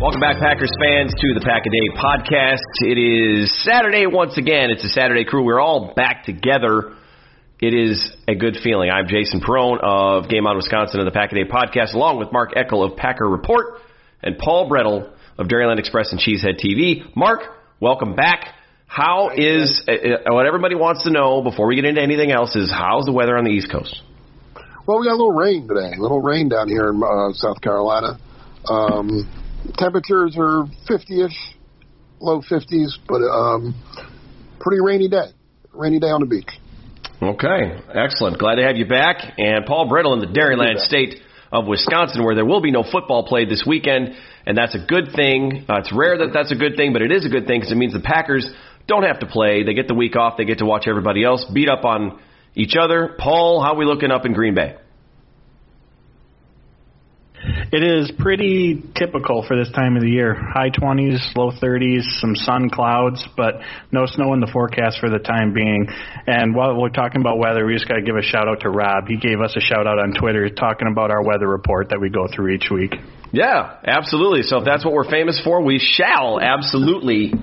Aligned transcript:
Welcome 0.00 0.20
back, 0.20 0.38
Packers 0.40 0.72
fans, 0.82 1.14
to 1.14 1.34
the 1.34 1.40
Pack 1.40 1.62
a 1.66 1.70
Day 1.70 1.88
podcast. 1.94 2.66
It 2.82 2.98
is 2.98 3.62
Saturday 3.62 4.06
once 4.06 4.36
again. 4.36 4.70
It's 4.70 4.84
a 4.84 4.88
Saturday 4.88 5.24
crew. 5.24 5.44
We're 5.44 5.60
all 5.60 5.94
back 5.94 6.24
together. 6.24 6.94
It 7.60 7.72
is 7.72 8.10
a 8.26 8.34
good 8.34 8.56
feeling. 8.62 8.90
I'm 8.90 9.06
Jason 9.06 9.40
Perone 9.40 9.78
of 9.80 10.28
Game 10.28 10.48
On 10.48 10.56
Wisconsin 10.56 10.98
and 10.98 11.06
the 11.06 11.12
Pack 11.12 11.30
a 11.30 11.36
Day 11.36 11.44
podcast, 11.44 11.94
along 11.94 12.18
with 12.18 12.32
Mark 12.32 12.54
Eckel 12.54 12.90
of 12.90 12.96
Packer 12.96 13.24
Report 13.24 13.80
and 14.20 14.36
Paul 14.36 14.68
Bretl 14.68 15.12
of 15.38 15.46
Dairyland 15.46 15.78
Express 15.78 16.10
and 16.10 16.20
Cheesehead 16.20 16.60
TV. 16.60 17.14
Mark, 17.14 17.42
welcome 17.78 18.16
back. 18.16 18.48
How 18.86 19.30
is 19.30 19.84
uh, 19.88 19.92
uh, 19.92 20.34
what 20.34 20.46
everybody 20.46 20.74
wants 20.74 21.04
to 21.04 21.10
know 21.10 21.40
before 21.40 21.68
we 21.68 21.76
get 21.76 21.84
into 21.84 22.02
anything 22.02 22.32
else 22.32 22.56
is 22.56 22.68
how's 22.68 23.04
the 23.04 23.12
weather 23.12 23.36
on 23.36 23.44
the 23.44 23.50
East 23.50 23.70
Coast? 23.70 24.02
Well, 24.86 24.98
we 24.98 25.06
got 25.06 25.12
a 25.12 25.20
little 25.22 25.32
rain 25.32 25.68
today. 25.68 25.96
A 25.96 26.02
little 26.02 26.20
rain 26.20 26.48
down 26.48 26.68
here 26.68 26.90
in 26.90 27.00
uh, 27.00 27.32
South 27.32 27.60
Carolina. 27.60 28.18
Um, 28.68 29.43
temperatures 29.76 30.36
are 30.38 30.66
50ish, 30.88 31.36
low 32.20 32.40
50s, 32.40 32.98
but 33.08 33.22
um, 33.22 33.74
pretty 34.60 34.80
rainy 34.80 35.08
day. 35.08 35.28
Rainy 35.72 35.98
day 35.98 36.08
on 36.08 36.20
the 36.20 36.26
beach. 36.26 36.50
Okay, 37.22 37.80
excellent. 37.94 38.38
Glad 38.38 38.56
to 38.56 38.62
have 38.62 38.76
you 38.76 38.86
back. 38.86 39.34
And 39.38 39.64
Paul 39.66 39.88
Bretl 39.88 40.12
in 40.12 40.20
the 40.20 40.38
Dairyland 40.38 40.78
state 40.78 41.20
of 41.50 41.66
Wisconsin, 41.66 42.24
where 42.24 42.34
there 42.34 42.44
will 42.44 42.60
be 42.60 42.70
no 42.70 42.82
football 42.82 43.26
played 43.26 43.48
this 43.48 43.64
weekend, 43.66 44.14
and 44.46 44.56
that's 44.56 44.74
a 44.74 44.84
good 44.86 45.12
thing. 45.14 45.64
Uh, 45.68 45.78
it's 45.78 45.92
rare 45.92 46.18
that 46.18 46.32
that's 46.32 46.52
a 46.52 46.56
good 46.56 46.76
thing, 46.76 46.92
but 46.92 47.02
it 47.02 47.12
is 47.12 47.24
a 47.24 47.28
good 47.28 47.46
thing 47.46 47.60
because 47.60 47.72
it 47.72 47.76
means 47.76 47.92
the 47.92 48.00
Packers 48.00 48.48
don't 48.86 49.04
have 49.04 49.20
to 49.20 49.26
play. 49.26 49.62
They 49.62 49.74
get 49.74 49.88
the 49.88 49.94
week 49.94 50.16
off. 50.16 50.36
They 50.36 50.44
get 50.44 50.58
to 50.58 50.66
watch 50.66 50.84
everybody 50.86 51.24
else 51.24 51.44
beat 51.52 51.68
up 51.68 51.84
on 51.84 52.20
each 52.54 52.74
other. 52.78 53.16
Paul, 53.18 53.62
how 53.62 53.74
are 53.74 53.76
we 53.76 53.84
looking 53.84 54.10
up 54.10 54.26
in 54.26 54.32
Green 54.32 54.54
Bay? 54.54 54.76
It 57.72 57.82
is 57.82 58.10
pretty 58.18 58.82
typical 58.94 59.44
for 59.46 59.56
this 59.56 59.70
time 59.72 59.96
of 59.96 60.02
the 60.02 60.08
year. 60.08 60.34
High 60.34 60.70
20s, 60.70 61.36
low 61.36 61.50
30s, 61.52 62.02
some 62.20 62.34
sun 62.34 62.70
clouds, 62.70 63.22
but 63.36 63.60
no 63.92 64.06
snow 64.06 64.32
in 64.32 64.40
the 64.40 64.48
forecast 64.50 64.98
for 64.98 65.10
the 65.10 65.18
time 65.18 65.52
being. 65.52 65.86
And 66.26 66.54
while 66.54 66.80
we're 66.80 66.88
talking 66.88 67.20
about 67.20 67.38
weather, 67.38 67.66
we 67.66 67.74
just 67.74 67.86
got 67.86 67.96
to 67.96 68.02
give 68.02 68.16
a 68.16 68.22
shout 68.22 68.48
out 68.48 68.60
to 68.60 68.70
Rob. 68.70 69.08
He 69.08 69.16
gave 69.16 69.40
us 69.40 69.54
a 69.56 69.60
shout 69.60 69.86
out 69.86 69.98
on 69.98 70.14
Twitter 70.14 70.48
talking 70.48 70.88
about 70.90 71.10
our 71.10 71.22
weather 71.22 71.46
report 71.46 71.90
that 71.90 72.00
we 72.00 72.08
go 72.08 72.26
through 72.32 72.54
each 72.54 72.70
week. 72.70 72.94
Yeah, 73.32 73.78
absolutely. 73.84 74.42
So 74.42 74.58
if 74.58 74.64
that's 74.64 74.84
what 74.84 74.94
we're 74.94 75.10
famous 75.10 75.40
for, 75.44 75.62
we 75.62 75.78
shall 75.78 76.40
absolutely 76.40 77.34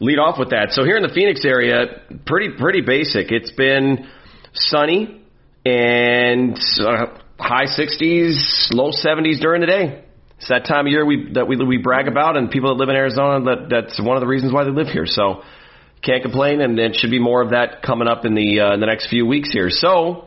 lead 0.00 0.18
off 0.18 0.38
with 0.38 0.50
that. 0.50 0.70
So 0.70 0.84
here 0.84 0.96
in 0.96 1.02
the 1.02 1.12
Phoenix 1.12 1.44
area, 1.44 2.02
pretty 2.24 2.56
pretty 2.56 2.80
basic. 2.80 3.30
It's 3.32 3.50
been 3.50 4.06
sunny 4.54 5.20
and 5.64 6.58
uh, 6.80 7.06
high 7.38 7.66
60s, 7.66 8.68
low 8.72 8.90
70s 8.90 9.40
during 9.40 9.60
the 9.60 9.66
day. 9.66 10.04
It's 10.38 10.48
that 10.48 10.66
time 10.66 10.86
of 10.86 10.92
year 10.92 11.04
we 11.04 11.32
that 11.32 11.48
we 11.48 11.56
we 11.56 11.78
brag 11.78 12.08
about, 12.08 12.36
and 12.36 12.50
people 12.50 12.68
that 12.74 12.78
live 12.78 12.90
in 12.90 12.96
Arizona 12.96 13.44
that 13.46 13.68
that's 13.70 14.00
one 14.00 14.18
of 14.18 14.20
the 14.20 14.26
reasons 14.26 14.52
why 14.52 14.64
they 14.64 14.70
live 14.70 14.88
here. 14.88 15.06
So 15.06 15.42
can't 16.04 16.22
complain, 16.22 16.60
and 16.60 16.78
it 16.78 16.94
should 16.96 17.10
be 17.10 17.18
more 17.18 17.40
of 17.40 17.50
that 17.50 17.80
coming 17.82 18.06
up 18.06 18.26
in 18.26 18.34
the 18.34 18.60
uh, 18.60 18.74
in 18.74 18.80
the 18.80 18.86
next 18.86 19.08
few 19.08 19.24
weeks 19.24 19.50
here. 19.50 19.70
So 19.70 20.26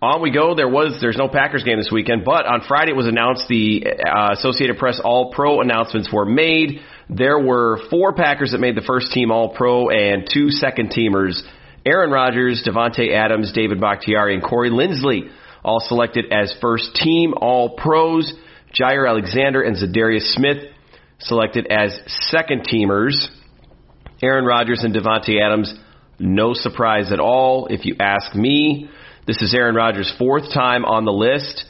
on 0.00 0.22
we 0.22 0.30
go. 0.30 0.54
There 0.54 0.68
was 0.68 0.98
there's 1.00 1.16
no 1.16 1.28
Packers 1.28 1.64
game 1.64 1.78
this 1.78 1.90
weekend, 1.90 2.24
but 2.24 2.46
on 2.46 2.62
Friday 2.68 2.92
it 2.92 2.96
was 2.96 3.08
announced 3.08 3.48
the 3.48 3.84
uh, 3.84 4.32
Associated 4.34 4.78
Press 4.78 5.00
All 5.02 5.32
Pro 5.32 5.60
announcements 5.60 6.08
were 6.12 6.24
made. 6.24 6.80
There 7.10 7.40
were 7.40 7.80
four 7.90 8.12
Packers 8.12 8.52
that 8.52 8.58
made 8.58 8.76
the 8.76 8.86
first 8.86 9.10
team 9.12 9.32
All 9.32 9.56
Pro 9.56 9.88
and 9.88 10.28
two 10.32 10.50
second 10.50 10.90
teamers. 10.90 11.42
Aaron 11.84 12.10
Rodgers, 12.10 12.62
Davante 12.66 13.12
Adams, 13.12 13.52
David 13.52 13.80
Bakhtiari, 13.80 14.34
and 14.34 14.42
Corey 14.42 14.70
Linsley 14.70 15.30
all 15.66 15.80
selected 15.80 16.32
as 16.32 16.54
first 16.60 16.94
team 16.94 17.34
All 17.36 17.70
Pros. 17.76 18.32
Jaire 18.72 19.08
Alexander 19.08 19.62
and 19.62 19.76
Za'Darius 19.76 20.34
Smith 20.34 20.58
selected 21.18 21.66
as 21.70 21.98
second 22.30 22.68
teamers. 22.68 23.28
Aaron 24.22 24.44
Rodgers 24.44 24.84
and 24.84 24.94
Davante 24.94 25.40
Adams, 25.42 25.74
no 26.18 26.54
surprise 26.54 27.12
at 27.12 27.20
all 27.20 27.66
if 27.66 27.84
you 27.84 27.96
ask 27.98 28.34
me. 28.34 28.88
This 29.26 29.42
is 29.42 29.54
Aaron 29.54 29.74
Rodgers' 29.74 30.12
fourth 30.18 30.54
time 30.54 30.84
on 30.84 31.04
the 31.04 31.12
list. 31.12 31.64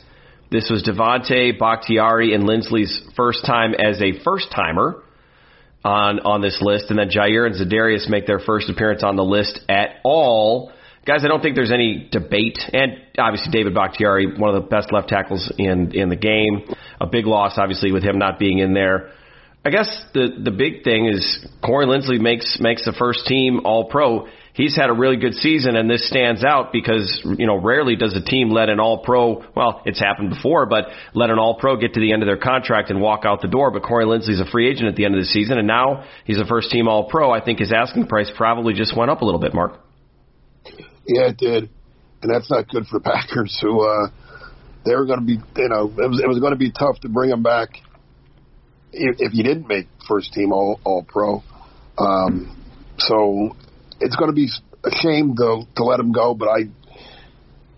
This 0.51 0.69
was 0.71 0.83
Davante, 0.83 1.59
Bakhtiari, 1.59 2.35
and 2.35 2.45
Linsley's 2.45 3.01
first 3.17 3.47
time 3.47 3.73
as 3.75 4.01
a 4.03 4.23
first 4.23 4.53
timer 4.55 5.03
on 5.85 6.21
on 6.21 6.43
this 6.43 6.59
list, 6.61 6.91
and 6.91 6.99
then 6.99 7.09
Jaire 7.09 7.47
and 7.47 7.55
Za'Darius 7.55 8.11
make 8.11 8.27
their 8.27 8.41
first 8.41 8.69
appearance 8.69 9.03
on 9.03 9.17
the 9.17 9.25
list 9.25 9.59
at 9.69 10.01
all. 10.05 10.73
Guys, 11.07 11.25
I 11.25 11.29
don't 11.29 11.41
think 11.41 11.55
there's 11.55 11.71
any 11.71 12.09
debate, 12.11 12.59
and 12.73 12.95
obviously 13.17 13.53
David 13.53 13.75
Bakhtiari, 13.75 14.27
one 14.37 14.53
of 14.53 14.61
the 14.61 14.69
best 14.69 14.93
left 14.93 15.09
tackles 15.09 15.53
in 15.57 15.95
in 15.95 16.09
the 16.09 16.17
game. 16.17 16.65
A 17.01 17.07
big 17.07 17.27
loss, 17.27 17.53
obviously, 17.59 17.93
with 17.93 18.03
him 18.03 18.19
not 18.19 18.41
being 18.41 18.59
in 18.59 18.75
there. 18.75 19.13
I 19.65 19.71
guess 19.71 19.89
the 20.15 20.29
the 20.43 20.51
big 20.51 20.83
thing 20.83 21.07
is 21.07 21.47
Corey 21.65 21.87
Linsley 21.87 22.21
makes 22.21 22.59
makes 22.61 22.85
the 22.85 22.93
first 22.93 23.25
team 23.27 23.61
All 23.65 23.85
Pro. 23.85 24.27
He's 24.53 24.75
had 24.75 24.91
a 24.91 24.95
really 24.95 25.17
good 25.17 25.35
season, 25.35 25.77
and 25.77 25.89
this 25.89 26.09
stands 26.09 26.43
out 26.43 26.73
because 26.73 27.21
you 27.39 27.47
know 27.47 27.61
rarely 27.61 27.95
does 27.95 28.17
a 28.17 28.25
team 28.29 28.51
let 28.51 28.69
an 28.69 28.81
All 28.81 29.05
Pro. 29.05 29.45
Well, 29.55 29.83
it's 29.85 30.01
happened 30.01 30.31
before, 30.31 30.67
but 30.67 30.87
let 31.15 31.31
an 31.31 31.39
All 31.39 31.55
Pro 31.55 31.77
get 31.77 31.95
to 31.95 32.01
the 32.01 32.13
end 32.13 32.25
of 32.25 32.27
their 32.27 32.37
contract 32.37 32.91
and 32.91 33.01
walk 33.01 33.25
out 33.25 33.43
the 33.43 33.49
door. 33.49 33.71
But 33.71 33.85
Corey 33.85 34.07
Linsley's 34.07 34.41
a 34.41 34.51
free 34.51 34.69
agent 34.69 34.89
at 34.89 34.97
the 34.97 35.05
end 35.05 35.15
of 35.15 35.21
the 35.21 35.27
season, 35.27 35.57
and 35.57 35.69
now 35.69 36.05
he's 36.25 36.41
a 36.41 36.47
first 36.47 36.73
team 36.73 36.89
All 36.89 37.09
Pro. 37.09 37.31
I 37.31 37.45
think 37.45 37.61
his 37.61 37.73
asking 37.73 38.09
price 38.09 38.31
probably 38.37 38.75
just 38.75 38.97
went 38.97 39.13
up 39.13 39.21
a 39.21 39.25
little 39.25 39.41
bit, 39.41 39.55
Mark. 39.55 39.81
Yeah, 41.07 41.29
it 41.29 41.37
did, 41.37 41.71
and 42.23 42.35
that's 42.35 42.51
not 42.51 42.69
good 42.69 42.87
for 42.87 43.01
Packers, 43.13 43.59
who 43.61 43.87
uh, 43.87 44.09
they 44.85 44.95
were 44.95 45.07
going 45.07 45.21
to 45.21 45.25
be. 45.27 45.39
You 45.57 45.69
know, 45.69 45.85
it 45.87 46.09
was 46.09 46.21
it 46.23 46.29
was 46.29 46.39
going 46.39 46.53
to 46.53 46.59
be 46.59 46.71
tough 46.71 47.01
to 47.01 47.09
bring 47.09 47.31
him 47.31 47.43
back 47.43 47.71
if, 48.93 49.17
if 49.19 49.35
you 49.35 49.43
didn't 49.43 49.69
make 49.69 49.89
first 50.09 50.33
team 50.33 50.53
All 50.53 50.81
All 50.85 51.05
Pro. 51.07 51.43
Um, 51.99 52.63
so 52.99 53.57
it's 54.01 54.17
going 54.17 54.31
to 54.31 54.35
be 54.35 54.49
a 54.85 54.91
shame 54.91 55.37
to 55.37 55.63
to 55.77 55.85
let 55.85 56.01
him 56.01 56.13
go, 56.13 56.35
but 56.35 56.49
I 56.49 56.69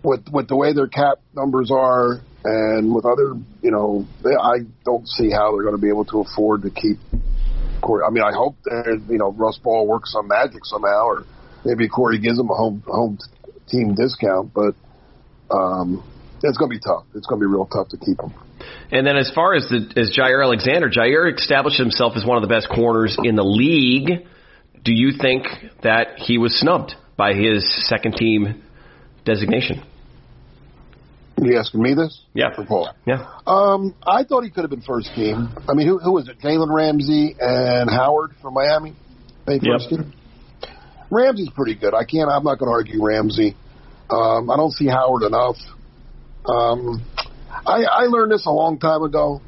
with 0.02 0.28
with 0.32 0.48
the 0.48 0.56
way 0.56 0.72
their 0.72 0.88
cap 0.88 1.20
numbers 1.34 1.70
are 1.70 2.20
and 2.44 2.94
with 2.94 3.04
other, 3.04 3.34
you 3.62 3.70
know, 3.70 4.06
they, 4.22 4.30
I 4.30 4.58
don't 4.84 5.06
see 5.08 5.30
how 5.30 5.52
they're 5.52 5.64
going 5.64 5.74
to 5.74 5.82
be 5.82 5.88
able 5.88 6.04
to 6.06 6.20
afford 6.20 6.62
to 6.62 6.70
keep 6.70 6.98
I 7.84 8.10
mean, 8.10 8.24
I 8.24 8.32
hope 8.34 8.56
that 8.64 9.02
you 9.08 9.18
know 9.18 9.32
Russ 9.32 9.58
Ball 9.58 9.86
works 9.86 10.12
some 10.12 10.28
magic 10.28 10.64
somehow, 10.64 11.06
or 11.06 11.24
maybe 11.64 11.88
Corey 11.88 12.18
gives 12.18 12.36
them 12.36 12.50
a 12.50 12.54
home 12.54 12.82
home 12.86 13.18
team 13.68 13.94
discount, 13.94 14.52
but 14.54 14.74
um, 15.50 16.02
it's 16.42 16.56
going 16.58 16.70
to 16.70 16.76
be 16.76 16.80
tough. 16.80 17.04
It's 17.14 17.26
going 17.26 17.40
to 17.40 17.46
be 17.46 17.50
real 17.50 17.66
tough 17.66 17.88
to 17.90 17.96
keep 17.96 18.20
him. 18.20 18.32
And 18.90 19.06
then 19.06 19.16
as 19.16 19.30
far 19.34 19.54
as 19.54 19.68
the 19.68 19.92
as 19.96 20.16
Jaire 20.16 20.42
Alexander, 20.42 20.90
Jaire 20.90 21.34
established 21.34 21.78
himself 21.78 22.14
as 22.16 22.24
one 22.24 22.36
of 22.36 22.42
the 22.42 22.52
best 22.52 22.68
corners 22.68 23.16
in 23.22 23.36
the 23.36 23.44
league. 23.44 24.26
Do 24.84 24.92
you 24.94 25.12
think 25.20 25.44
that 25.82 26.18
he 26.18 26.38
was 26.38 26.58
snubbed 26.58 26.94
by 27.16 27.34
his 27.34 27.66
second 27.88 28.14
team 28.16 28.62
designation? 29.24 29.82
You 31.40 31.58
asking 31.58 31.82
me 31.82 31.94
this? 31.94 32.20
Yeah. 32.34 32.54
For 32.54 32.64
Paul. 32.64 32.90
Yeah. 33.06 33.28
Um, 33.46 33.94
I 34.04 34.24
thought 34.24 34.42
he 34.42 34.50
could 34.50 34.62
have 34.62 34.70
been 34.70 34.82
first 34.82 35.14
team. 35.14 35.50
I 35.68 35.74
mean, 35.74 35.86
who, 35.86 35.98
who 35.98 36.12
was 36.12 36.28
it? 36.28 36.40
Jalen 36.40 36.72
Ramsey 36.74 37.36
and 37.38 37.88
Howard 37.88 38.32
from 38.42 38.54
Miami. 38.54 38.94
They 39.46 39.58
first 39.60 39.90
Yep. 39.90 40.00
team. 40.00 40.12
Ramsey's 41.10 41.50
pretty 41.50 41.74
good. 41.74 41.94
I 41.94 42.04
can't. 42.04 42.28
I'm 42.30 42.44
not 42.44 42.58
going 42.58 42.68
to 42.68 42.72
argue 42.72 43.02
Ramsey. 43.02 43.56
Um, 44.10 44.50
I 44.50 44.56
don't 44.56 44.72
see 44.72 44.86
Howard 44.86 45.22
enough. 45.22 45.56
Um, 46.46 47.04
I, 47.66 47.84
I 47.84 48.02
learned 48.04 48.32
this 48.32 48.46
a 48.46 48.50
long 48.50 48.78
time 48.78 49.02
ago 49.02 49.40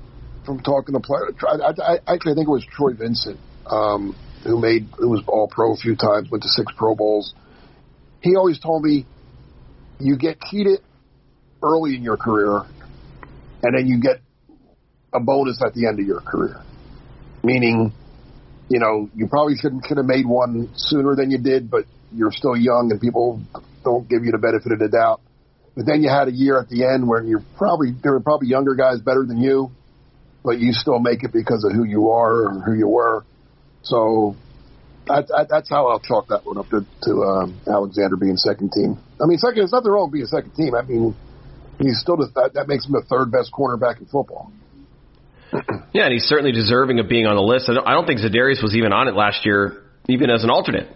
from 0.45 0.61
talking 0.61 0.95
to 0.95 1.01
players. 1.01 1.35
I, 1.47 1.55
I, 1.55 1.95
I 1.95 2.15
actually 2.15 2.33
I 2.33 2.35
think 2.35 2.49
it 2.49 2.51
was 2.51 2.67
Troy 2.71 2.93
Vincent 2.95 3.39
um, 3.67 4.17
who 4.45 4.61
made 4.61 4.89
who 4.99 5.09
was 5.09 5.23
All 5.27 5.49
Pro 5.49 5.73
a 5.75 5.77
few 5.77 5.97
times, 5.97 6.31
went 6.31 6.43
to 6.43 6.49
six 6.49 6.73
Pro 6.77 6.95
Bowls. 6.95 7.35
He 8.21 8.37
always 8.37 8.59
told 8.59 8.83
me, 8.83 9.07
you 9.99 10.17
get 10.17 10.41
cheated 10.41 10.81
early 11.63 11.95
in 11.95 12.03
your 12.03 12.17
career, 12.17 12.63
and 13.63 13.77
then 13.77 13.87
you 13.87 14.01
get 14.01 14.21
a 15.13 15.21
bonus 15.21 15.61
at 15.65 15.75
the 15.75 15.87
end 15.87 16.01
of 16.01 16.07
your 16.07 16.21
career. 16.21 16.63
Meaning, 17.43 17.93
you 18.71 18.79
know, 18.79 19.11
you 19.15 19.27
probably 19.27 19.57
shouldn't 19.57 19.85
should 19.87 19.97
have 19.97 20.07
made 20.07 20.25
one 20.25 20.71
sooner 20.77 21.17
than 21.17 21.31
you 21.31 21.39
did, 21.39 21.71
but 21.71 21.85
you're 22.15 22.31
still 22.31 22.57
young 22.57 22.89
and 22.93 23.01
people 23.01 23.43
don't 23.85 24.09
give 24.09 24.25
you 24.25 24.31
the 24.31 24.39
benefit 24.39 24.71
of 24.71 24.79
the 24.79 24.89
doubt. 24.89 25.21
But 25.77 25.87
then 25.87 26.03
you 26.03 26.09
had 26.09 26.29
a 26.29 26.33
year 26.33 26.59
at 26.59 26.69
the 26.69 26.87
end 26.87 27.09
where 27.09 27.23
you're 27.23 27.45
probably 27.59 27.93
there 28.03 28.13
were 28.13 28.21
probably 28.21 28.49
younger 28.49 28.77
guys 28.77 29.01
better 29.01 29.27
than 29.27 29.39
you, 29.39 29.73
but 30.45 30.61
you 30.61 30.73
still 30.73 31.01
make 31.01 31.25
it 31.25 31.33
because 31.33 31.65
of 31.65 31.73
who 31.73 31.83
you 31.83 32.11
are 32.11 32.47
or 32.47 32.61
who 32.61 32.75
you 32.75 32.87
were. 32.87 33.25
So 33.83 34.37
that, 35.07 35.27
that, 35.29 35.49
that's 35.51 35.69
how 35.69 35.89
I'll 35.89 35.99
chalk 35.99 36.29
that 36.29 36.47
one 36.47 36.59
up 36.59 36.69
to, 36.71 36.87
to 37.03 37.13
um, 37.23 37.61
Alexander 37.67 38.17
being 38.17 38.37
second 38.37 38.71
team. 38.71 38.99
I 39.21 39.27
mean, 39.27 39.39
second, 39.39 39.57
there's 39.57 39.73
nothing 39.73 39.91
wrong 39.91 40.11
with 40.11 40.15
being 40.15 40.27
second 40.27 40.55
team. 40.55 40.75
I 40.75 40.83
mean, 40.83 41.17
he's 41.81 41.99
still 41.99 42.17
the, 42.17 42.31
that, 42.37 42.55
that 42.55 42.69
makes 42.69 42.87
him 42.87 42.93
the 42.93 43.03
third 43.09 43.33
best 43.33 43.51
cornerback 43.51 43.99
in 43.99 44.07
football. 44.07 44.53
Yeah, 45.93 46.05
and 46.05 46.13
he's 46.13 46.25
certainly 46.25 46.53
deserving 46.53 47.01
of 47.01 47.09
being 47.09 47.27
on 47.27 47.35
the 47.35 47.43
list. 47.43 47.69
I 47.69 47.75
don't, 47.75 47.85
I 47.87 47.95
don't 47.95 48.07
think 48.07 48.21
Za'Darius 48.21 48.63
was 48.63 48.77
even 48.77 48.93
on 48.93 49.09
it 49.09 49.17
last 49.17 49.45
year, 49.45 49.83
even 50.09 50.31
as 50.31 50.45
an 50.45 50.51
alternate. 50.51 50.87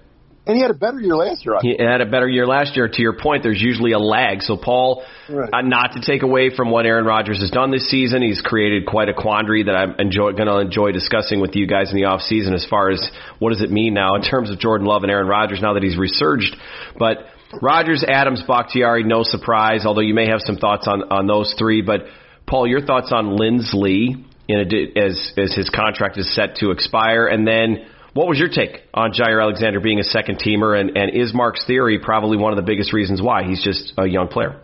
And 0.47 0.55
he 0.55 0.63
had 0.63 0.71
a 0.71 0.75
better 0.75 1.01
year 1.01 1.17
last 1.17 1.45
year. 1.45 1.57
I 1.57 1.61
He 1.63 1.75
had 1.77 2.01
a 2.01 2.07
better 2.07 2.29
year 2.29 2.47
last 2.47 2.77
year. 2.77 2.87
To 2.87 3.03
your 3.03 3.15
point, 3.15 3.43
there's 3.43 3.61
usually 3.61 3.91
a 3.93 3.99
lag. 3.99 4.43
So, 4.43 4.57
Paul, 4.57 5.03
Right. 5.29 5.49
uh, 5.53 5.63
not 5.63 5.95
to 5.95 6.01
take 6.01 6.23
away 6.23 6.51
from 6.55 6.71
what 6.71 6.85
Aaron 6.87 7.07
Rodgers 7.07 7.41
has 7.41 7.51
done 7.51 7.71
this 7.73 7.89
season, 7.91 8.23
he's 8.23 8.41
created 8.43 8.87
quite 8.87 9.09
a 9.09 9.15
quandary 9.15 9.65
that 9.65 9.75
I'm 9.75 9.95
going 9.97 10.37
to 10.47 10.59
enjoy 10.59 10.93
discussing 10.93 11.41
with 11.41 11.57
you 11.57 11.67
guys 11.67 11.91
in 11.91 11.97
the 11.97 12.05
off 12.05 12.21
season 12.21 12.55
as 12.55 12.65
far 12.67 12.91
as 12.91 13.01
what 13.41 13.53
does 13.53 13.63
it 13.63 13.71
mean 13.73 13.95
now 13.95 14.15
in 14.17 14.23
terms 14.23 14.51
of 14.51 14.59
Jordan 14.61 14.87
Love 14.87 15.03
and 15.03 15.11
Aaron 15.11 15.27
Rodgers 15.27 15.61
now 15.63 15.73
that 15.75 15.83
he's 15.83 15.97
resurged. 15.97 16.55
But 16.99 17.27
Rodgers, 17.61 18.05
Adams, 18.07 18.43
Bakhtiari, 18.47 19.03
no 19.03 19.23
surprise. 19.25 19.87
Although 19.87 20.03
you 20.03 20.15
may 20.15 20.29
have 20.29 20.41
some 20.41 20.57
thoughts 20.57 20.87
on 20.87 21.03
on 21.11 21.27
those 21.27 21.55
three. 21.59 21.81
But 21.83 22.03
Paul, 22.47 22.67
your 22.69 22.83
thoughts 22.85 23.11
on 23.13 23.39
Linsley 23.39 24.25
in 24.49 24.59
a, 24.59 24.99
as 24.99 25.33
as 25.37 25.55
his 25.55 25.71
contract 25.71 26.19
is 26.19 26.35
set 26.35 26.57
to 26.57 26.71
expire, 26.71 27.27
and 27.27 27.47
then. 27.47 27.87
What 28.15 28.29
was 28.29 28.39
your 28.39 28.49
take 28.49 28.83
on 28.95 29.11
Jaire 29.11 29.43
Alexander 29.43 29.81
being 29.81 29.99
a 29.99 30.05
second 30.05 30.39
teamer, 30.39 30.79
and, 30.79 30.97
and 30.97 31.11
is 31.13 31.35
Mark's 31.35 31.67
theory 31.67 31.99
probably 31.99 32.37
one 32.37 32.53
of 32.53 32.57
the 32.57 32.63
biggest 32.63 32.93
reasons 32.93 33.21
why 33.21 33.43
he's 33.43 33.61
just 33.61 33.93
a 33.99 34.07
young 34.07 34.29
player? 34.29 34.63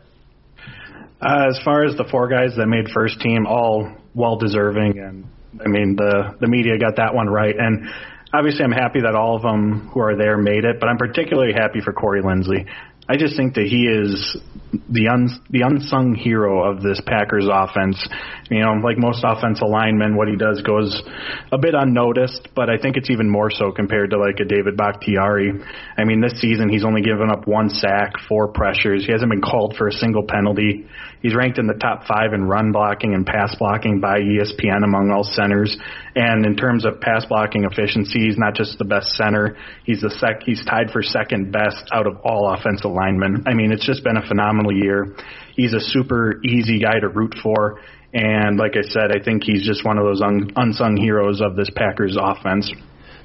Uh, 1.21 1.49
as 1.51 1.59
far 1.65 1.85
as 1.85 1.97
the 1.97 2.05
four 2.11 2.29
guys 2.29 2.55
that 2.57 2.67
made 2.67 2.89
first 2.95 3.21
team, 3.21 3.47
all 3.47 3.93
well 4.15 4.37
deserving, 4.37 4.99
and 4.99 5.27
I 5.61 5.69
mean 5.69 5.97
the 5.97 6.37
the 6.41 6.47
media 6.47 6.79
got 6.79 6.97
that 6.97 7.13
one 7.13 7.29
right. 7.29 7.55
And 7.57 7.91
obviously, 8.33 8.65
I'm 8.65 8.73
happy 8.73 9.01
that 9.01 9.15
all 9.15 9.37
of 9.37 9.43
them 9.43 9.91
who 9.93 10.01
are 10.01 10.17
there 10.17 10.39
made 10.39 10.65
it, 10.65 10.81
but 10.81 10.89
I'm 10.89 10.97
particularly 10.97 11.53
happy 11.53 11.81
for 11.81 11.93
Corey 11.93 12.23
Linsley. 12.23 12.67
I 13.11 13.17
just 13.17 13.35
think 13.37 13.55
that 13.55 13.67
he 13.67 13.91
is 13.91 14.39
the 14.71 15.09
un, 15.09 15.27
the 15.51 15.67
unsung 15.67 16.15
hero 16.15 16.63
of 16.63 16.81
this 16.81 17.03
Packers 17.05 17.49
offense. 17.51 17.99
You 18.49 18.61
know, 18.63 18.75
like 18.87 18.99
most 18.99 19.25
offensive 19.27 19.67
linemen, 19.67 20.15
what 20.15 20.29
he 20.29 20.37
does 20.37 20.63
goes 20.63 21.03
a 21.51 21.59
bit 21.59 21.75
unnoticed, 21.75 22.55
but 22.55 22.71
I 22.71 22.79
think 22.79 22.97
it's 22.97 23.11
even 23.11 23.29
more 23.29 23.51
so 23.51 23.73
compared 23.73 24.11
to 24.11 24.17
like 24.17 24.39
a 24.39 24.45
David 24.45 24.77
Bakhtiari. 24.77 25.51
I 25.99 26.05
mean, 26.05 26.21
this 26.21 26.41
season 26.41 26.69
he's 26.69 26.85
only 26.85 27.03
given 27.03 27.31
up 27.31 27.49
one 27.49 27.69
sack, 27.69 28.13
four 28.29 28.47
pressures. 28.53 29.05
He 29.05 29.11
hasn't 29.11 29.31
been 29.33 29.43
called 29.43 29.75
for 29.77 29.89
a 29.89 29.93
single 29.93 30.23
penalty. 30.23 30.87
He's 31.23 31.35
ranked 31.35 31.59
in 31.59 31.67
the 31.67 31.75
top 31.75 32.07
five 32.07 32.33
in 32.33 32.45
run 32.45 32.73
blocking 32.73 33.13
and 33.15 33.27
pass 33.27 33.55
blocking 33.59 34.01
by 34.01 34.21
ESPN 34.21 34.85
among 34.85 35.11
all 35.11 35.25
centers. 35.25 35.77
And 36.15 36.47
in 36.47 36.57
terms 36.57 36.87
of 36.87 37.01
pass 37.01 37.27
blocking 37.27 37.65
efficiency, 37.65 38.21
he's 38.21 38.39
not 38.39 38.55
just 38.55 38.79
the 38.79 38.85
best 38.87 39.09
center. 39.13 39.57
He's 39.85 40.01
the 40.01 40.11
sec. 40.11 40.43
He's 40.45 40.65
tied 40.65 40.91
for 40.91 41.03
second 41.03 41.53
best 41.53 41.85
out 41.93 42.07
of 42.07 42.17
all 42.25 42.53
offensive 42.53 42.91
linemen. 42.91 43.45
I 43.47 43.53
mean, 43.55 43.71
it's 43.71 43.85
just 43.87 44.03
been 44.03 44.17
a 44.17 44.27
phenomenal 44.27 44.73
year. 44.73 45.15
He's 45.57 45.75
a 45.75 45.81
super 45.81 46.41
easy 46.45 46.81
guy 46.81 46.99
to 47.01 47.09
root 47.09 47.35
for. 47.43 47.81
And 48.15 48.57
like 48.57 48.73
I 48.77 48.83
said, 48.83 49.13
I 49.15 49.23
think 49.23 49.45
he's 49.45 49.65
just 49.65 49.85
one 49.85 49.99
of 49.99 50.05
those 50.05 50.23
un- 50.23 50.51
unsung 50.57 50.97
heroes 50.97 51.41
of 51.41 51.55
this 51.55 51.69
Packers 51.77 52.17
offense. 52.21 52.73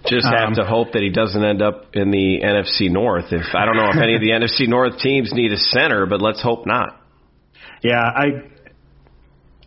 Just 0.07 0.27
have 0.27 0.49
Um, 0.49 0.55
to 0.55 0.65
hope 0.65 0.91
that 0.91 1.01
he 1.01 1.09
doesn't 1.09 1.43
end 1.43 1.63
up 1.63 1.95
in 1.95 2.11
the 2.11 2.41
NFC 2.43 2.91
North. 2.91 3.31
If 3.31 3.55
I 3.55 3.65
don't 3.65 3.75
know 3.75 3.89
if 3.89 3.97
any 3.97 4.13
of 4.13 4.21
the 4.21 4.29
NFC 4.37 4.67
North 4.67 4.99
teams 4.99 5.33
need 5.33 5.51
a 5.51 5.57
center, 5.57 6.05
but 6.05 6.21
let's 6.21 6.41
hope 6.43 6.67
not. 6.67 7.01
Yeah, 7.83 8.01
I 8.01 8.43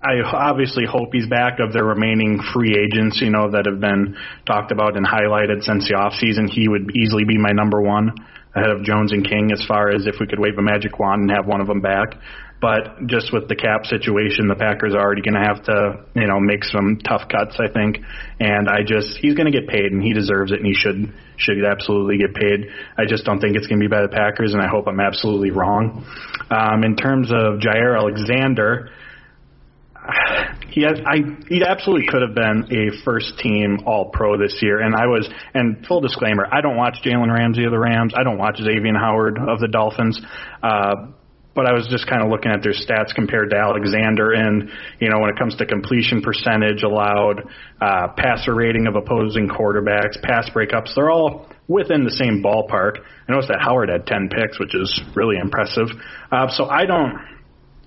I 0.01 0.23
obviously 0.23 0.85
hope 0.87 1.09
he's 1.13 1.27
back 1.27 1.59
of 1.59 1.73
the 1.73 1.83
remaining 1.83 2.41
free 2.55 2.77
agents, 2.77 3.21
you 3.21 3.31
know, 3.31 3.51
that 3.51 3.67
have 3.67 3.81
been 3.81 4.17
talked 4.47 4.71
about 4.71 4.97
and 4.97 5.05
highlighted 5.05 5.63
since 5.65 5.89
the 5.89 5.97
off 5.97 6.13
season. 6.15 6.47
He 6.47 6.69
would 6.69 6.95
easily 6.95 7.25
be 7.25 7.37
my 7.37 7.51
number 7.51 7.83
one 7.83 8.13
ahead 8.55 8.71
of 8.71 8.85
Jones 8.85 9.13
and 9.13 9.27
King 9.29 9.51
as 9.53 9.65
far 9.67 9.91
as 9.91 10.07
if 10.07 10.17
we 10.21 10.27
could 10.27 10.39
wave 10.39 10.57
a 10.57 10.63
magic 10.63 10.99
wand 10.99 11.23
and 11.23 11.31
have 11.33 11.47
one 11.47 11.61
of 11.61 11.67
them 11.67 11.81
back. 11.81 12.15
But 12.61 13.07
just 13.07 13.33
with 13.33 13.47
the 13.47 13.55
cap 13.55 13.87
situation, 13.87 14.49
the 14.49 14.57
Packers 14.57 14.93
are 14.93 15.01
already 15.01 15.23
going 15.23 15.39
to 15.39 15.47
have 15.47 15.63
to, 15.71 16.03
you 16.17 16.27
know, 16.27 16.41
make 16.41 16.65
some 16.65 16.99
tough 16.99 17.29
cuts, 17.31 17.55
I 17.61 17.71
think. 17.71 17.99
And 18.41 18.69
I 18.69 18.83
just, 18.83 19.17
he's 19.19 19.35
going 19.35 19.51
to 19.51 19.55
get 19.55 19.69
paid, 19.69 19.93
and 19.93 20.03
he 20.03 20.13
deserves 20.13 20.51
it, 20.51 20.59
and 20.59 20.67
he 20.67 20.75
should 20.75 21.15
should 21.37 21.63
absolutely 21.65 22.19
get 22.19 22.35
paid. 22.35 22.67
I 22.99 23.07
just 23.07 23.25
don't 23.25 23.39
think 23.39 23.55
it's 23.55 23.69
going 23.69 23.79
to 23.79 23.85
be 23.87 23.91
by 23.91 24.03
the 24.03 24.09
Packers, 24.09 24.55
and 24.55 24.63
I 24.63 24.67
hope 24.67 24.89
I'm 24.89 24.99
absolutely 24.99 25.53
wrong. 25.53 26.05
Um, 26.51 26.83
in 26.83 26.97
terms 26.97 27.31
of 27.31 27.63
Jaire 27.63 27.97
Alexander, 27.97 28.91
he 30.71 30.83
has, 30.83 30.99
I 31.07 31.19
he 31.49 31.63
absolutely 31.63 32.07
could 32.09 32.23
have 32.23 32.35
been 32.35 32.75
a 32.75 33.05
first 33.05 33.39
team 33.39 33.81
All 33.87 34.11
Pro 34.11 34.37
this 34.37 34.59
year, 34.63 34.81
and 34.81 34.97
I 34.97 35.07
was. 35.07 35.29
And 35.55 35.87
full 35.87 36.01
disclaimer, 36.01 36.47
I 36.51 36.61
don't 36.61 36.77
watch 36.77 36.99
Jalen 37.05 37.33
Ramsey 37.33 37.65
of 37.65 37.71
the 37.71 37.79
Rams. 37.79 38.15
I 38.17 38.25
don't 38.25 38.39
watch 38.39 38.59
Xavier 38.59 38.99
Howard 38.99 39.39
of 39.39 39.61
the 39.61 39.69
Dolphins. 39.69 40.21
Uh, 40.63 41.13
but 41.59 41.67
I 41.67 41.75
was 41.75 41.89
just 41.91 42.07
kind 42.07 42.23
of 42.23 42.31
looking 42.31 42.53
at 42.53 42.63
their 42.63 42.71
stats 42.71 43.13
compared 43.13 43.51
to 43.51 43.57
Alexander, 43.57 44.31
and 44.31 44.71
you 45.01 45.11
know 45.11 45.19
when 45.19 45.29
it 45.29 45.37
comes 45.37 45.57
to 45.57 45.67
completion 45.67 46.23
percentage 46.23 46.85
allowed, 46.85 47.43
uh, 47.81 48.15
passer 48.17 48.55
rating 48.55 48.87
of 48.87 48.95
opposing 48.95 49.49
quarterbacks, 49.49 50.23
pass 50.23 50.49
breakups, 50.51 50.95
they're 50.95 51.11
all 51.11 51.49
within 51.67 52.05
the 52.05 52.13
same 52.13 52.45
ballpark. 52.47 52.99
I 53.03 53.33
noticed 53.33 53.49
that 53.49 53.59
Howard 53.61 53.89
had 53.89 54.07
10 54.07 54.31
picks, 54.31 54.61
which 54.61 54.73
is 54.73 55.01
really 55.17 55.35
impressive. 55.37 55.89
Uh, 56.31 56.47
so 56.49 56.67
I 56.67 56.87
don't 56.87 57.19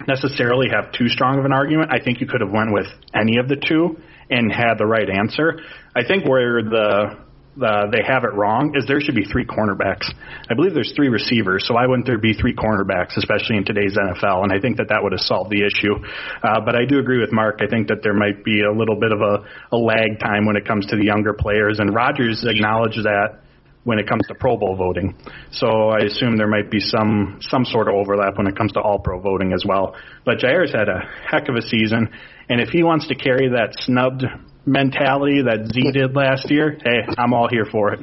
necessarily 0.05 0.67
have 0.67 0.91
too 0.91 1.07
strong 1.07 1.39
of 1.39 1.45
an 1.45 1.53
argument. 1.53 1.91
I 1.93 2.03
think 2.03 2.19
you 2.19 2.27
could 2.27 2.41
have 2.41 2.51
went 2.51 2.73
with 2.73 2.87
any 3.15 3.37
of 3.37 3.47
the 3.47 3.55
two, 3.55 3.95
and 4.29 4.51
had 4.51 4.75
the 4.77 4.85
right 4.85 5.09
answer. 5.09 5.61
I 5.95 6.03
think 6.05 6.27
where 6.27 6.61
the 6.61 7.19
uh, 7.59 7.91
they 7.91 8.01
have 8.07 8.23
it 8.23 8.33
wrong 8.33 8.73
is 8.75 8.85
there 8.87 9.01
should 9.01 9.15
be 9.15 9.25
three 9.25 9.45
cornerbacks. 9.45 10.07
I 10.49 10.53
believe 10.53 10.73
there's 10.73 10.93
three 10.95 11.09
receivers, 11.09 11.67
so 11.67 11.75
why 11.75 11.85
wouldn't 11.85 12.05
there 12.05 12.17
be 12.17 12.33
three 12.33 12.55
cornerbacks, 12.55 13.17
especially 13.17 13.57
in 13.57 13.65
today's 13.65 13.97
NFL? 13.97 14.43
And 14.43 14.53
I 14.53 14.59
think 14.59 14.77
that 14.77 14.87
that 14.89 15.03
would 15.03 15.11
have 15.11 15.21
solved 15.21 15.51
the 15.51 15.67
issue. 15.67 15.99
Uh, 16.43 16.61
but 16.63 16.75
I 16.75 16.85
do 16.85 16.99
agree 16.99 17.19
with 17.19 17.31
Mark. 17.33 17.59
I 17.61 17.67
think 17.67 17.89
that 17.89 18.03
there 18.03 18.13
might 18.13 18.45
be 18.45 18.63
a 18.63 18.71
little 18.71 18.95
bit 18.95 19.11
of 19.11 19.19
a, 19.19 19.43
a 19.75 19.77
lag 19.77 20.19
time 20.19 20.45
when 20.45 20.55
it 20.55 20.65
comes 20.65 20.85
to 20.87 20.95
the 20.95 21.03
younger 21.03 21.33
players, 21.33 21.79
and 21.79 21.93
Rodgers 21.93 22.45
acknowledged 22.47 23.03
that 23.03 23.41
when 23.83 23.97
it 23.97 24.07
comes 24.07 24.21
to 24.27 24.35
Pro 24.35 24.57
Bowl 24.57 24.75
voting. 24.75 25.17
So 25.51 25.89
I 25.89 26.05
assume 26.05 26.37
there 26.37 26.47
might 26.47 26.69
be 26.69 26.79
some 26.79 27.39
some 27.41 27.65
sort 27.65 27.87
of 27.87 27.95
overlap 27.95 28.37
when 28.37 28.47
it 28.47 28.55
comes 28.55 28.71
to 28.73 28.79
All 28.79 28.99
Pro 28.99 29.19
voting 29.19 29.53
as 29.53 29.63
well. 29.67 29.95
But 30.23 30.37
Jaire's 30.37 30.71
had 30.71 30.87
a 30.87 31.01
heck 31.29 31.49
of 31.49 31.55
a 31.55 31.61
season, 31.61 32.09
and 32.47 32.61
if 32.61 32.69
he 32.69 32.83
wants 32.83 33.07
to 33.07 33.15
carry 33.15 33.49
that 33.49 33.73
snubbed 33.73 34.23
mentality 34.65 35.41
that 35.43 35.71
Z 35.73 35.91
did 35.91 36.15
last 36.15 36.49
year, 36.49 36.77
hey, 36.83 37.13
I'm 37.17 37.33
all 37.33 37.47
here 37.49 37.65
for 37.71 37.93
it. 37.93 38.01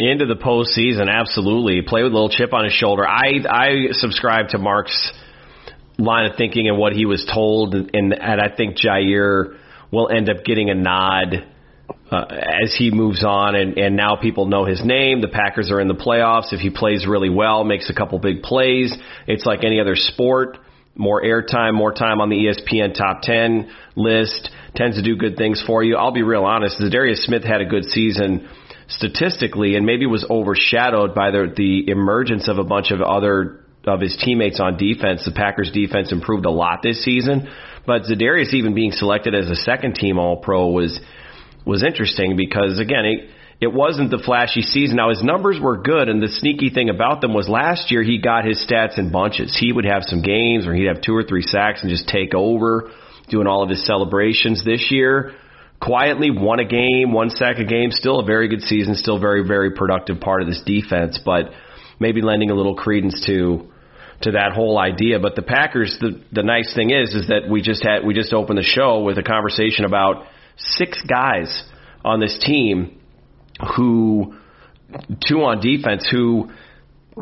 Into 0.00 0.26
the 0.26 0.36
postseason, 0.36 1.10
absolutely. 1.10 1.82
Play 1.82 2.02
with 2.02 2.12
a 2.12 2.14
little 2.14 2.30
chip 2.30 2.54
on 2.54 2.64
his 2.64 2.72
shoulder. 2.72 3.06
I 3.06 3.32
I 3.48 3.68
subscribe 3.92 4.50
to 4.50 4.58
Mark's 4.58 5.12
line 5.98 6.30
of 6.30 6.36
thinking 6.36 6.68
and 6.68 6.78
what 6.78 6.92
he 6.92 7.04
was 7.04 7.28
told, 7.32 7.74
and, 7.74 7.90
and 7.94 8.40
I 8.40 8.54
think 8.54 8.76
Jaire 8.78 9.58
will 9.90 10.08
end 10.08 10.30
up 10.30 10.44
getting 10.44 10.70
a 10.70 10.74
nod 10.74 11.46
uh, 12.10 12.24
as 12.62 12.74
he 12.78 12.90
moves 12.90 13.24
on, 13.24 13.54
and, 13.54 13.76
and 13.76 13.96
now 13.96 14.16
people 14.16 14.46
know 14.46 14.64
his 14.64 14.84
name. 14.84 15.20
The 15.20 15.28
Packers 15.28 15.70
are 15.70 15.80
in 15.80 15.88
the 15.88 15.94
playoffs. 15.94 16.52
If 16.52 16.60
he 16.60 16.70
plays 16.70 17.06
really 17.06 17.30
well, 17.30 17.64
makes 17.64 17.90
a 17.90 17.94
couple 17.94 18.18
big 18.18 18.42
plays, 18.42 18.96
it's 19.26 19.44
like 19.44 19.64
any 19.64 19.80
other 19.80 19.96
sport. 19.96 20.58
More 20.94 21.22
airtime, 21.22 21.74
more 21.74 21.92
time 21.92 22.20
on 22.20 22.28
the 22.28 22.36
ESPN 22.36 22.92
top 22.92 23.22
10 23.22 23.70
list 23.94 24.50
tends 24.78 24.96
to 24.96 25.02
do 25.02 25.16
good 25.16 25.36
things 25.36 25.62
for 25.66 25.82
you. 25.82 25.96
I'll 25.96 26.12
be 26.12 26.22
real 26.22 26.44
honest. 26.44 26.80
Za'Darius 26.80 27.24
Smith 27.24 27.42
had 27.42 27.60
a 27.60 27.64
good 27.66 27.84
season 27.86 28.48
statistically, 28.86 29.74
and 29.74 29.84
maybe 29.84 30.06
was 30.06 30.24
overshadowed 30.30 31.14
by 31.14 31.32
the 31.32 31.52
the 31.54 31.90
emergence 31.90 32.48
of 32.48 32.58
a 32.58 32.64
bunch 32.64 32.92
of 32.92 33.02
other 33.02 33.64
of 33.84 34.00
his 34.00 34.16
teammates 34.16 34.60
on 34.60 34.76
defense. 34.76 35.24
The 35.24 35.32
Packers 35.32 35.72
defense 35.72 36.12
improved 36.12 36.46
a 36.46 36.50
lot 36.50 36.80
this 36.82 37.02
season, 37.04 37.48
but 37.86 38.02
Za'Darius 38.02 38.54
even 38.54 38.74
being 38.74 38.92
selected 38.92 39.34
as 39.34 39.50
a 39.50 39.56
second 39.56 39.96
team 39.96 40.18
All 40.18 40.36
Pro 40.36 40.68
was 40.68 40.98
was 41.66 41.82
interesting 41.82 42.36
because 42.36 42.78
again 42.78 43.04
it. 43.04 43.30
It 43.60 43.72
wasn't 43.72 44.12
the 44.12 44.22
flashy 44.24 44.62
season. 44.62 44.98
Now 44.98 45.08
his 45.08 45.20
numbers 45.20 45.58
were 45.60 45.78
good, 45.78 46.08
and 46.08 46.22
the 46.22 46.28
sneaky 46.28 46.70
thing 46.70 46.90
about 46.90 47.20
them 47.20 47.34
was 47.34 47.48
last 47.48 47.90
year 47.90 48.04
he 48.04 48.18
got 48.18 48.44
his 48.44 48.64
stats 48.64 48.98
in 48.98 49.10
bunches. 49.10 49.56
He 49.58 49.72
would 49.72 49.84
have 49.84 50.04
some 50.04 50.22
games 50.22 50.64
where 50.64 50.76
he'd 50.76 50.86
have 50.86 51.00
two 51.00 51.16
or 51.16 51.24
three 51.24 51.42
sacks 51.42 51.82
and 51.82 51.90
just 51.90 52.06
take 52.06 52.36
over 52.36 52.92
doing 53.30 53.46
all 53.46 53.62
of 53.62 53.70
his 53.70 53.84
celebrations 53.86 54.64
this 54.64 54.88
year. 54.90 55.34
Quietly 55.80 56.30
won 56.30 56.58
a 56.58 56.64
game, 56.64 57.12
one 57.12 57.30
sack 57.30 57.58
a 57.58 57.64
game, 57.64 57.90
still 57.92 58.18
a 58.18 58.24
very 58.24 58.48
good 58.48 58.62
season, 58.62 58.94
still 58.94 59.20
very, 59.20 59.46
very 59.46 59.70
productive 59.70 60.20
part 60.20 60.42
of 60.42 60.48
this 60.48 60.60
defense, 60.66 61.20
but 61.24 61.50
maybe 62.00 62.20
lending 62.20 62.50
a 62.50 62.54
little 62.54 62.74
credence 62.74 63.24
to 63.26 63.68
to 64.22 64.32
that 64.32 64.52
whole 64.52 64.78
idea. 64.78 65.20
But 65.20 65.36
the 65.36 65.42
Packers, 65.42 65.96
the 66.00 66.20
the 66.32 66.42
nice 66.42 66.74
thing 66.74 66.90
is, 66.90 67.14
is 67.14 67.28
that 67.28 67.48
we 67.48 67.62
just 67.62 67.84
had 67.84 68.04
we 68.04 68.14
just 68.14 68.32
opened 68.32 68.58
the 68.58 68.64
show 68.64 69.02
with 69.02 69.18
a 69.18 69.22
conversation 69.22 69.84
about 69.84 70.26
six 70.56 71.00
guys 71.08 71.64
on 72.04 72.20
this 72.20 72.38
team 72.44 72.98
who 73.76 74.34
two 75.28 75.42
on 75.42 75.60
defense 75.60 76.08
who 76.10 76.50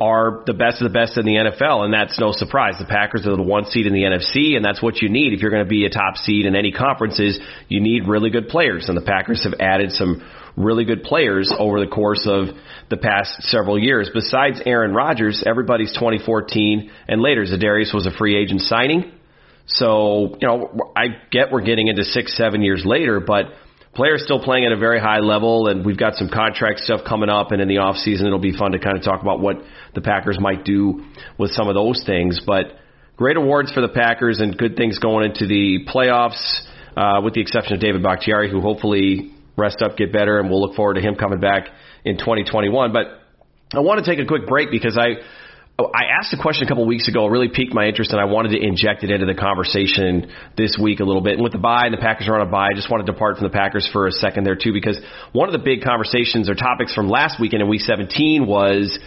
are 0.01 0.43
the 0.47 0.55
best 0.55 0.83
of 0.83 0.91
the 0.91 0.99
best 0.99 1.17
in 1.17 1.25
the 1.25 1.35
NFL, 1.35 1.85
and 1.85 1.93
that's 1.93 2.19
no 2.19 2.33
surprise. 2.33 2.75
The 2.79 2.87
Packers 2.87 3.27
are 3.27 3.37
the 3.37 3.43
one 3.43 3.67
seed 3.67 3.87
in 3.87 3.93
the 3.93 4.03
NFC, 4.03 4.57
and 4.57 4.65
that's 4.65 4.83
what 4.83 5.03
you 5.03 5.09
need 5.09 5.33
if 5.33 5.41
you're 5.41 5.51
going 5.51 5.65
to 5.65 5.69
be 5.69 5.85
a 5.85 5.91
top 5.91 6.17
seed 6.17 6.47
in 6.47 6.55
any 6.55 6.73
conferences. 6.73 7.39
You 7.69 7.81
need 7.81 8.09
really 8.09 8.31
good 8.31 8.49
players, 8.49 8.89
and 8.89 8.97
the 8.97 9.03
Packers 9.03 9.45
have 9.45 9.55
added 9.61 9.93
some 9.93 10.23
really 10.57 10.85
good 10.85 11.03
players 11.03 11.53
over 11.57 11.81
the 11.81 11.87
course 11.87 12.27
of 12.27 12.47
the 12.89 12.97
past 12.97 13.43
several 13.43 13.79
years. 13.79 14.11
Besides 14.13 14.61
Aaron 14.65 14.95
Rodgers, 14.95 15.43
everybody's 15.47 15.93
2014 15.93 16.91
and 17.09 17.21
later. 17.21 17.45
Za'Darius 17.45 17.95
was 17.95 18.07
a 18.07 18.17
free 18.17 18.37
agent 18.37 18.63
signing, 18.63 19.13
so 19.67 20.37
you 20.41 20.47
know 20.49 20.93
I 20.97 21.09
get 21.31 21.53
we're 21.53 21.63
getting 21.63 21.89
into 21.89 22.05
six, 22.05 22.37
seven 22.37 22.63
years 22.63 22.85
later, 22.85 23.21
but 23.21 23.47
players 23.97 24.23
still 24.23 24.39
playing 24.39 24.67
at 24.67 24.73
a 24.73 24.77
very 24.77 25.01
high 25.01 25.21
level, 25.21 25.69
and 25.69 25.85
we've 25.85 25.99
got 25.99 26.15
some 26.15 26.29
contract 26.29 26.81
stuff 26.81 27.01
coming 27.09 27.31
up, 27.31 27.51
and 27.51 27.63
in 27.63 27.67
the 27.67 27.79
off 27.79 27.97
season 27.97 28.27
it'll 28.27 28.39
be 28.39 28.57
fun 28.57 28.73
to 28.73 28.79
kind 28.79 28.97
of 28.97 29.03
talk 29.03 29.23
about 29.23 29.41
what 29.41 29.57
the 29.95 30.03
Packers 30.03 30.39
might 30.39 30.65
do 30.65 31.05
with 31.39 31.51
some 31.53 31.67
of 31.69 31.75
those 31.75 32.05
things. 32.05 32.39
But 32.47 32.67
great 33.17 33.39
awards 33.39 33.73
for 33.73 33.81
the 33.81 33.89
Packers 33.89 34.39
and 34.39 34.57
good 34.57 34.77
things 34.77 34.99
going 34.99 35.31
into 35.31 35.47
the 35.47 35.87
playoffs, 35.89 36.61
uh, 36.97 37.23
with 37.25 37.35
the 37.35 37.41
exception 37.41 37.75
of 37.75 37.81
David 37.81 38.03
Bakhtiari, 38.03 38.51
who 38.51 38.61
hopefully 38.61 39.33
rest 39.57 39.81
up, 39.83 39.97
get 39.97 40.13
better, 40.13 40.39
and 40.39 40.51
we'll 40.51 40.61
look 40.61 40.77
forward 40.77 40.95
to 40.95 41.01
him 41.01 41.15
coming 41.15 41.41
back 41.41 41.69
in 42.05 42.19
2021. 42.19 42.93
But 42.93 43.07
I 43.73 43.81
want 43.81 44.05
to 44.05 44.09
take 44.09 44.23
a 44.23 44.27
quick 44.29 44.47
break 44.47 44.71
because 44.71 44.99
I 44.99 45.25
I 45.79 46.05
asked 46.19 46.33
a 46.33 46.41
question 46.41 46.65
a 46.65 46.69
couple 46.69 46.85
of 46.85 46.89
weeks 46.89 47.07
ago, 47.07 47.27
really 47.27 47.51
piqued 47.53 47.75
my 47.75 47.85
interest, 47.85 48.11
and 48.11 48.19
I 48.19 48.25
wanted 48.25 48.57
to 48.57 48.59
inject 48.59 49.05
it 49.05 49.11
into 49.11 49.27
the 49.27 49.35
conversation 49.35 50.33
this 50.57 50.79
week 50.81 51.01
a 51.01 51.05
little 51.05 51.21
bit. 51.21 51.35
And 51.35 51.43
with 51.43 51.53
the 51.53 51.59
bye 51.59 51.85
and 51.85 51.93
the 51.93 52.01
Packers 52.01 52.29
are 52.29 52.41
on 52.41 52.47
a 52.47 52.51
bye, 52.51 52.69
I 52.71 52.75
just 52.75 52.91
wanted 52.91 53.05
to 53.05 53.13
depart 53.13 53.37
from 53.37 53.47
the 53.47 53.53
Packers 53.53 53.87
for 53.93 54.07
a 54.07 54.13
second 54.13 54.45
there 54.45 54.57
too, 54.57 54.73
because 54.73 54.99
one 55.33 55.51
of 55.51 55.53
the 55.53 55.63
big 55.63 55.83
conversations 55.83 56.49
or 56.49 56.55
topics 56.55 56.95
from 56.95 57.11
last 57.11 57.39
weekend 57.39 57.61
in 57.61 57.69
Week 57.69 57.83
17 57.83 58.47
was 58.47 58.99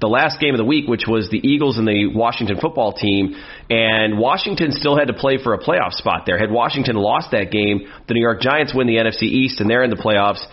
the 0.00 0.08
last 0.08 0.40
game 0.40 0.52
of 0.52 0.58
the 0.58 0.64
week, 0.64 0.88
which 0.88 1.04
was 1.06 1.30
the 1.30 1.38
Eagles 1.38 1.78
and 1.78 1.86
the 1.86 2.10
Washington 2.12 2.58
football 2.60 2.92
team. 2.92 3.36
And 3.70 4.18
Washington 4.18 4.72
still 4.72 4.98
had 4.98 5.06
to 5.06 5.14
play 5.14 5.38
for 5.40 5.54
a 5.54 5.62
playoff 5.62 5.92
spot 5.92 6.24
there. 6.26 6.38
Had 6.38 6.50
Washington 6.50 6.96
lost 6.96 7.30
that 7.30 7.52
game, 7.52 7.86
the 8.08 8.14
New 8.14 8.22
York 8.22 8.40
Giants 8.40 8.74
win 8.74 8.88
the 8.88 8.96
NFC 8.96 9.30
East, 9.30 9.60
and 9.60 9.70
they're 9.70 9.84
in 9.84 9.90
the 9.90 9.96
playoffs. 9.96 10.44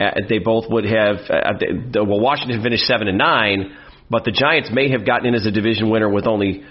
Uh, 0.00 0.10
they 0.28 0.38
both 0.38 0.64
would 0.70 0.86
have. 0.86 1.16
Uh, 1.30 2.02
well, 2.02 2.18
Washington 2.18 2.60
finished 2.64 2.84
seven 2.84 3.06
and 3.06 3.18
nine 3.18 3.76
but 4.10 4.24
the 4.24 4.32
Giants 4.32 4.70
may 4.72 4.90
have 4.90 5.06
gotten 5.06 5.26
in 5.26 5.34
as 5.34 5.46
a 5.46 5.50
division 5.50 5.88
winner 5.88 6.08
with 6.08 6.26
only 6.26 6.64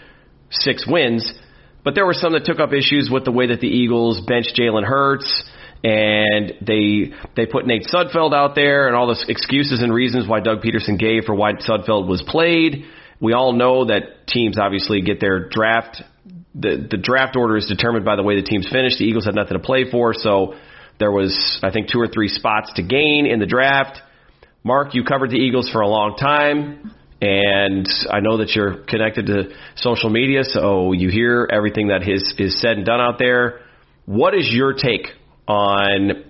six 0.51 0.85
wins. 0.87 1.33
But 1.83 1.95
there 1.95 2.05
were 2.05 2.13
some 2.13 2.33
that 2.33 2.43
took 2.43 2.59
up 2.59 2.73
issues 2.73 3.09
with 3.11 3.23
the 3.23 3.31
way 3.31 3.47
that 3.47 3.61
the 3.61 3.67
Eagles 3.67 4.21
benched 4.27 4.59
Jalen 4.59 4.83
Hurts 4.83 5.49
and 5.83 6.53
they 6.61 7.13
they 7.37 7.45
put 7.45 7.65
Nate 7.65 7.83
Sudfeld 7.83 8.33
out 8.33 8.53
there 8.53 8.87
and 8.87 8.95
all 8.95 9.07
the 9.07 9.25
excuses 9.29 9.81
and 9.81 9.93
reasons 9.93 10.27
why 10.27 10.41
Doug 10.41 10.61
Pederson 10.61 10.99
gave 10.99 11.23
for 11.23 11.33
why 11.33 11.53
Sudfeld 11.53 12.07
was 12.07 12.21
played. 12.27 12.85
We 13.21 13.33
all 13.33 13.53
know 13.53 13.85
that 13.85 14.27
teams 14.27 14.57
obviously 14.59 15.01
get 15.01 15.21
their 15.21 15.47
draft 15.47 16.03
the 16.53 16.87
the 16.89 16.97
draft 16.97 17.37
order 17.37 17.55
is 17.55 17.67
determined 17.67 18.03
by 18.03 18.15
the 18.17 18.23
way 18.23 18.35
the 18.35 18.45
teams 18.45 18.67
finish. 18.69 18.97
The 18.97 19.05
Eagles 19.05 19.25
had 19.25 19.35
nothing 19.35 19.57
to 19.57 19.63
play 19.63 19.89
for, 19.89 20.13
so 20.13 20.55
there 20.99 21.11
was 21.11 21.59
I 21.63 21.71
think 21.71 21.89
two 21.89 21.99
or 21.99 22.07
three 22.07 22.27
spots 22.27 22.73
to 22.75 22.83
gain 22.83 23.25
in 23.25 23.39
the 23.39 23.45
draft. 23.45 23.99
Mark, 24.63 24.93
you 24.93 25.05
covered 25.05 25.29
the 25.29 25.37
Eagles 25.37 25.69
for 25.69 25.79
a 25.79 25.87
long 25.87 26.17
time. 26.17 26.93
And 27.21 27.87
I 28.09 28.21
know 28.21 28.37
that 28.37 28.55
you're 28.55 28.77
connected 28.85 29.25
to 29.25 29.49
social 29.75 30.09
media, 30.09 30.43
so 30.43 30.93
you 30.93 31.09
hear 31.09 31.47
everything 31.51 31.89
that 31.89 32.07
is, 32.07 32.33
is 32.37 32.61
said 32.61 32.77
and 32.77 32.85
done 32.85 33.01
out 33.01 33.19
there. 33.19 33.59
What 34.05 34.33
is 34.33 34.49
your 34.51 34.73
take 34.73 35.07
on 35.47 36.23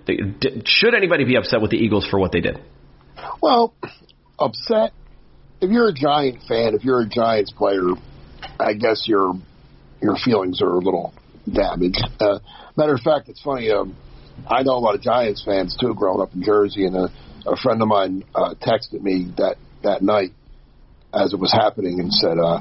should 0.64 0.94
anybody 0.94 1.24
be 1.24 1.36
upset 1.36 1.60
with 1.60 1.70
the 1.70 1.76
Eagles 1.76 2.08
for 2.10 2.18
what 2.18 2.32
they 2.32 2.40
did? 2.40 2.58
Well, 3.42 3.74
upset. 4.38 4.92
If 5.60 5.70
you're 5.70 5.88
a 5.88 5.94
Giant 5.94 6.42
fan, 6.48 6.74
if 6.74 6.84
you're 6.84 7.02
a 7.02 7.08
Giants 7.08 7.52
player, 7.52 7.82
I 8.58 8.72
guess 8.72 9.04
your 9.06 9.34
your 10.00 10.16
feelings 10.16 10.62
are 10.62 10.70
a 10.70 10.78
little 10.78 11.12
damaged. 11.52 12.02
Uh, 12.18 12.38
matter 12.76 12.94
of 12.94 13.00
fact, 13.00 13.28
it's 13.28 13.42
funny. 13.42 13.70
Um, 13.70 13.94
I 14.48 14.62
know 14.62 14.72
a 14.72 14.80
lot 14.80 14.94
of 14.94 15.02
Giants 15.02 15.44
fans 15.44 15.76
too, 15.78 15.94
growing 15.94 16.22
up 16.22 16.34
in 16.34 16.42
Jersey, 16.42 16.86
and 16.86 16.96
a, 16.96 17.12
a 17.46 17.56
friend 17.56 17.80
of 17.82 17.88
mine 17.88 18.24
uh, 18.34 18.54
texted 18.54 19.02
me 19.02 19.32
that 19.36 19.56
that 19.82 20.00
night 20.02 20.32
as 21.12 21.32
it 21.32 21.38
was 21.38 21.52
happening 21.52 22.00
and 22.00 22.12
said, 22.12 22.38
uh, 22.38 22.60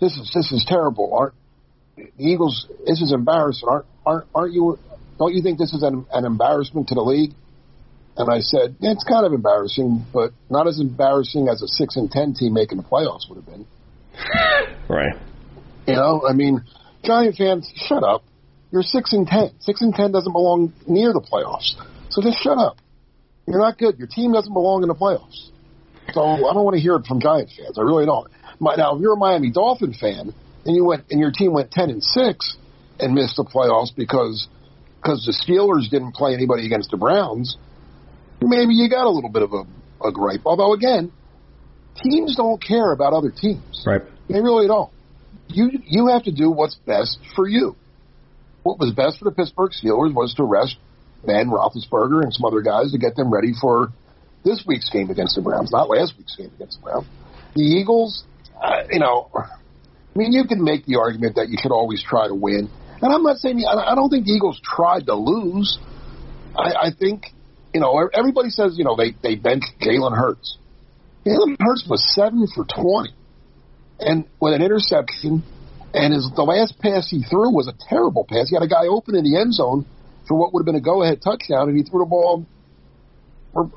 "This 0.00 0.16
is 0.16 0.30
this 0.34 0.52
is 0.52 0.64
terrible. 0.66 1.14
Aren't 1.14 1.34
the 1.96 2.10
Eagles? 2.18 2.66
This 2.86 3.00
is 3.00 3.12
embarrassing. 3.12 3.68
Aren't 3.68 3.86
aren't 4.06 4.26
aren't 4.34 4.52
you? 4.52 4.78
Don't 5.18 5.34
you 5.34 5.42
think 5.42 5.58
this 5.58 5.72
is 5.72 5.82
an, 5.82 6.06
an 6.12 6.24
embarrassment 6.24 6.88
to 6.88 6.94
the 6.94 7.02
league?" 7.02 7.32
And 8.16 8.28
I 8.28 8.40
said, 8.40 8.76
yeah, 8.80 8.92
"It's 8.92 9.04
kind 9.04 9.24
of 9.24 9.32
embarrassing, 9.32 10.06
but 10.12 10.32
not 10.50 10.66
as 10.66 10.80
embarrassing 10.80 11.48
as 11.48 11.62
a 11.62 11.68
six 11.68 11.96
and 11.96 12.10
ten 12.10 12.34
team 12.34 12.52
making 12.52 12.78
the 12.78 12.84
playoffs 12.84 13.28
would 13.28 13.36
have 13.36 13.46
been." 13.46 13.66
right. 14.88 15.16
You 15.86 15.94
know, 15.94 16.22
I 16.28 16.34
mean, 16.34 16.64
Giant 17.04 17.36
fans, 17.36 17.70
shut 17.74 18.02
up. 18.02 18.24
You're 18.70 18.82
six 18.82 19.12
and 19.12 19.26
ten. 19.26 19.50
Six 19.60 19.80
and 19.80 19.94
ten 19.94 20.12
doesn't 20.12 20.32
belong 20.32 20.72
near 20.86 21.12
the 21.12 21.20
playoffs. 21.20 21.74
So 22.10 22.22
just 22.22 22.38
shut 22.42 22.58
up. 22.58 22.78
You're 23.46 23.60
not 23.60 23.78
good. 23.78 23.98
Your 23.98 24.08
team 24.08 24.32
doesn't 24.32 24.52
belong 24.52 24.82
in 24.82 24.88
the 24.88 24.94
playoffs. 24.94 25.48
So 26.12 26.22
I 26.22 26.54
don't 26.54 26.64
want 26.64 26.74
to 26.74 26.80
hear 26.80 26.96
it 26.96 27.06
from 27.06 27.20
Giants 27.20 27.54
fans. 27.56 27.78
I 27.78 27.82
really 27.82 28.06
don't. 28.06 28.28
Now, 28.60 28.96
if 28.96 29.00
you're 29.00 29.14
a 29.14 29.16
Miami 29.16 29.50
Dolphin 29.50 29.92
fan 29.92 30.34
and 30.64 30.76
you 30.76 30.84
went 30.84 31.04
and 31.10 31.20
your 31.20 31.30
team 31.30 31.52
went 31.52 31.70
ten 31.70 31.90
and 31.90 32.02
six 32.02 32.56
and 32.98 33.14
missed 33.14 33.36
the 33.36 33.44
playoffs 33.44 33.94
because 33.94 34.48
because 35.00 35.24
the 35.24 35.32
Steelers 35.32 35.90
didn't 35.90 36.12
play 36.12 36.34
anybody 36.34 36.66
against 36.66 36.90
the 36.90 36.96
Browns, 36.96 37.56
maybe 38.40 38.74
you 38.74 38.88
got 38.88 39.06
a 39.06 39.10
little 39.10 39.30
bit 39.30 39.42
of 39.42 39.52
a, 39.52 39.64
a 40.06 40.12
gripe. 40.12 40.40
Although 40.44 40.72
again, 40.72 41.12
teams 42.02 42.36
don't 42.36 42.62
care 42.62 42.92
about 42.92 43.12
other 43.12 43.30
teams. 43.30 43.84
Right. 43.86 44.02
They 44.28 44.40
really 44.40 44.66
don't. 44.66 44.90
You 45.48 45.70
you 45.84 46.08
have 46.08 46.24
to 46.24 46.32
do 46.32 46.50
what's 46.50 46.74
best 46.86 47.18
for 47.36 47.46
you. 47.46 47.76
What 48.62 48.78
was 48.78 48.92
best 48.92 49.18
for 49.18 49.24
the 49.24 49.30
Pittsburgh 49.30 49.70
Steelers 49.72 50.12
was 50.12 50.34
to 50.34 50.44
rest 50.44 50.76
Ben 51.24 51.48
Roethlisberger 51.48 52.22
and 52.22 52.32
some 52.32 52.44
other 52.44 52.60
guys 52.60 52.92
to 52.92 52.98
get 52.98 53.16
them 53.16 53.32
ready 53.32 53.52
for 53.60 53.92
this 54.44 54.64
week's 54.66 54.88
game 54.90 55.10
against 55.10 55.36
the 55.36 55.42
Browns, 55.42 55.70
not 55.72 55.88
last 55.88 56.14
week's 56.16 56.36
game 56.36 56.50
against 56.54 56.78
the 56.78 56.84
Browns. 56.84 57.06
The 57.54 57.62
Eagles, 57.62 58.24
uh, 58.62 58.84
you 58.90 58.98
know, 58.98 59.30
I 59.34 60.18
mean, 60.18 60.32
you 60.32 60.44
can 60.44 60.62
make 60.62 60.86
the 60.86 60.96
argument 60.96 61.36
that 61.36 61.48
you 61.48 61.58
should 61.60 61.72
always 61.72 62.02
try 62.02 62.28
to 62.28 62.34
win, 62.34 62.70
and 63.00 63.12
I'm 63.12 63.22
not 63.22 63.38
saying 63.38 63.64
I 63.64 63.94
don't 63.94 64.10
think 64.10 64.26
the 64.26 64.32
Eagles 64.32 64.60
tried 64.62 65.06
to 65.06 65.14
lose. 65.14 65.78
I, 66.56 66.88
I 66.88 66.90
think, 66.98 67.32
you 67.72 67.80
know, 67.80 68.08
everybody 68.12 68.50
says 68.50 68.74
you 68.76 68.84
know 68.84 68.96
they 68.96 69.14
they 69.22 69.34
benched 69.36 69.72
Jalen 69.80 70.16
Hurts. 70.16 70.58
Jalen 71.26 71.56
Hurts 71.60 71.86
was 71.88 72.02
seven 72.14 72.46
for 72.54 72.64
twenty, 72.64 73.14
and 74.00 74.24
with 74.40 74.54
an 74.54 74.62
interception, 74.62 75.42
and 75.94 76.14
his 76.14 76.30
the 76.34 76.42
last 76.42 76.78
pass 76.78 77.08
he 77.10 77.22
threw 77.22 77.50
was 77.50 77.68
a 77.68 77.74
terrible 77.88 78.24
pass. 78.24 78.48
He 78.48 78.56
had 78.56 78.62
a 78.62 78.68
guy 78.68 78.86
open 78.88 79.14
in 79.14 79.24
the 79.24 79.38
end 79.38 79.54
zone 79.54 79.86
for 80.26 80.36
what 80.36 80.52
would 80.52 80.60
have 80.60 80.66
been 80.66 80.76
a 80.76 80.80
go-ahead 80.80 81.22
touchdown, 81.22 81.68
and 81.68 81.76
he 81.76 81.82
threw 81.82 82.00
the 82.00 82.06
ball 82.06 82.46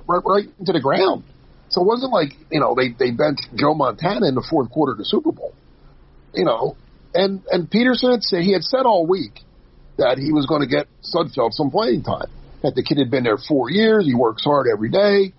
right, 0.07 0.21
right 0.25 0.47
into 0.59 0.73
the 0.73 0.81
ground. 0.81 1.23
So 1.69 1.81
it 1.81 1.87
wasn't 1.87 2.11
like 2.11 2.33
you 2.51 2.59
know 2.59 2.75
they 2.75 2.89
they 2.89 3.11
benched 3.11 3.47
Joe 3.55 3.73
Montana 3.73 4.27
in 4.27 4.35
the 4.35 4.45
fourth 4.47 4.69
quarter 4.71 4.91
of 4.91 4.97
the 4.97 5.05
Super 5.05 5.31
Bowl, 5.31 5.53
you 6.33 6.45
know. 6.45 6.75
And 7.13 7.43
and 7.49 7.69
Pederson 7.69 8.11
had 8.11 8.23
said 8.23 8.43
he 8.43 8.53
had 8.53 8.63
said 8.63 8.85
all 8.85 9.07
week 9.07 9.39
that 9.97 10.17
he 10.17 10.31
was 10.31 10.45
going 10.45 10.61
to 10.61 10.67
get 10.67 10.87
Sudfeld 11.03 11.51
some 11.53 11.71
playing 11.71 12.03
time. 12.03 12.27
That 12.63 12.75
the 12.75 12.83
kid 12.83 12.99
had 12.99 13.09
been 13.09 13.23
there 13.23 13.37
four 13.37 13.71
years, 13.71 14.05
he 14.05 14.13
works 14.13 14.43
hard 14.43 14.67
every 14.71 14.89
day. 14.89 15.33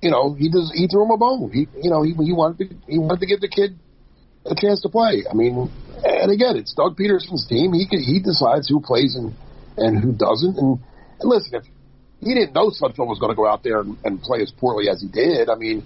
You 0.00 0.10
know, 0.10 0.34
he 0.34 0.50
does. 0.50 0.70
He 0.74 0.88
threw 0.88 1.04
him 1.04 1.10
a 1.10 1.18
bone. 1.18 1.50
He, 1.52 1.66
you 1.80 1.90
know, 1.90 2.02
he 2.02 2.12
he 2.12 2.32
wanted 2.32 2.70
to 2.70 2.76
he 2.86 2.98
wanted 2.98 3.20
to 3.20 3.26
give 3.26 3.40
the 3.40 3.48
kid 3.48 3.78
a 4.44 4.54
chance 4.54 4.82
to 4.82 4.88
play. 4.88 5.24
I 5.30 5.34
mean, 5.34 5.70
and 6.04 6.30
again, 6.30 6.56
it's 6.56 6.74
Doug 6.74 6.96
Pederson's 6.96 7.46
team. 7.48 7.72
He 7.72 7.86
he 7.86 8.20
decides 8.20 8.68
who 8.68 8.80
plays 8.80 9.16
and 9.16 9.34
and 9.76 10.02
who 10.02 10.12
doesn't. 10.12 10.58
And, 10.58 10.78
and 11.20 11.26
listen, 11.28 11.54
if 11.54 11.64
he 12.22 12.34
didn't 12.34 12.54
know 12.54 12.70
Sudfeld 12.70 13.08
was 13.08 13.18
going 13.18 13.32
to 13.32 13.36
go 13.36 13.46
out 13.46 13.62
there 13.62 13.80
and, 13.80 13.98
and 14.04 14.22
play 14.22 14.40
as 14.42 14.50
poorly 14.50 14.88
as 14.88 15.02
he 15.02 15.08
did, 15.08 15.50
I 15.50 15.56
mean, 15.56 15.84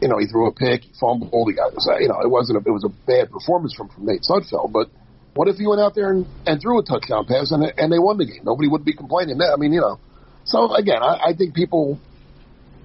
you 0.00 0.08
know, 0.08 0.18
he 0.18 0.26
threw 0.26 0.48
a 0.48 0.52
pick, 0.52 0.82
he 0.82 0.92
fumbled, 0.98 1.48
he 1.48 1.54
got, 1.54 1.72
you 2.00 2.08
know, 2.08 2.20
it 2.20 2.30
wasn't 2.30 2.58
a, 2.58 2.68
it 2.68 2.72
was 2.72 2.84
a 2.84 2.92
bad 3.06 3.30
performance 3.30 3.74
from 3.74 3.88
from 3.88 4.06
Nate 4.06 4.22
Sudfeld, 4.22 4.72
but. 4.72 4.88
What 5.36 5.48
if 5.48 5.56
he 5.56 5.66
went 5.66 5.82
out 5.82 5.94
there 5.94 6.10
and, 6.10 6.24
and 6.46 6.62
threw 6.62 6.78
a 6.78 6.82
touchdown 6.82 7.26
pass 7.26 7.52
and 7.52 7.62
and 7.76 7.92
they 7.92 7.98
won 7.98 8.16
the 8.16 8.24
game? 8.24 8.40
Nobody 8.42 8.68
would 8.68 8.86
be 8.86 8.94
complaining. 8.94 9.38
I 9.38 9.56
mean, 9.58 9.70
you 9.70 9.82
know. 9.82 10.00
So 10.44 10.74
again, 10.74 11.02
I, 11.02 11.28
I 11.28 11.34
think 11.36 11.54
people 11.54 12.00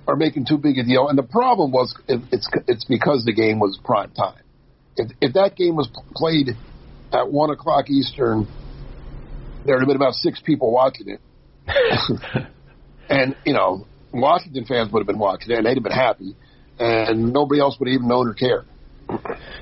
are 0.06 0.18
making 0.18 0.46
too 0.46 0.58
big 0.58 0.78
a 0.78 0.84
deal, 0.84 1.08
and 1.08 1.18
the 1.18 1.24
problem 1.24 1.72
was 1.72 1.96
it's 2.10 2.50
it's 2.68 2.84
because 2.84 3.24
the 3.24 3.34
game 3.34 3.60
was 3.60 3.80
prime 3.84 4.12
time. 4.12 4.44
If 4.98 5.12
if 5.22 5.34
that 5.36 5.56
game 5.56 5.76
was 5.76 5.90
played 6.14 6.58
at 7.14 7.32
one 7.32 7.52
o'clock 7.52 7.90
Eastern, 7.90 8.48
there 9.66 9.76
would 9.76 9.82
have 9.82 9.88
been 9.88 9.96
about 9.96 10.16
six 10.16 10.42
people 10.42 10.72
watching 10.74 11.08
it. 11.08 11.22
and, 13.10 13.36
you 13.46 13.54
know, 13.54 13.86
Washington 14.14 14.66
fans 14.66 14.92
would 14.92 15.00
have 15.00 15.08
been 15.08 15.20
watching 15.20 15.52
it 15.52 15.58
and 15.58 15.66
they'd 15.66 15.76
have 15.76 15.84
been 15.84 15.92
happy. 15.92 16.36
And 16.80 17.32
nobody 17.32 17.62
else 17.62 17.78
would 17.80 17.88
have 17.88 17.94
even 17.94 18.08
known 18.08 18.28
or 18.28 18.34
cared. 18.34 18.66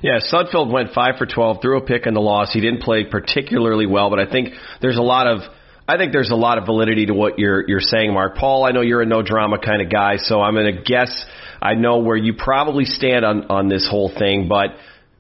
Yeah, 0.01 0.19
Sudfeld 0.19 0.71
went 0.71 0.93
five 0.93 1.15
for 1.17 1.25
twelve, 1.25 1.57
threw 1.61 1.77
a 1.77 1.81
pick 1.81 2.05
in 2.05 2.13
the 2.13 2.21
loss. 2.21 2.53
He 2.53 2.61
didn't 2.61 2.81
play 2.81 3.03
particularly 3.03 3.87
well, 3.87 4.09
but 4.09 4.19
I 4.19 4.29
think 4.29 4.49
there's 4.81 4.97
a 4.97 5.01
lot 5.01 5.27
of 5.27 5.41
I 5.87 5.97
think 5.97 6.13
there's 6.13 6.29
a 6.29 6.35
lot 6.35 6.59
of 6.59 6.65
validity 6.65 7.07
to 7.07 7.13
what 7.13 7.39
you're 7.39 7.67
you're 7.67 7.81
saying, 7.81 8.13
Mark. 8.13 8.37
Paul, 8.37 8.63
I 8.63 8.71
know 8.71 8.81
you're 8.81 9.01
a 9.01 9.07
no 9.07 9.23
drama 9.23 9.57
kind 9.57 9.81
of 9.81 9.91
guy, 9.91 10.17
so 10.17 10.39
I'm 10.39 10.53
to 10.53 10.83
guess 10.85 11.25
I 11.61 11.73
know 11.73 11.97
where 11.97 12.15
you 12.15 12.35
probably 12.35 12.85
stand 12.85 13.25
on 13.25 13.45
on 13.49 13.69
this 13.69 13.87
whole 13.89 14.09
thing, 14.15 14.47
but 14.47 14.75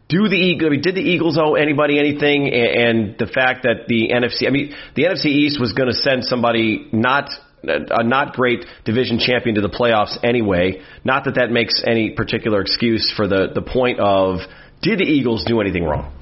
do 0.09 0.27
the 0.27 0.35
Eagles, 0.35 0.77
did 0.81 0.95
the 0.95 1.01
Eagles 1.01 1.37
owe 1.39 1.53
anybody 1.53 1.99
anything? 1.99 2.51
And 2.51 3.15
the 3.17 3.27
fact 3.27 3.63
that 3.63 3.87
the 3.87 4.09
NFC, 4.09 4.47
I 4.47 4.49
mean, 4.49 4.75
the 4.95 5.03
NFC 5.03 5.25
East 5.25 5.59
was 5.59 5.71
to 5.87 5.93
send 5.93 6.25
somebody 6.25 6.87
not 6.91 7.29
a 7.63 8.03
not 8.03 8.33
great 8.33 8.65
division 8.85 9.19
champion 9.19 9.55
to 9.55 9.61
the 9.61 9.69
playoffs 9.69 10.17
anyway. 10.23 10.81
Not 11.03 11.25
that 11.25 11.35
that 11.35 11.51
makes 11.51 11.83
any 11.85 12.11
particular 12.11 12.61
excuse 12.61 13.11
for 13.15 13.27
the 13.27 13.47
the 13.53 13.61
point 13.61 13.99
of 13.99 14.39
did 14.81 14.99
the 14.99 15.03
Eagles 15.03 15.43
do 15.45 15.59
anything 15.61 15.83
wrong? 15.83 16.15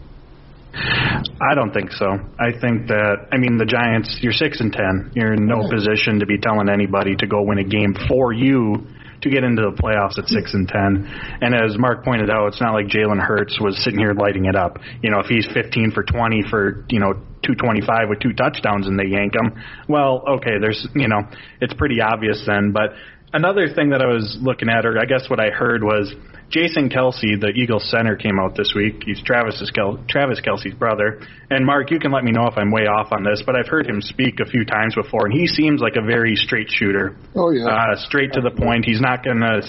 I 0.74 1.56
don't 1.56 1.74
think 1.74 1.92
so. 1.92 2.06
I 2.40 2.52
think 2.52 2.88
that 2.88 3.28
I 3.32 3.38
mean 3.38 3.58
the 3.58 3.66
Giants. 3.66 4.20
You're 4.22 4.34
six 4.34 4.60
and 4.60 4.72
ten. 4.72 5.12
You're 5.16 5.34
in 5.34 5.48
no 5.48 5.58
mm-hmm. 5.58 5.76
position 5.76 6.20
to 6.20 6.26
be 6.26 6.38
telling 6.38 6.70
anybody 6.70 7.16
to 7.16 7.28
go 7.28 7.44
win 7.44 7.58
a 7.60 7.64
game 7.64 7.96
for 8.08 8.34
you 8.34 8.88
to 9.22 9.30
get 9.30 9.44
into 9.44 9.62
the 9.62 9.72
playoffs 9.72 10.18
at 10.18 10.28
six 10.28 10.54
and 10.54 10.68
ten. 10.68 11.08
And 11.42 11.56
as 11.56 11.78
Mark 11.78 12.04
pointed 12.04 12.30
out, 12.30 12.48
it's 12.48 12.62
not 12.62 12.74
like 12.74 12.88
Jalen 12.88 13.20
Hurts 13.20 13.58
was 13.60 13.82
sitting 13.84 14.00
here 14.00 14.14
lighting 14.14 14.46
it 14.46 14.56
up. 14.56 14.78
You 15.02 15.12
know, 15.12 15.20
if 15.20 15.28
he's 15.28 15.48
15 15.54 15.92
for 15.92 16.04
20 16.04 16.44
for 16.50 16.86
you 16.90 17.00
know 17.00 17.14
225 17.44 18.10
with 18.10 18.20
two 18.20 18.34
touchdowns 18.34 18.88
and 18.88 19.00
they 19.00 19.08
yank 19.08 19.34
him, 19.36 19.62
well, 19.88 20.24
okay, 20.28 20.60
there's 20.60 20.88
you 20.96 21.08
know, 21.08 21.22
it's 21.62 21.74
pretty 21.74 22.02
obvious 22.02 22.44
then. 22.46 22.72
But 22.72 22.94
another 23.34 23.74
thing 23.74 23.90
that 23.92 24.02
I 24.02 24.08
was 24.08 24.38
looking 24.42 24.70
at, 24.70 24.86
or 24.86 25.00
I 25.00 25.06
guess 25.06 25.30
what 25.30 25.40
I 25.40 25.50
heard 25.50 25.84
was 25.84 26.14
Jason 26.50 26.90
Kelce, 26.90 27.40
the 27.40 27.52
Eagles 27.56 27.90
center, 27.92 28.16
came 28.16 28.40
out 28.40 28.56
this 28.56 28.72
week. 28.74 29.04
He's 29.06 29.22
Travis's 29.22 29.70
Kel- 29.72 30.04
Travis 30.08 30.40
Kelce's 30.40 30.74
brother. 30.74 31.20
And 31.50 31.66
Mark, 31.66 31.92
you 31.92 32.00
can 32.00 32.12
let 32.12 32.24
me 32.24 32.32
know 32.32 32.48
if 32.48 32.58
I'm 32.58 32.72
way 32.72 32.88
off 32.88 33.12
on 33.12 33.24
this, 33.24 33.44
but 33.46 33.56
I've 33.56 33.68
heard 33.68 33.86
him 33.86 34.02
speak 34.02 34.40
a 34.40 34.50
few 34.50 34.64
times 34.64 34.96
before, 34.96 35.26
and 35.26 35.34
he 35.34 35.46
seems 35.46 35.82
like 35.82 35.96
a 35.98 36.06
very 36.06 36.36
straight 36.36 36.70
shooter. 36.70 37.18
Oh 37.36 37.52
yeah, 37.52 37.68
uh, 37.68 37.96
straight 37.98 38.32
to 38.34 38.42
the 38.42 38.52
point. 38.52 38.86
He's 38.86 39.02
not 39.02 39.26
gonna 39.26 39.60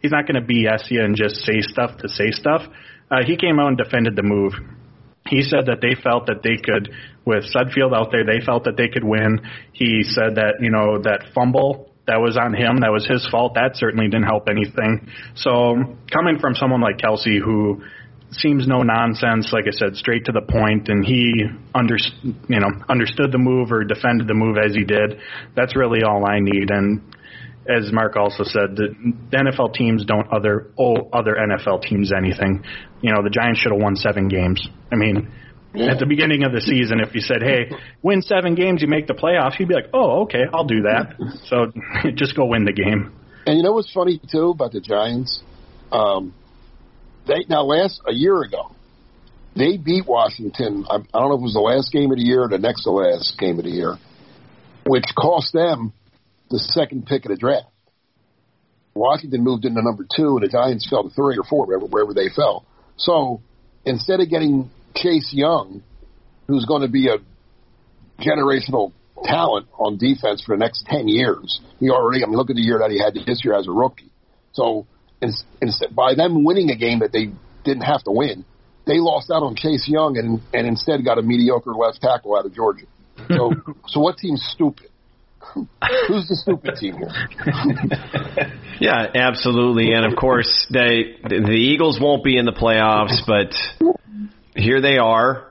he's 0.00 0.12
not 0.12 0.26
gonna 0.26 0.42
BS 0.42 0.90
you 0.90 1.02
and 1.02 1.16
just 1.16 1.36
say 1.44 1.60
stuff 1.62 1.98
to 1.98 2.08
say 2.08 2.30
stuff. 2.30 2.62
Uh, 3.10 3.24
he 3.26 3.36
came 3.36 3.58
out 3.58 3.68
and 3.68 3.76
defended 3.76 4.14
the 4.14 4.22
move. 4.22 4.52
He 5.28 5.42
said 5.42 5.66
that 5.66 5.80
they 5.82 6.00
felt 6.00 6.26
that 6.26 6.42
they 6.42 6.56
could, 6.56 6.90
with 7.24 7.44
Sudfeld 7.54 7.94
out 7.94 8.10
there, 8.10 8.24
they 8.24 8.44
felt 8.44 8.64
that 8.64 8.76
they 8.76 8.88
could 8.88 9.04
win. 9.04 9.40
He 9.72 10.02
said 10.02 10.36
that 10.36 10.54
you 10.60 10.70
know 10.70 11.02
that 11.02 11.34
fumble 11.34 11.89
that 12.10 12.18
was 12.20 12.36
on 12.36 12.52
him. 12.52 12.82
That 12.82 12.90
was 12.90 13.06
his 13.06 13.26
fault. 13.30 13.54
That 13.54 13.78
certainly 13.78 14.06
didn't 14.10 14.26
help 14.26 14.48
anything. 14.50 15.06
So 15.36 15.96
coming 16.10 16.38
from 16.40 16.54
someone 16.54 16.80
like 16.80 16.98
Kelce, 16.98 17.38
who 17.38 17.82
seems 18.32 18.66
no 18.66 18.82
nonsense, 18.82 19.50
like 19.52 19.66
I 19.66 19.70
said, 19.70 19.94
straight 19.94 20.24
to 20.26 20.32
the 20.32 20.42
point, 20.42 20.88
and 20.88 21.04
he 21.04 21.46
under, 21.74 21.96
you 22.22 22.60
know 22.60 22.70
understood 22.88 23.30
the 23.30 23.38
move 23.38 23.70
or 23.70 23.84
defended 23.84 24.26
the 24.26 24.34
move 24.34 24.56
as 24.58 24.74
he 24.74 24.84
did. 24.84 25.18
That's 25.54 25.76
really 25.76 26.02
all 26.02 26.26
I 26.26 26.40
need. 26.40 26.70
And 26.70 27.02
as 27.68 27.92
Mark 27.92 28.16
also 28.16 28.42
said, 28.42 28.74
the 28.74 28.94
NFL 29.30 29.74
teams 29.74 30.04
don't 30.04 30.26
other 30.32 30.72
owe 30.78 31.08
other 31.12 31.36
NFL 31.38 31.82
teams 31.82 32.12
anything. 32.12 32.64
You 33.02 33.12
know, 33.12 33.22
the 33.22 33.30
Giants 33.30 33.60
should 33.60 33.72
have 33.72 33.80
won 33.80 33.94
seven 33.94 34.28
games. 34.28 34.66
I 34.90 34.96
mean, 34.96 35.30
at 35.74 35.98
the 36.00 36.06
beginning 36.06 36.42
of 36.42 36.52
the 36.52 36.60
season, 36.60 37.00
if 37.00 37.14
you 37.14 37.20
said, 37.20 37.42
"Hey, 37.42 37.70
win 38.02 38.22
seven 38.22 38.54
games, 38.54 38.82
you 38.82 38.88
make 38.88 39.06
the 39.06 39.14
playoffs," 39.14 39.58
you'd 39.58 39.68
be 39.68 39.74
like, 39.74 39.90
"Oh, 39.94 40.22
okay, 40.22 40.44
I'll 40.52 40.64
do 40.64 40.82
that." 40.82 41.14
So 41.46 41.72
just 42.14 42.34
go 42.34 42.46
win 42.46 42.64
the 42.64 42.72
game. 42.72 43.12
And 43.46 43.56
you 43.56 43.62
know 43.62 43.72
what's 43.72 43.92
funny 43.92 44.20
too 44.30 44.50
about 44.50 44.72
the 44.72 44.80
Giants? 44.80 45.42
Um, 45.92 46.34
they 47.26 47.44
now 47.48 47.62
last 47.62 48.00
a 48.06 48.12
year 48.12 48.42
ago, 48.42 48.74
they 49.54 49.76
beat 49.76 50.06
Washington. 50.06 50.86
I, 50.88 50.96
I 50.96 51.18
don't 51.20 51.28
know 51.28 51.34
if 51.34 51.40
it 51.40 51.42
was 51.42 51.54
the 51.54 51.60
last 51.60 51.92
game 51.92 52.10
of 52.10 52.18
the 52.18 52.24
year 52.24 52.42
or 52.42 52.48
the 52.48 52.58
next 52.58 52.84
to 52.84 52.90
last 52.90 53.38
game 53.38 53.58
of 53.58 53.64
the 53.64 53.70
year, 53.70 53.96
which 54.86 55.06
cost 55.16 55.52
them 55.52 55.92
the 56.50 56.58
second 56.58 57.06
pick 57.06 57.24
of 57.24 57.30
the 57.30 57.36
draft. 57.36 57.68
Washington 58.94 59.44
moved 59.44 59.64
into 59.64 59.80
number 59.82 60.04
two, 60.16 60.36
and 60.36 60.42
the 60.42 60.48
Giants 60.48 60.88
fell 60.90 61.04
to 61.04 61.10
three 61.10 61.38
or 61.38 61.44
four, 61.44 61.66
wherever, 61.66 61.86
wherever 61.86 62.12
they 62.12 62.28
fell. 62.28 62.66
So 62.96 63.40
instead 63.84 64.20
of 64.20 64.28
getting 64.28 64.70
Chase 64.94 65.30
Young, 65.32 65.82
who's 66.46 66.64
going 66.64 66.82
to 66.82 66.88
be 66.88 67.08
a 67.08 67.18
generational 68.22 68.92
talent 69.24 69.66
on 69.78 69.98
defense 69.98 70.42
for 70.44 70.56
the 70.56 70.60
next 70.60 70.86
10 70.86 71.08
years. 71.08 71.60
He 71.78 71.90
already, 71.90 72.22
I 72.22 72.26
mean, 72.26 72.36
look 72.36 72.50
at 72.50 72.56
the 72.56 72.62
year 72.62 72.78
that 72.78 72.90
he 72.90 72.98
had 72.98 73.14
this 73.14 73.44
year 73.44 73.54
as 73.54 73.66
a 73.66 73.70
rookie. 73.70 74.10
So 74.52 74.86
by 75.94 76.14
them 76.14 76.44
winning 76.44 76.70
a 76.70 76.76
game 76.76 77.00
that 77.00 77.12
they 77.12 77.30
didn't 77.64 77.82
have 77.82 78.02
to 78.04 78.10
win, 78.10 78.44
they 78.86 78.98
lost 78.98 79.30
out 79.30 79.42
on 79.42 79.54
Chase 79.56 79.86
Young 79.86 80.16
and, 80.16 80.40
and 80.52 80.66
instead 80.66 81.04
got 81.04 81.18
a 81.18 81.22
mediocre 81.22 81.72
left 81.72 82.00
tackle 82.00 82.36
out 82.36 82.46
of 82.46 82.54
Georgia. 82.54 82.86
So, 83.28 83.52
so 83.86 84.00
what 84.00 84.16
team's 84.16 84.42
stupid? 84.52 84.88
Who's 86.08 86.28
the 86.28 86.36
stupid 86.36 86.76
team 86.76 86.96
here? 86.96 88.52
yeah, 88.80 89.06
absolutely. 89.14 89.92
And 89.92 90.04
of 90.04 90.16
course, 90.16 90.66
they 90.72 91.16
the 91.22 91.50
Eagles 91.52 91.98
won't 92.00 92.22
be 92.22 92.36
in 92.36 92.44
the 92.44 92.52
playoffs, 92.52 93.20
but 93.26 93.52
here 94.60 94.80
they 94.80 94.98
are. 94.98 95.46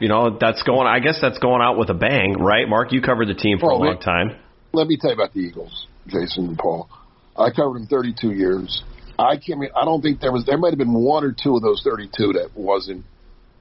You 0.00 0.08
know, 0.08 0.36
that's 0.38 0.62
going. 0.62 0.86
I 0.86 0.98
guess 0.98 1.18
that's 1.20 1.38
going 1.38 1.62
out 1.62 1.78
with 1.78 1.90
a 1.90 1.94
bang, 1.94 2.36
right? 2.38 2.68
Mark, 2.68 2.92
you 2.92 3.00
covered 3.02 3.28
the 3.28 3.34
team 3.34 3.58
for 3.58 3.68
well, 3.68 3.82
a 3.82 3.84
long 3.84 4.00
time. 4.00 4.36
Let 4.72 4.88
me 4.88 4.96
tell 4.96 5.10
you 5.10 5.14
about 5.14 5.32
the 5.32 5.40
Eagles, 5.40 5.86
Jason 6.06 6.46
and 6.48 6.58
Paul. 6.58 6.88
I 7.36 7.50
covered 7.50 7.74
them 7.74 7.86
32 7.86 8.32
years. 8.32 8.82
I 9.18 9.36
can't. 9.36 9.62
I 9.76 9.84
don't 9.84 10.02
think 10.02 10.20
there 10.20 10.32
was. 10.32 10.44
There 10.44 10.58
might 10.58 10.70
have 10.70 10.78
been 10.78 10.94
one 10.94 11.24
or 11.24 11.32
two 11.32 11.54
of 11.56 11.62
those 11.62 11.82
32 11.84 12.32
that 12.34 12.50
wasn't 12.56 13.04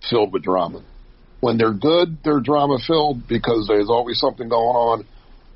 filled 0.10 0.34
with 0.34 0.44
drama. 0.44 0.84
When 1.42 1.58
they're 1.58 1.74
good, 1.74 2.18
they're 2.24 2.40
drama 2.40 2.78
filled 2.86 3.28
because 3.28 3.68
there's 3.68 3.90
always 3.90 4.20
something 4.20 4.48
going 4.48 4.76
on. 4.76 5.08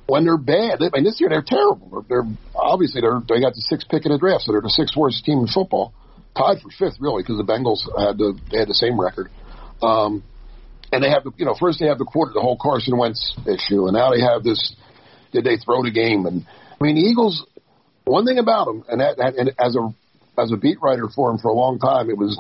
When 0.08 0.24
they're 0.24 0.38
bad, 0.38 0.84
I 0.84 0.90
mean, 0.94 1.04
this 1.04 1.20
year 1.20 1.30
they're 1.30 1.46
terrible. 1.46 2.06
They're, 2.08 2.22
they're 2.22 2.32
obviously 2.54 3.02
they're 3.02 3.22
they 3.28 3.42
got 3.42 3.54
the 3.54 3.62
sixth 3.62 3.90
pick 3.90 4.06
in 4.06 4.12
the 4.12 4.20
draft, 4.20 4.44
so 4.44 4.52
they're 4.52 4.62
the 4.62 4.70
sixth 4.70 4.96
worst 4.96 5.26
team 5.26 5.40
in 5.40 5.48
football 5.48 5.94
tied 6.38 6.62
for 6.62 6.70
fifth 6.70 7.00
really 7.00 7.24
because 7.24 7.38
the 7.38 7.44
Bengals 7.44 7.84
had 7.98 8.18
the 8.18 8.38
they 8.52 8.60
had 8.60 8.68
the 8.68 8.74
same 8.74 9.00
record. 9.00 9.30
Um, 9.82 10.24
and 10.92 11.04
they 11.04 11.10
have 11.10 11.24
the 11.24 11.32
you 11.38 11.46
know 11.46 11.56
first 11.60 11.80
they 11.80 11.88
have 11.88 11.98
the 11.98 12.06
quarter 12.06 12.34
the 12.34 12.42
whole 12.42 12.58
Carson 12.62 12.98
Wentz 12.98 13.36
issue, 13.46 13.88
and 13.88 13.94
now 13.94 14.12
they 14.12 14.22
have 14.22 14.44
this 14.44 14.76
did 15.32 15.44
they 15.44 15.58
throw 15.58 15.84
the 15.84 15.92
game? 15.92 16.26
And 16.26 16.46
I 16.48 16.84
mean, 16.84 16.96
the 16.96 17.02
Eagles. 17.02 17.46
One 18.06 18.24
thing 18.24 18.38
about 18.38 18.66
them, 18.66 18.86
and, 18.88 19.02
that, 19.02 19.18
and 19.18 19.50
as 19.58 19.76
a 19.76 19.90
as 20.40 20.52
a 20.52 20.58
beat 20.58 20.78
writer 20.80 21.08
for 21.10 21.32
them 21.32 21.40
for 21.40 21.50
a 21.50 21.54
long 21.54 21.80
time, 21.80 22.10
it 22.10 22.18
was 22.18 22.40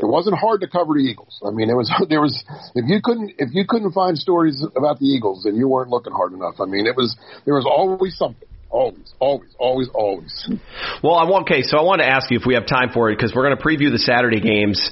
it 0.00 0.06
wasn't 0.06 0.36
hard 0.36 0.62
to 0.62 0.68
cover 0.68 0.94
the 0.94 1.00
Eagles. 1.00 1.40
I 1.46 1.50
mean, 1.50 1.68
it 1.68 1.74
was 1.74 1.92
there 2.08 2.20
was 2.20 2.44
if 2.74 2.84
you 2.88 3.00
couldn't 3.02 3.34
if 3.38 3.50
you 3.52 3.64
couldn't 3.68 3.92
find 3.92 4.16
stories 4.16 4.64
about 4.74 4.98
the 4.98 5.06
Eagles, 5.06 5.44
then 5.44 5.54
you 5.56 5.68
weren't 5.68 5.90
looking 5.90 6.12
hard 6.12 6.32
enough. 6.32 6.56
I 6.60 6.64
mean, 6.64 6.86
it 6.86 6.96
was 6.96 7.16
there 7.44 7.54
was 7.54 7.66
always 7.66 8.16
something. 8.16 8.48
Always, 8.70 9.14
always, 9.20 9.54
always, 9.58 9.88
always. 9.94 10.50
Well, 11.02 11.14
I 11.14 11.24
want 11.24 11.50
okay. 11.50 11.62
So 11.62 11.78
I 11.78 11.82
want 11.82 12.00
to 12.00 12.06
ask 12.06 12.30
you 12.30 12.38
if 12.38 12.46
we 12.46 12.54
have 12.54 12.66
time 12.66 12.90
for 12.92 13.10
it 13.10 13.16
because 13.16 13.34
we're 13.34 13.44
going 13.44 13.56
to 13.56 13.62
preview 13.62 13.90
the 13.90 13.98
Saturday 13.98 14.40
games 14.40 14.90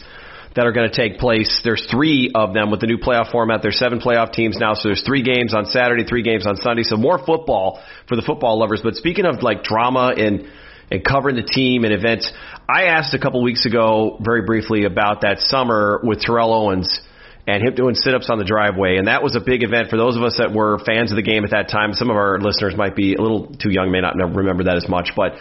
that 0.55 0.67
are 0.67 0.73
going 0.73 0.89
to 0.89 0.95
take 0.95 1.19
place. 1.19 1.61
There's 1.65 1.87
three 1.91 2.31
of 2.35 2.55
them 2.55 2.71
with 2.71 2.81
the 2.81 2.87
new 2.87 2.99
playoff 2.99 3.33
format. 3.33 3.61
There's 3.63 3.79
seven 3.79 4.01
playoff 4.01 4.33
teams 4.33 4.57
now, 4.59 4.75
so 4.75 4.89
there's 4.89 5.03
three 5.03 5.23
games 5.23 5.55
on 5.55 5.67
Saturday, 5.67 6.05
three 6.05 6.23
games 6.23 6.47
on 6.47 6.57
Sunday. 6.57 6.85
So 6.85 6.97
more 6.97 7.19
football 7.19 7.83
for 8.09 8.17
the 8.17 8.23
football 8.23 8.59
lovers. 8.59 8.81
But 8.83 8.95
speaking 8.95 9.27
of 9.27 9.43
like 9.43 9.65
drama 9.65 10.15
and 10.17 10.49
and 10.91 11.03
covering 11.03 11.35
the 11.35 11.43
team 11.43 11.85
and 11.85 11.93
events, 11.93 12.31
I 12.69 12.85
asked 12.85 13.15
a 13.15 13.19
couple 13.19 13.43
weeks 13.43 13.67
ago 13.67 14.19
very 14.21 14.43
briefly 14.43 14.85
about 14.85 15.23
that 15.23 15.39
summer 15.41 15.99
with 16.05 16.21
Terrell 16.21 16.53
Owens 16.53 17.01
and 17.47 17.63
him 17.63 17.75
doing 17.75 17.95
sit-ups 17.95 18.31
on 18.31 18.39
the 18.39 18.45
driveway, 18.45 18.97
and 18.97 19.07
that 19.09 19.23
was 19.23 19.37
a 19.37 19.41
big 19.41 19.63
event 19.63 19.91
for 19.91 19.97
those 19.97 20.17
of 20.17 20.23
us 20.23 20.37
that 20.39 20.53
were 20.53 20.79
fans 20.85 21.13
of 21.13 21.17
the 21.17 21.23
game 21.23 21.45
at 21.45 21.51
that 21.51 21.69
time. 21.69 21.93
Some 21.93 22.11
of 22.11 22.17
our 22.17 22.39
listeners 22.41 22.75
might 22.77 22.97
be 22.97 23.15
a 23.15 23.21
little 23.21 23.55
too 23.61 23.71
young, 23.71 23.91
may 23.91 24.01
not 24.01 24.17
remember 24.17 24.65
that 24.65 24.77
as 24.77 24.89
much, 24.89 25.11
but 25.15 25.35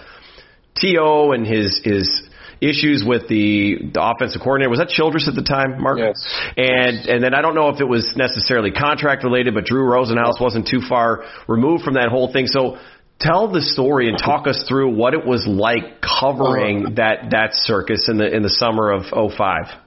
T.O. 0.76 1.32
and 1.32 1.46
his 1.46 1.82
his 1.84 2.28
issues 2.62 3.04
with 3.06 3.28
the, 3.28 3.92
the 3.94 4.02
offensive 4.02 4.42
coordinator 4.42 4.70
was 4.70 4.80
that 4.80 4.88
Childress 4.88 5.28
at 5.28 5.36
the 5.36 5.44
time, 5.44 5.82
Mark? 5.82 6.00
Yes. 6.00 6.16
And 6.56 7.06
and 7.08 7.24
then 7.24 7.34
I 7.34 7.42
don't 7.42 7.56
know 7.56 7.70
if 7.70 7.82
it 7.82 7.88
was 7.88 8.14
necessarily 8.16 8.72
contract 8.72 9.24
related, 9.24 9.54
but 9.54 9.66
Drew 9.66 9.84
Rosenhaus 9.84 10.40
wasn't 10.40 10.68
too 10.68 10.82
far 10.88 11.26
removed 11.48 11.84
from 11.84 11.96
that 11.96 12.08
whole 12.10 12.32
thing. 12.32 12.48
So 12.48 12.78
tell 13.20 13.52
the 13.52 13.62
story 13.62 14.08
and 14.08 14.18
talk 14.18 14.48
us 14.48 14.64
through 14.68 14.96
what 14.96 15.14
it 15.14 15.26
was 15.26 15.46
like 15.46 16.02
covering 16.02 16.86
uh-huh. 16.86 16.96
that 16.96 17.18
that 17.32 17.50
circus 17.54 18.08
in 18.10 18.18
the 18.18 18.34
in 18.34 18.44
the 18.44 18.50
summer 18.50 18.92
of 18.92 19.04
05 19.12 19.84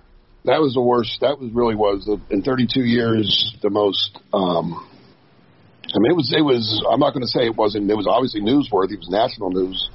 that 0.46 0.60
was 0.60 0.74
the 0.74 0.80
worst. 0.80 1.18
That 1.20 1.38
was 1.38 1.50
really 1.52 1.74
was 1.74 2.08
in 2.30 2.42
32 2.42 2.80
years 2.80 3.54
the 3.62 3.70
most. 3.70 4.18
Um, 4.32 4.88
I 5.94 5.98
mean, 5.98 6.12
it 6.12 6.16
was. 6.16 6.32
It 6.36 6.42
was. 6.42 6.84
I'm 6.90 7.00
not 7.00 7.12
going 7.12 7.22
to 7.22 7.28
say 7.28 7.46
it 7.46 7.56
wasn't. 7.56 7.90
It 7.90 7.96
was 7.96 8.06
obviously 8.06 8.40
newsworthy. 8.40 8.94
It 8.94 9.02
was 9.02 9.10
national 9.10 9.50
news, 9.50 9.90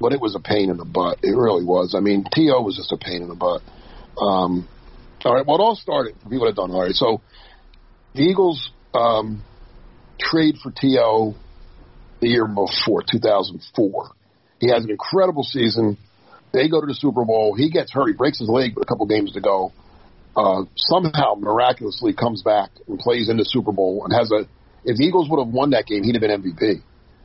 but 0.00 0.12
it 0.12 0.20
was 0.20 0.34
a 0.34 0.40
pain 0.40 0.70
in 0.70 0.76
the 0.76 0.84
butt. 0.84 1.18
It 1.22 1.36
really 1.36 1.64
was. 1.64 1.94
I 1.96 2.00
mean, 2.00 2.24
T.O. 2.32 2.62
was 2.62 2.76
just 2.76 2.92
a 2.92 2.96
pain 2.96 3.22
in 3.22 3.28
the 3.28 3.34
butt. 3.34 3.62
Um, 4.20 4.68
all 5.24 5.34
right. 5.34 5.46
Well, 5.46 5.56
it 5.56 5.62
all 5.62 5.76
started. 5.76 6.14
People 6.28 6.46
have 6.46 6.56
done 6.56 6.70
all 6.70 6.82
right. 6.82 6.94
So 6.94 7.20
the 8.14 8.22
Eagles 8.22 8.70
um, 8.92 9.42
trade 10.18 10.56
for 10.62 10.70
T.O. 10.70 11.34
the 12.20 12.28
year 12.28 12.46
before 12.46 13.02
2004. 13.08 14.10
He 14.58 14.70
has 14.70 14.84
an 14.84 14.90
incredible 14.90 15.42
season. 15.42 15.98
They 16.56 16.68
go 16.68 16.80
to 16.80 16.86
the 16.86 16.94
Super 16.94 17.26
Bowl. 17.26 17.54
He 17.54 17.70
gets 17.70 17.92
hurt. 17.92 18.08
He 18.08 18.14
breaks 18.14 18.38
his 18.38 18.48
leg 18.48 18.74
with 18.74 18.82
a 18.82 18.86
couple 18.86 19.04
games 19.04 19.32
to 19.32 19.40
go. 19.40 19.72
Uh, 20.34 20.64
somehow, 20.74 21.34
miraculously, 21.36 22.14
comes 22.14 22.42
back 22.42 22.70
and 22.88 22.98
plays 22.98 23.28
in 23.28 23.36
the 23.36 23.44
Super 23.44 23.72
Bowl 23.72 24.04
and 24.04 24.14
has 24.16 24.32
a. 24.32 24.48
If 24.88 24.96
the 24.96 25.04
Eagles 25.04 25.28
would 25.28 25.44
have 25.44 25.52
won 25.52 25.70
that 25.70 25.84
game, 25.84 26.02
he'd 26.02 26.14
have 26.14 26.22
been 26.22 26.32
MVP. 26.32 26.80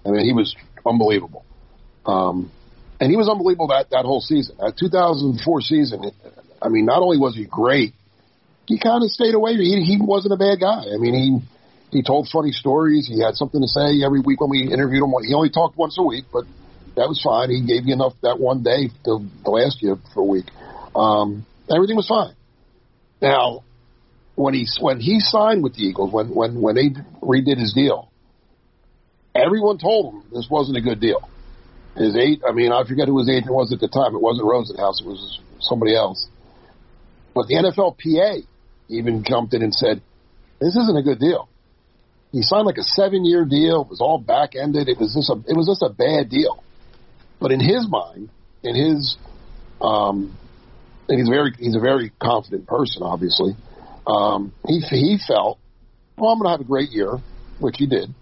I 0.06 0.10
mean, 0.10 0.26
he 0.26 0.34
was 0.34 0.54
unbelievable. 0.86 1.46
Um, 2.06 2.52
and 3.00 3.10
he 3.10 3.16
was 3.16 3.30
unbelievable 3.30 3.68
that 3.68 3.90
that 3.92 4.04
whole 4.04 4.20
season. 4.20 4.58
That 4.60 4.76
2004 4.78 5.62
season. 5.62 6.12
I 6.62 6.68
mean, 6.68 6.86
not 6.86 7.02
only 7.02 7.18
was 7.18 7.36
he 7.36 7.46
great, 7.46 7.94
he 8.68 8.80
kind 8.80 9.02
of 9.02 9.10
stayed 9.12 9.34
away. 9.34 9.56
He 9.56 9.82
he 9.82 9.98
wasn't 9.98 10.34
a 10.34 10.38
bad 10.38 10.60
guy. 10.60 10.92
I 10.92 10.98
mean, 10.98 11.16
he 11.16 12.00
he 12.00 12.04
told 12.04 12.28
funny 12.28 12.52
stories. 12.52 13.08
He 13.08 13.22
had 13.24 13.36
something 13.36 13.62
to 13.62 13.68
say 13.68 14.04
every 14.04 14.20
week 14.20 14.42
when 14.42 14.50
we 14.50 14.68
interviewed 14.68 15.04
him. 15.04 15.14
He 15.24 15.34
only 15.34 15.50
talked 15.50 15.78
once 15.78 15.96
a 15.98 16.04
week, 16.04 16.26
but 16.34 16.44
that 16.96 17.08
was 17.08 17.22
fine. 17.24 17.50
He 17.50 17.62
gave 17.62 17.88
you 17.88 17.94
enough 17.94 18.14
that 18.22 18.40
one 18.40 18.64
day 18.64 18.90
to, 19.06 19.26
to 19.46 19.50
last 19.50 19.82
you 19.82 19.98
for 20.14 20.22
a 20.22 20.26
week. 20.26 20.46
Um, 20.96 21.46
everything 21.74 21.96
was 21.96 22.08
fine. 22.08 22.36
Now, 23.22 23.64
when 24.36 24.54
he 24.54 24.68
when 24.80 25.00
he 25.00 25.20
signed 25.20 25.64
with 25.64 25.76
the 25.76 25.84
Eagles, 25.84 26.12
when 26.12 26.34
when 26.34 26.62
when 26.62 26.76
they 26.76 26.90
redid 27.22 27.60
his 27.60 27.74
deal, 27.74 28.12
everyone 29.36 29.78
told 29.78 30.14
him 30.14 30.24
this 30.34 30.48
wasn't 30.50 30.78
a 30.78 30.82
good 30.82 31.00
deal. 31.00 31.30
His 31.96 32.16
eight, 32.16 32.42
I 32.48 32.54
mean, 32.54 32.72
I 32.72 32.84
forget 32.88 33.08
who 33.08 33.20
his 33.20 33.30
agent 33.30 33.54
was 33.54 33.72
at 33.74 33.80
the 33.80 33.88
time. 33.88 34.16
It 34.16 34.22
wasn't 34.22 34.48
Rosenhaus. 34.48 35.02
It 35.02 35.08
was 35.08 35.40
somebody 35.60 35.96
else. 35.96 36.28
But 37.36 37.48
the 37.48 37.56
NFLPA 37.56 38.46
even 38.90 39.24
jumped 39.24 39.54
in 39.54 39.62
and 39.62 39.74
said, 39.74 40.02
"This 40.60 40.76
isn't 40.76 40.98
a 40.98 41.04
good 41.04 41.20
deal." 41.20 41.48
He 42.32 42.42
signed 42.44 42.66
like 42.66 42.78
a 42.78 42.84
seven-year 42.84 43.44
deal. 43.46 43.82
It 43.82 43.90
was 43.90 44.00
all 44.00 44.18
back-ended. 44.18 44.88
It 44.88 44.98
was 44.98 45.14
just 45.14 45.30
a 45.30 45.52
it 45.52 45.56
was 45.56 45.68
just 45.68 45.84
a 45.84 45.90
bad 45.90 46.30
deal. 46.30 46.64
But 47.42 47.52
in 47.52 47.60
his 47.60 47.88
mind, 47.90 48.30
in 48.64 48.76
his, 48.76 49.18
um, 49.82 50.38
and 51.10 51.20
he's 51.20 51.28
very 51.28 51.52
he's 51.58 51.76
a 51.76 51.80
very 51.80 52.12
confident 52.22 52.68
person, 52.68 53.02
obviously. 53.02 53.56
Um, 54.06 54.54
he 54.68 54.80
he 54.80 55.18
felt, 55.28 55.60
well, 56.18 56.32
I'm 56.32 56.40
going 56.40 56.46
to 56.46 56.52
have 56.52 56.62
a 56.62 56.70
great 56.70 56.92
year, 56.92 57.18
which 57.60 57.76
he 57.80 57.88
did, 57.88 58.14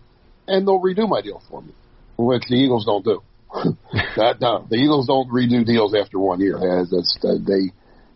and 0.47 0.65
they'll 0.65 0.79
redo 0.79 1.08
my 1.08 1.21
deal 1.21 1.43
for 1.49 1.62
me, 1.62 1.73
which 2.17 2.43
the 2.47 2.55
Eagles 2.55 2.86
don't 2.86 3.03
do. 3.03 3.21
that 4.15 4.38
no, 4.39 4.65
the 4.69 4.77
Eagles 4.77 5.08
don't 5.08 5.29
redo 5.29 5.65
deals 5.65 5.93
after 5.93 6.17
one 6.17 6.39
year. 6.39 6.58
That's, 6.58 6.89
that's 6.89 7.17
they 7.21 7.71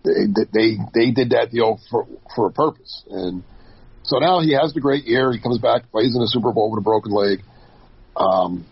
they 0.06 0.46
they 0.54 0.78
they 0.94 1.12
did 1.12 1.32
that 1.32 1.50
deal 1.52 1.82
for 1.92 2.08
for 2.34 2.48
a 2.48 2.52
purpose, 2.52 3.04
and 3.10 3.44
so 4.04 4.20
now 4.20 4.40
he 4.40 4.54
has 4.54 4.74
the 4.74 4.80
great 4.80 5.04
year. 5.04 5.34
He 5.34 5.40
comes 5.40 5.58
back, 5.58 5.92
plays 5.92 6.16
in 6.16 6.22
the 6.22 6.28
Super 6.28 6.54
Bowl 6.54 6.72
with 6.72 6.80
a 6.80 6.84
broken 6.84 7.12
leg. 7.12 7.44
Um, 8.16 8.66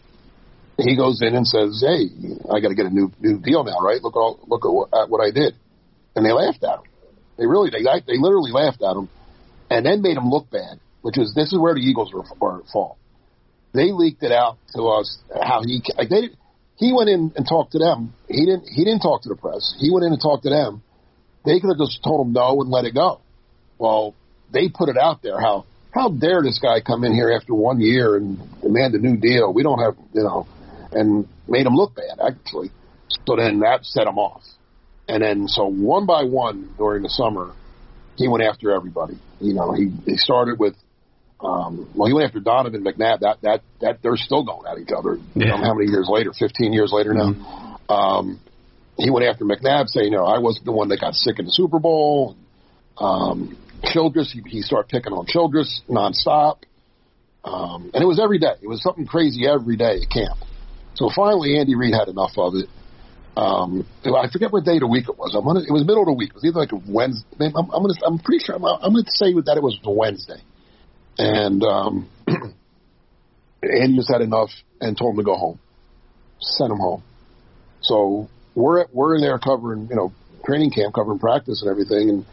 he 0.84 0.96
goes 0.96 1.22
in 1.22 1.36
and 1.36 1.48
says, 1.48 1.84
"Hey, 1.86 2.10
I 2.50 2.60
got 2.60 2.70
to 2.70 2.76
get 2.76 2.86
a 2.86 2.94
new 2.94 3.12
new 3.20 3.40
deal 3.40 3.64
now, 3.64 3.80
right? 3.80 4.02
Look 4.02 4.16
at 4.16 4.20
all, 4.20 4.40
look 4.48 4.66
at 4.66 4.72
what, 4.72 4.90
at 4.94 5.10
what 5.10 5.22
I 5.22 5.32
did," 5.32 5.56
and 6.16 6.26
they 6.26 6.32
laughed 6.32 6.64
at 6.64 6.80
him. 6.80 6.86
They 7.38 7.46
really 7.46 7.70
they 7.70 7.84
they 7.84 8.18
literally 8.18 8.52
laughed 8.52 8.82
at 8.82 8.96
him, 8.96 9.10
and 9.70 9.86
then 9.86 10.02
made 10.02 10.18
him 10.18 10.30
look 10.30 10.50
bad. 10.50 10.80
Which 11.02 11.18
is 11.18 11.34
this 11.34 11.52
is 11.52 11.60
where 11.60 11.74
the 11.74 11.82
Eagles 11.82 12.14
were 12.14 12.60
at 12.60 12.68
fault. 12.68 12.98
They 13.74 13.92
leaked 13.92 14.22
it 14.22 14.32
out 14.32 14.58
to 14.76 14.84
us 14.90 15.18
how 15.42 15.62
he 15.64 15.82
like 15.98 16.10
they 16.10 16.30
he 16.78 16.94
went 16.94 17.10
in 17.10 17.32
and 17.36 17.48
talked 17.48 17.72
to 17.74 17.80
them. 17.80 18.14
He 18.28 18.46
didn't 18.46 18.68
he 18.68 18.84
didn't 18.84 19.02
talk 19.02 19.24
to 19.24 19.30
the 19.30 19.36
press. 19.36 19.76
He 19.80 19.90
went 19.92 20.06
in 20.06 20.14
and 20.14 20.22
talked 20.22 20.44
to 20.44 20.50
them. 20.50 20.84
They 21.46 21.60
could 21.60 21.70
have 21.70 21.80
just 21.80 22.04
told 22.04 22.28
him 22.28 22.34
no 22.34 22.62
and 22.62 22.70
let 22.70 22.86
it 22.86 22.94
go. 22.94 23.22
Well, 23.80 24.14
they 24.54 24.70
put 24.70 24.90
it 24.90 24.98
out 24.98 25.24
there 25.24 25.40
how 25.40 25.66
how 25.92 26.10
dare 26.10 26.42
this 26.42 26.60
guy 26.60 26.82
come 26.82 27.04
in 27.04 27.14
here 27.14 27.32
after 27.32 27.54
one 27.54 27.82
year 27.82 28.16
and 28.16 28.38
demand 28.62 28.96
a 28.96 29.00
new 29.00 29.18
deal? 29.18 29.54
We 29.54 29.64
don't 29.64 29.80
have, 29.80 29.96
you 30.14 30.24
know, 30.24 30.48
and 30.92 31.28
made 31.48 31.66
him 31.66 31.76
look 31.76 31.96
bad 31.96 32.20
actually. 32.26 32.72
So 33.28 33.36
then 33.36 33.60
that 33.60 33.86
set 33.86 34.08
him 34.08 34.18
off. 34.18 34.44
And 35.08 35.24
then 35.24 35.48
so 35.48 35.66
one 35.66 36.06
by 36.06 36.24
one 36.24 36.74
during 36.78 37.04
the 37.04 37.10
summer, 37.10 37.54
he 38.16 38.28
went 38.28 38.44
after 38.44 38.72
everybody. 38.72 39.20
You 39.40 39.54
know, 39.54 39.74
he 39.74 39.92
he 40.06 40.18
started 40.18 40.60
with 40.60 40.76
um, 41.44 41.90
well, 41.96 42.08
he 42.08 42.14
went 42.14 42.28
after 42.28 42.40
Donovan 42.40 42.84
McNabb. 42.84 43.22
That 43.22 43.38
that 43.42 43.62
that 43.82 44.00
they're 44.04 44.16
still 44.16 44.44
going 44.44 44.68
at 44.68 44.78
each 44.78 44.92
other. 44.96 45.18
Yeah. 45.36 45.46
You 45.46 45.46
know, 45.48 45.58
how 45.58 45.74
many 45.74 45.90
years 45.90 46.08
later? 46.10 46.34
Fifteen 46.34 46.72
years 46.74 46.92
later 46.94 47.14
now. 47.14 47.34
Mm-hmm. 47.34 47.92
Um, 47.92 48.40
he 48.98 49.10
went 49.10 49.26
after 49.26 49.44
McNabb, 49.44 49.88
saying, 49.88 50.12
"You 50.12 50.18
know, 50.18 50.26
I 50.26 50.38
wasn't 50.38 50.66
the 50.66 50.72
one 50.72 50.90
that 50.90 51.02
got 51.02 51.16
sick 51.16 51.40
in 51.40 51.46
the 51.46 51.52
Super 51.52 51.80
Bowl." 51.80 52.36
Um, 52.98 53.58
Childress, 53.84 54.32
he, 54.32 54.42
he 54.48 54.62
started 54.62 54.90
picking 54.90 55.12
on 55.12 55.26
Childress 55.26 55.82
nonstop, 55.90 56.60
um, 57.44 57.90
and 57.94 58.04
it 58.04 58.06
was 58.06 58.20
every 58.22 58.38
day. 58.38 58.54
It 58.62 58.68
was 58.68 58.84
something 58.84 59.08
crazy 59.08 59.48
every 59.48 59.76
day 59.76 60.02
at 60.04 60.10
camp. 60.10 60.38
So 60.96 61.10
finally, 61.16 61.58
Andy 61.58 61.76
Reid 61.76 61.94
had 61.94 62.08
enough 62.08 62.38
of 62.38 62.56
it. 62.56 62.70
Um, 63.36 63.88
I 64.04 64.30
forget 64.32 64.52
what 64.52 64.66
day 64.66 64.76
of 64.76 64.82
the 64.82 64.88
week 64.88 65.08
it 65.08 65.18
was. 65.18 65.34
I'm 65.36 65.46
gonna, 65.46 65.62
it 65.62 65.72
was 65.72 65.86
middle 65.86 66.02
of 66.04 66.08
the 66.08 66.14
week. 66.14 66.30
It 66.30 66.36
was 66.36 66.44
either 66.44 66.60
like 66.60 66.74
a 66.74 66.82
Wednesday. 66.86 67.26
I'm, 67.40 67.72
I'm 67.72 67.82
gonna. 67.82 67.94
I'm 68.06 68.20
pretty 68.20 68.44
sure. 68.44 68.56
I'm, 68.56 68.66
I'm 68.66 68.92
gonna 68.92 69.08
say 69.08 69.32
that 69.34 69.56
it 69.56 69.64
was 69.64 69.80
a 69.84 69.92
Wednesday. 69.92 70.42
And 71.18 71.64
um, 71.64 72.10
Andy 73.64 73.96
just 73.96 74.12
had 74.12 74.22
enough 74.22 74.50
and 74.82 74.98
told 74.98 75.14
him 75.14 75.18
to 75.18 75.24
go 75.24 75.36
home. 75.36 75.60
Sent 76.40 76.72
him 76.72 76.78
home. 76.78 77.04
So 77.82 78.30
we're 78.54 78.82
at, 78.82 78.94
we're 78.94 79.16
in 79.16 79.22
there 79.22 79.40
covering 79.40 79.88
you 79.90 79.96
know 79.96 80.12
training 80.46 80.72
camp, 80.72 80.94
covering 80.94 81.20
practice 81.20 81.62
and 81.62 81.72
everything, 81.72 82.10
and 82.10 82.26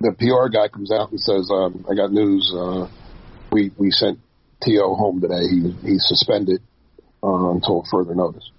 the 0.00 0.12
PR 0.16 0.48
guy 0.48 0.68
comes 0.68 0.90
out 0.90 1.10
and 1.10 1.20
says, 1.20 1.50
um, 1.52 1.84
"I 1.90 1.94
got 1.94 2.10
news. 2.10 2.50
Uh, 2.56 2.88
we 3.52 3.70
we 3.76 3.90
sent 3.90 4.18
T.O. 4.62 4.94
home 4.94 5.20
today. 5.20 5.44
He 5.44 5.76
he's 5.86 6.04
suspended 6.08 6.62
uh, 7.22 7.50
until 7.50 7.84
further 7.90 8.14
notice. 8.14 8.50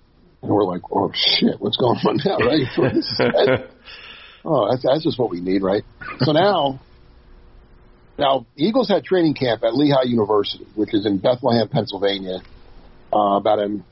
And 0.42 0.52
we're 0.52 0.64
like, 0.64 0.82
oh 0.92 1.12
shit, 1.14 1.60
what's 1.60 1.78
going 1.78 1.98
on 2.00 2.20
now, 2.26 2.38
right? 2.38 3.68
oh, 4.46 4.72
that's, 4.72 4.84
that's 4.84 5.04
just 5.04 5.20
what 5.20 5.30
we 5.30 5.40
need, 5.40 5.62
right? 5.62 5.84
So 6.20 6.32
now, 6.32 6.82
now 8.18 8.46
Eagles 8.56 8.90
had 8.90 9.04
training 9.04 9.36
camp 9.36 9.64
at 9.64 9.76
Lehigh 9.76 10.06
University, 10.06 10.66
which 10.76 10.94
is 10.94 11.06
in 11.06 11.20
Bethlehem, 11.20 11.70
Pennsylvania, 11.70 12.40
uh, 13.14 13.38
about 13.38 13.60
an 13.60 13.84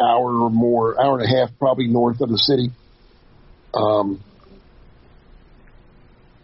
hour 0.00 0.42
or 0.42 0.50
more, 0.50 1.00
hour 1.00 1.18
and 1.18 1.26
a 1.26 1.38
half, 1.38 1.50
probably 1.58 1.88
north 1.88 2.20
of 2.20 2.28
the 2.28 2.38
city. 2.38 2.70
Um, 3.74 4.22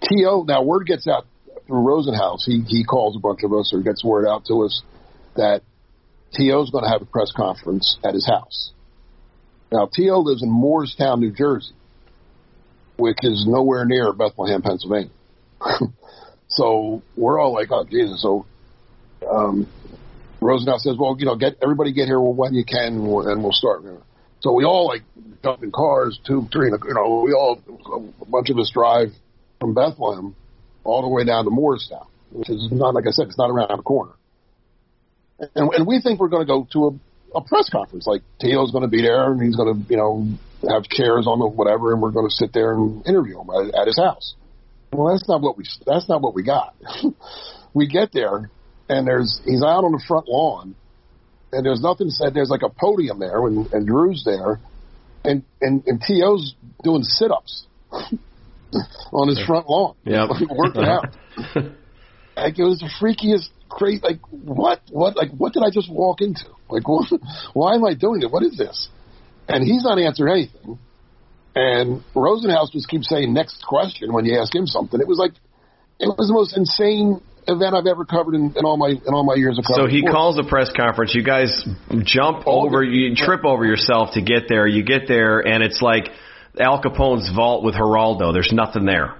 T.O. 0.02 0.42
now 0.42 0.62
word 0.62 0.86
gets 0.86 1.06
out 1.06 1.26
through 1.66 1.78
Rosenhaus. 1.78 2.44
He 2.44 2.62
he 2.66 2.84
calls 2.84 3.16
a 3.16 3.18
bunch 3.18 3.40
of 3.42 3.52
us 3.52 3.72
or 3.72 3.80
gets 3.80 4.04
word 4.04 4.26
out 4.26 4.44
to 4.46 4.64
us 4.64 4.82
that 5.36 5.62
T.O.'s 6.34 6.70
going 6.70 6.84
to 6.84 6.90
have 6.90 7.02
a 7.02 7.06
press 7.06 7.32
conference 7.32 7.98
at 8.04 8.14
his 8.14 8.26
house. 8.26 8.72
Now, 9.72 9.88
T.O. 9.92 10.20
lives 10.20 10.42
in 10.42 10.50
Moorestown, 10.50 11.20
New 11.20 11.32
Jersey, 11.32 11.74
which 12.96 13.18
is 13.22 13.44
nowhere 13.48 13.84
near 13.84 14.12
Bethlehem, 14.12 14.62
Pennsylvania. 14.62 15.10
so 16.48 17.02
we're 17.16 17.40
all 17.40 17.52
like, 17.52 17.68
oh, 17.70 17.84
Jesus. 17.84 18.22
So 18.22 18.46
um, 19.28 19.66
Rosenhaus 20.40 20.80
says, 20.80 20.96
well, 20.98 21.16
you 21.18 21.26
know, 21.26 21.36
get 21.36 21.56
everybody 21.62 21.92
get 21.92 22.06
here 22.06 22.20
when 22.20 22.54
you 22.54 22.64
can, 22.64 22.94
and 22.94 23.08
we'll, 23.08 23.26
and 23.26 23.42
we'll 23.42 23.52
start. 23.52 23.82
So 24.40 24.52
we 24.52 24.64
all 24.64 24.86
like 24.86 25.02
jump 25.42 25.62
in 25.62 25.72
cars, 25.72 26.18
two, 26.26 26.46
three, 26.52 26.68
you 26.68 26.94
know, 26.94 27.22
we 27.24 27.32
all, 27.32 27.60
a 28.20 28.24
bunch 28.26 28.50
of 28.50 28.58
us 28.58 28.70
drive 28.72 29.08
from 29.60 29.74
Bethlehem 29.74 30.34
all 30.84 31.02
the 31.02 31.08
way 31.08 31.24
down 31.24 31.44
to 31.44 31.50
Moorestown, 31.50 32.06
which 32.30 32.50
is 32.50 32.68
not, 32.70 32.94
like 32.94 33.06
I 33.06 33.10
said, 33.10 33.28
it's 33.28 33.38
not 33.38 33.50
around 33.50 33.76
the 33.76 33.82
corner. 33.82 34.12
And, 35.38 35.70
and 35.74 35.86
we 35.86 36.00
think 36.00 36.20
we're 36.20 36.28
going 36.28 36.46
to 36.46 36.52
go 36.52 36.68
to 36.72 36.86
a, 37.34 37.38
a 37.38 37.44
press 37.44 37.68
conference. 37.70 38.06
Like 38.06 38.22
T.O.'s 38.40 38.70
going 38.70 38.82
to 38.82 38.88
be 38.88 39.02
there, 39.02 39.32
and 39.32 39.42
he's 39.42 39.56
going 39.56 39.74
to, 39.74 39.90
you 39.90 39.96
know, 39.96 40.26
have 40.68 40.84
chairs 40.84 41.26
on 41.26 41.38
the 41.38 41.46
whatever, 41.46 41.92
and 41.92 42.00
we're 42.00 42.10
going 42.10 42.28
to 42.28 42.34
sit 42.34 42.52
there 42.52 42.72
and 42.74 43.06
interview 43.06 43.40
him 43.40 43.50
at, 43.50 43.74
at 43.74 43.86
his 43.86 43.98
house. 43.98 44.34
Well, 44.92 45.12
that's 45.12 45.28
not 45.28 45.40
what 45.40 45.56
we 45.58 45.64
that's 45.86 46.08
not 46.08 46.22
what 46.22 46.34
we 46.34 46.44
got. 46.44 46.74
we 47.74 47.88
get 47.88 48.12
there, 48.12 48.50
and 48.88 49.06
there's 49.06 49.40
he's 49.44 49.62
out 49.62 49.84
on 49.84 49.92
the 49.92 50.02
front 50.06 50.28
lawn, 50.28 50.76
and 51.52 51.66
there's 51.66 51.82
nothing 51.82 52.10
said. 52.10 52.32
There's 52.34 52.50
like 52.50 52.62
a 52.62 52.70
podium 52.70 53.18
there, 53.18 53.44
and, 53.46 53.72
and 53.72 53.86
Drew's 53.86 54.22
there, 54.24 54.60
and 55.24 55.42
and 55.60 55.82
and 55.86 56.00
T.O.'s 56.00 56.54
doing 56.84 57.02
sit-ups 57.02 57.66
on 57.90 59.28
his 59.28 59.40
front 59.44 59.68
lawn. 59.68 59.96
Yeah, 60.04 60.28
working 60.50 60.84
out. 60.84 61.08
like 62.36 62.58
it 62.58 62.64
was 62.64 62.78
the 62.78 62.90
freakiest 63.00 63.48
crazy. 63.68 64.00
Like 64.02 64.20
what? 64.30 64.80
What? 64.90 65.16
Like 65.16 65.30
what 65.36 65.52
did 65.52 65.62
I 65.62 65.70
just 65.70 65.90
walk 65.90 66.20
into? 66.20 66.44
Like 66.68 66.86
what, 66.88 67.10
why 67.52 67.74
am 67.74 67.84
I 67.84 67.94
doing 67.94 68.22
it? 68.22 68.30
What 68.30 68.42
is 68.42 68.56
this? 68.56 68.88
And 69.48 69.62
he's 69.64 69.84
not 69.84 69.98
answering 69.98 70.32
anything. 70.32 70.78
And 71.54 72.02
Rosenhaus 72.14 72.72
just 72.72 72.88
keeps 72.88 73.08
saying 73.08 73.32
next 73.32 73.64
question 73.66 74.12
when 74.12 74.24
you 74.24 74.38
ask 74.40 74.54
him 74.54 74.66
something. 74.66 75.00
It 75.00 75.06
was 75.06 75.18
like 75.18 75.32
it 76.00 76.08
was 76.08 76.26
the 76.28 76.34
most 76.34 76.56
insane 76.56 77.20
event 77.46 77.74
I've 77.76 77.86
ever 77.86 78.04
covered 78.04 78.34
in, 78.34 78.54
in 78.56 78.64
all 78.64 78.76
my 78.76 78.88
in 78.88 79.14
all 79.14 79.22
my 79.24 79.34
years 79.36 79.58
of 79.58 79.64
So 79.66 79.86
he 79.86 79.98
sports. 80.00 80.12
calls 80.14 80.38
a 80.38 80.42
press 80.42 80.70
conference. 80.74 81.14
You 81.14 81.22
guys 81.22 81.62
jump 82.02 82.46
All 82.46 82.66
over, 82.66 82.84
the- 82.84 82.90
you 82.90 83.14
trip 83.14 83.44
over 83.44 83.64
yourself 83.64 84.14
to 84.14 84.22
get 84.22 84.48
there. 84.48 84.66
You 84.66 84.82
get 84.82 85.06
there, 85.06 85.40
and 85.40 85.62
it's 85.62 85.80
like 85.80 86.08
Al 86.58 86.82
Capone's 86.82 87.30
vault 87.34 87.62
with 87.62 87.74
Geraldo. 87.76 88.32
There's 88.32 88.52
nothing 88.52 88.84
there. 88.86 89.14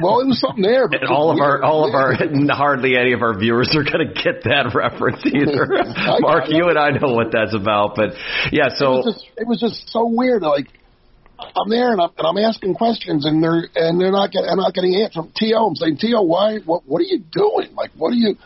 Well, 0.00 0.20
it 0.20 0.26
was 0.26 0.40
something 0.40 0.62
there. 0.62 0.88
But 0.88 1.02
And 1.02 1.10
all 1.10 1.30
of 1.30 1.38
our, 1.38 1.62
all 1.62 1.86
of 1.86 1.94
our, 1.94 2.16
hardly 2.48 2.96
any 2.96 3.12
of 3.12 3.20
our 3.20 3.38
viewers 3.38 3.76
are 3.76 3.84
going 3.84 4.08
to 4.08 4.12
get 4.12 4.44
that 4.44 4.72
reference 4.74 5.20
either. 5.26 5.68
Mark, 6.20 6.48
you 6.48 6.68
and 6.68 6.78
I 6.78 6.90
know 6.96 7.12
what 7.12 7.28
that's 7.32 7.54
about, 7.54 7.94
but 7.94 8.16
yeah. 8.52 8.72
So 8.72 8.86
it 8.86 9.04
was 9.04 9.14
just 9.14 9.26
it 9.36 9.46
was 9.46 9.60
just 9.60 9.88
so 9.92 10.08
weird. 10.08 10.42
Like 10.42 10.68
I'm 11.38 11.68
there 11.68 11.92
and 11.92 12.00
I'm, 12.00 12.10
and 12.16 12.26
I'm 12.26 12.38
asking 12.38 12.74
questions 12.74 13.26
and 13.26 13.42
they're 13.42 13.68
and 13.76 14.00
they're 14.00 14.12
not 14.12 14.32
getting 14.32 14.48
I'm 14.48 14.56
not 14.56 14.72
getting 14.72 14.96
answers 14.96 15.14
from 15.14 15.32
To. 15.36 15.46
I'm 15.54 15.76
saying 15.76 15.98
T.O., 15.98 16.22
why? 16.22 16.58
What 16.64 16.88
what 16.88 17.00
are 17.00 17.08
you 17.08 17.20
doing? 17.30 17.76
Like 17.76 17.90
what 17.96 18.12
are 18.12 18.20
you? 18.20 18.36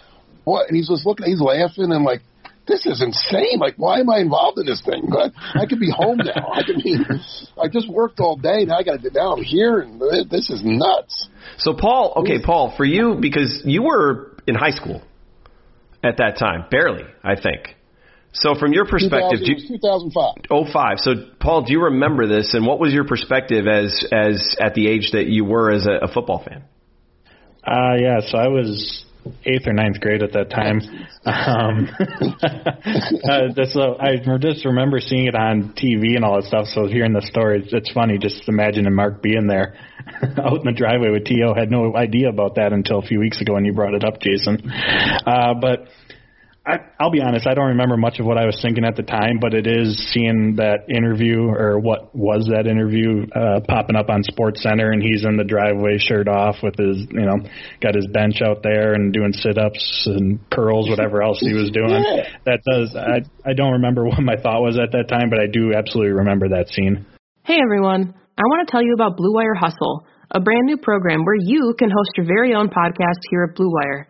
What? 0.43 0.67
And 0.67 0.77
he's 0.77 0.89
just 0.89 1.07
looking. 1.07 1.27
He's 1.27 1.41
laughing 1.41 1.93
and 1.93 2.05
like. 2.05 2.23
This 2.71 2.87
is 2.87 3.03
insane. 3.03 3.59
Like, 3.59 3.75
why 3.77 3.99
am 3.99 4.09
I 4.09 4.21
involved 4.21 4.59
in 4.59 4.67
this 4.67 4.81
thing? 4.81 5.11
I, 5.13 5.61
I 5.61 5.67
could 5.67 5.81
be 5.81 5.91
home 5.91 6.19
now. 6.19 6.53
I 6.53 6.63
could 6.63 6.77
be. 6.83 6.97
I 7.61 7.67
just 7.67 7.91
worked 7.91 8.21
all 8.21 8.37
day. 8.37 8.65
Now 8.65 8.79
I 8.79 8.85
got 8.85 9.03
to 9.03 9.11
now 9.13 9.33
I'm 9.33 9.43
here, 9.43 9.81
and 9.81 10.01
this 10.31 10.51
is 10.51 10.63
nuts. 10.65 11.29
So 11.59 11.75
Paul, 11.75 12.15
okay, 12.19 12.41
Paul, 12.41 12.73
for 12.77 12.85
you 12.85 13.17
because 13.21 13.63
you 13.65 13.83
were 13.83 14.37
in 14.47 14.55
high 14.55 14.71
school 14.71 15.03
at 16.05 16.19
that 16.19 16.39
time, 16.39 16.67
barely, 16.71 17.05
I 17.25 17.35
think. 17.35 17.75
So 18.33 18.55
from 18.55 18.73
your 18.73 18.87
perspective, 18.87 19.41
2000, 19.41 19.45
do 19.45 19.53
it 19.53 19.55
was 19.55 19.81
2005. 20.15 20.45
Oh 20.51 20.73
five. 20.73 20.99
So 20.99 21.35
Paul, 21.41 21.65
do 21.65 21.73
you 21.73 21.83
remember 21.87 22.29
this? 22.29 22.55
And 22.55 22.65
what 22.65 22.79
was 22.79 22.93
your 22.93 23.05
perspective 23.05 23.67
as 23.67 24.07
as 24.13 24.57
at 24.61 24.75
the 24.75 24.87
age 24.87 25.11
that 25.13 25.27
you 25.27 25.45
were 25.45 25.73
as 25.73 25.87
a, 25.87 26.07
a 26.07 26.09
football 26.09 26.45
fan? 26.47 26.63
Uh, 27.67 27.97
yeah, 27.99 28.21
so 28.25 28.39
I 28.39 28.47
was 28.47 29.05
eighth 29.45 29.67
or 29.67 29.73
ninth 29.73 30.01
grade 30.01 30.23
at 30.23 30.33
that 30.33 30.51
time. 30.51 30.81
Um, 31.25 31.89
uh, 32.43 33.53
that's, 33.55 33.75
so 33.75 33.97
I 33.99 34.17
just 34.39 34.65
remember 34.65 35.01
seeing 35.01 35.27
it 35.27 35.35
on 35.35 35.75
TV 35.75 36.17
and 36.17 36.25
all 36.25 36.37
that 36.41 36.49
stuff. 36.49 36.67
So 36.67 36.87
hearing 36.87 37.13
the 37.13 37.23
story, 37.23 37.63
it's, 37.63 37.73
it's 37.73 37.93
funny 37.93 38.19
just 38.19 38.49
imagining 38.49 38.95
Mark 38.95 39.23
being 39.23 39.47
there 39.47 39.77
out 40.39 40.61
in 40.61 40.65
the 40.65 40.75
driveway 40.75 41.11
with 41.11 41.25
T.O. 41.25 41.55
Had 41.55 41.71
no 41.71 41.95
idea 41.97 42.29
about 42.29 42.57
that 42.57 42.73
until 42.73 42.99
a 42.99 43.03
few 43.03 43.21
weeks 43.21 43.41
ago 43.41 43.55
when 43.55 43.65
you 43.65 43.73
brought 43.73 43.95
it 43.95 44.05
up, 44.05 44.21
Jason. 44.21 44.71
Uh, 44.71 45.55
but 45.61 45.89
I, 46.71 46.79
I'll 47.01 47.11
be 47.11 47.21
honest, 47.21 47.47
I 47.47 47.55
don't 47.55 47.69
remember 47.69 47.97
much 47.97 48.21
of 48.21 48.27
what 48.27 48.39
I 48.39 48.47
was 48.47 48.59
thinking 48.63 48.85
at 48.85 48.97
the 48.97 49.03
time, 49.03 49.39
but 49.41 49.55
it 49.55 49.67
is 49.67 49.99
seeing 50.13 50.57
that 50.57 50.89
interview 50.89 51.49
or 51.49 51.79
what 51.79 52.15
was 52.15 52.49
that 52.53 52.67
interview 52.67 53.27
uh, 53.35 53.61
popping 53.67 53.97
up 53.97 54.09
on 54.09 54.23
Sports 54.23 54.63
Center, 54.63 54.93
and 54.93 55.03
he's 55.03 55.25
in 55.25 55.37
the 55.37 55.45
driveway, 55.45 55.99
shirt 55.99 56.29
off, 56.29 56.57
with 56.63 56.77
his 56.77 56.99
you 57.11 57.27
know 57.27 57.39
got 57.81 57.95
his 57.95 58.07
bench 58.13 58.43
out 58.43 58.63
there 58.63 58.95
and 58.95 59.13
doing 59.13 59.33
sit-ups 59.33 60.07
and 60.07 60.39
curls, 60.51 60.89
whatever 60.89 61.23
else 61.23 61.41
he 61.41 61.53
was 61.53 61.71
doing. 61.75 62.05
Yeah. 62.05 62.29
That 62.45 62.61
does. 62.69 62.95
I 62.95 63.27
I 63.49 63.55
don't 63.55 63.73
remember 63.73 64.05
what 64.11 64.21
my 64.21 64.37
thought 64.37 64.63
was 64.63 64.79
at 64.79 64.93
that 64.93 65.09
time, 65.09 65.31
but 65.31 65.41
I 65.41 65.47
do 65.51 65.75
absolutely 65.75 66.13
remember 66.13 66.49
that 66.51 66.69
scene. 66.69 67.07
Hey 67.43 67.59
everyone, 67.63 68.15
I 68.39 68.43
want 68.43 68.69
to 68.69 68.71
tell 68.71 68.83
you 68.83 68.95
about 68.95 69.17
Blue 69.17 69.35
Wire 69.35 69.55
Hustle, 69.55 70.05
a 70.31 70.41
brand 70.41 70.67
new 70.67 70.77
program 70.77 71.25
where 71.25 71.41
you 71.41 71.75
can 71.79 71.91
host 71.91 72.11
your 72.17 72.27
very 72.27 72.55
own 72.55 72.69
podcast 72.69 73.19
here 73.31 73.49
at 73.49 73.57
Blue 73.57 73.73
Wire. 73.73 74.10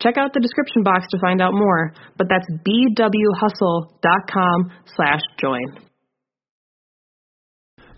Check 0.00 0.16
out 0.16 0.32
the 0.32 0.40
description 0.40 0.82
box 0.82 1.06
to 1.10 1.18
find 1.20 1.42
out 1.42 1.52
more, 1.52 1.92
but 2.16 2.26
that's 2.28 2.48
bwhustle.com 2.50 3.12
slash 4.96 5.20
join. 5.38 5.76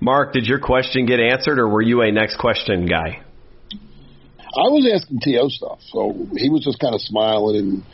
Mark, 0.01 0.33
did 0.33 0.47
your 0.47 0.59
question 0.59 1.07
get 1.07 1.21
answered, 1.21 1.61
or 1.61 1.69
were 1.69 1.81
you 1.81 2.03
a 2.03 2.11
next 2.11 2.37
question 2.39 2.87
guy? 2.87 3.23
I 4.53 4.69
was 4.69 4.85
asking 4.93 5.21
T.O. 5.21 5.49
stuff, 5.49 5.79
so 5.93 6.13
he 6.35 6.51
was 6.51 6.65
just 6.65 6.81
kind 6.81 6.93
of 6.93 7.01
smiling, 7.01 7.57
and 7.57 7.85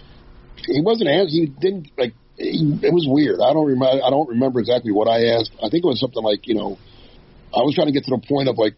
he 0.57 0.81
wasn't 0.81 1.11
answering. 1.11 1.53
He 1.53 1.53
didn't 1.61 1.91
like. 1.99 2.15
He, 2.39 2.81
it 2.83 2.95
was 2.95 3.05
weird. 3.07 3.41
I 3.45 3.53
don't 3.53 3.67
remember. 3.67 4.03
I 4.03 4.09
don't 4.09 4.29
remember 4.29 4.59
exactly 4.59 4.91
what 4.91 5.07
I 5.07 5.37
asked. 5.37 5.53
I 5.63 5.69
think 5.69 5.85
it 5.85 5.87
was 5.87 6.01
something 6.01 6.23
like 6.23 6.49
you 6.49 6.55
know, 6.55 6.79
I 7.55 7.61
was 7.61 7.75
trying 7.75 7.89
to 7.89 7.93
get 7.93 8.05
to 8.05 8.17
the 8.17 8.25
point 8.27 8.49
of 8.49 8.57
like, 8.57 8.75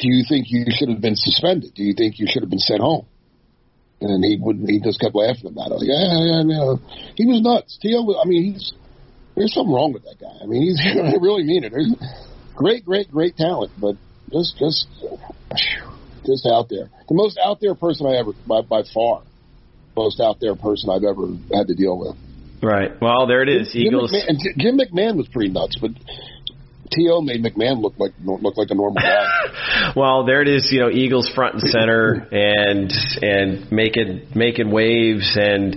do 0.00 0.10
you 0.10 0.24
think 0.28 0.46
you 0.50 0.66
should 0.68 0.90
have 0.90 1.00
been 1.00 1.16
suspended? 1.16 1.72
Do 1.74 1.84
you 1.84 1.94
think 1.96 2.18
you 2.18 2.26
should 2.28 2.42
have 2.42 2.50
been 2.50 2.58
sent 2.58 2.80
home? 2.80 3.06
And 4.10 4.24
he 4.24 4.36
wouldn't. 4.40 4.68
He 4.68 4.80
just 4.80 5.00
kept 5.00 5.14
laughing 5.14 5.48
about 5.48 5.72
it. 5.72 5.80
Like, 5.80 5.88
yeah, 5.88 6.12
yeah, 6.20 6.42
yeah. 6.44 6.74
He 7.16 7.24
was 7.24 7.40
nuts. 7.40 7.78
Was- 7.82 8.20
I 8.22 8.28
mean, 8.28 8.52
he's 8.52 8.72
there's 9.36 9.52
something 9.54 9.72
wrong 9.72 9.92
with 9.92 10.04
that 10.04 10.20
guy. 10.20 10.36
I 10.42 10.46
mean, 10.46 10.62
he's. 10.62 10.78
I 10.84 11.16
really 11.20 11.42
mean 11.42 11.64
it. 11.64 11.72
There's 11.72 11.92
great, 12.54 12.84
great, 12.84 13.10
great 13.10 13.36
talent, 13.36 13.72
but 13.78 13.96
just, 14.30 14.56
just, 14.58 14.86
just 16.24 16.46
out 16.46 16.68
there. 16.68 16.90
The 17.08 17.14
most 17.14 17.38
out 17.42 17.58
there 17.60 17.74
person 17.74 18.06
I 18.06 18.16
ever, 18.16 18.32
by, 18.46 18.62
by 18.62 18.82
far, 18.92 19.22
most 19.96 20.20
out 20.20 20.38
there 20.40 20.54
person 20.54 20.90
I've 20.90 21.04
ever 21.04 21.26
had 21.52 21.68
to 21.68 21.74
deal 21.74 21.98
with. 21.98 22.16
Right. 22.62 22.92
Well, 23.00 23.26
there 23.26 23.42
it 23.42 23.48
is. 23.48 23.72
Jim 23.72 23.82
Eagles. 23.82 24.12
McMahon, 24.12 24.28
and 24.28 24.38
Jim 24.58 24.78
McMahon 24.78 25.16
was 25.16 25.28
pretty 25.28 25.50
nuts, 25.50 25.76
but 25.80 25.90
T.O. 26.90 27.20
made 27.22 27.42
McMahon 27.42 27.80
look 27.80 27.94
like 27.98 28.12
look 28.24 28.56
like 28.56 28.70
a 28.70 28.74
normal 28.74 29.00
guy. 29.00 29.26
Well, 29.96 30.24
there 30.24 30.42
it 30.42 30.48
is. 30.48 30.70
You 30.72 30.80
know, 30.80 30.90
Eagles 30.90 31.30
front 31.34 31.54
and 31.54 31.70
center, 31.70 32.14
and 32.32 32.92
and 33.22 33.72
making 33.72 34.28
making 34.34 34.70
waves, 34.70 35.36
and 35.40 35.76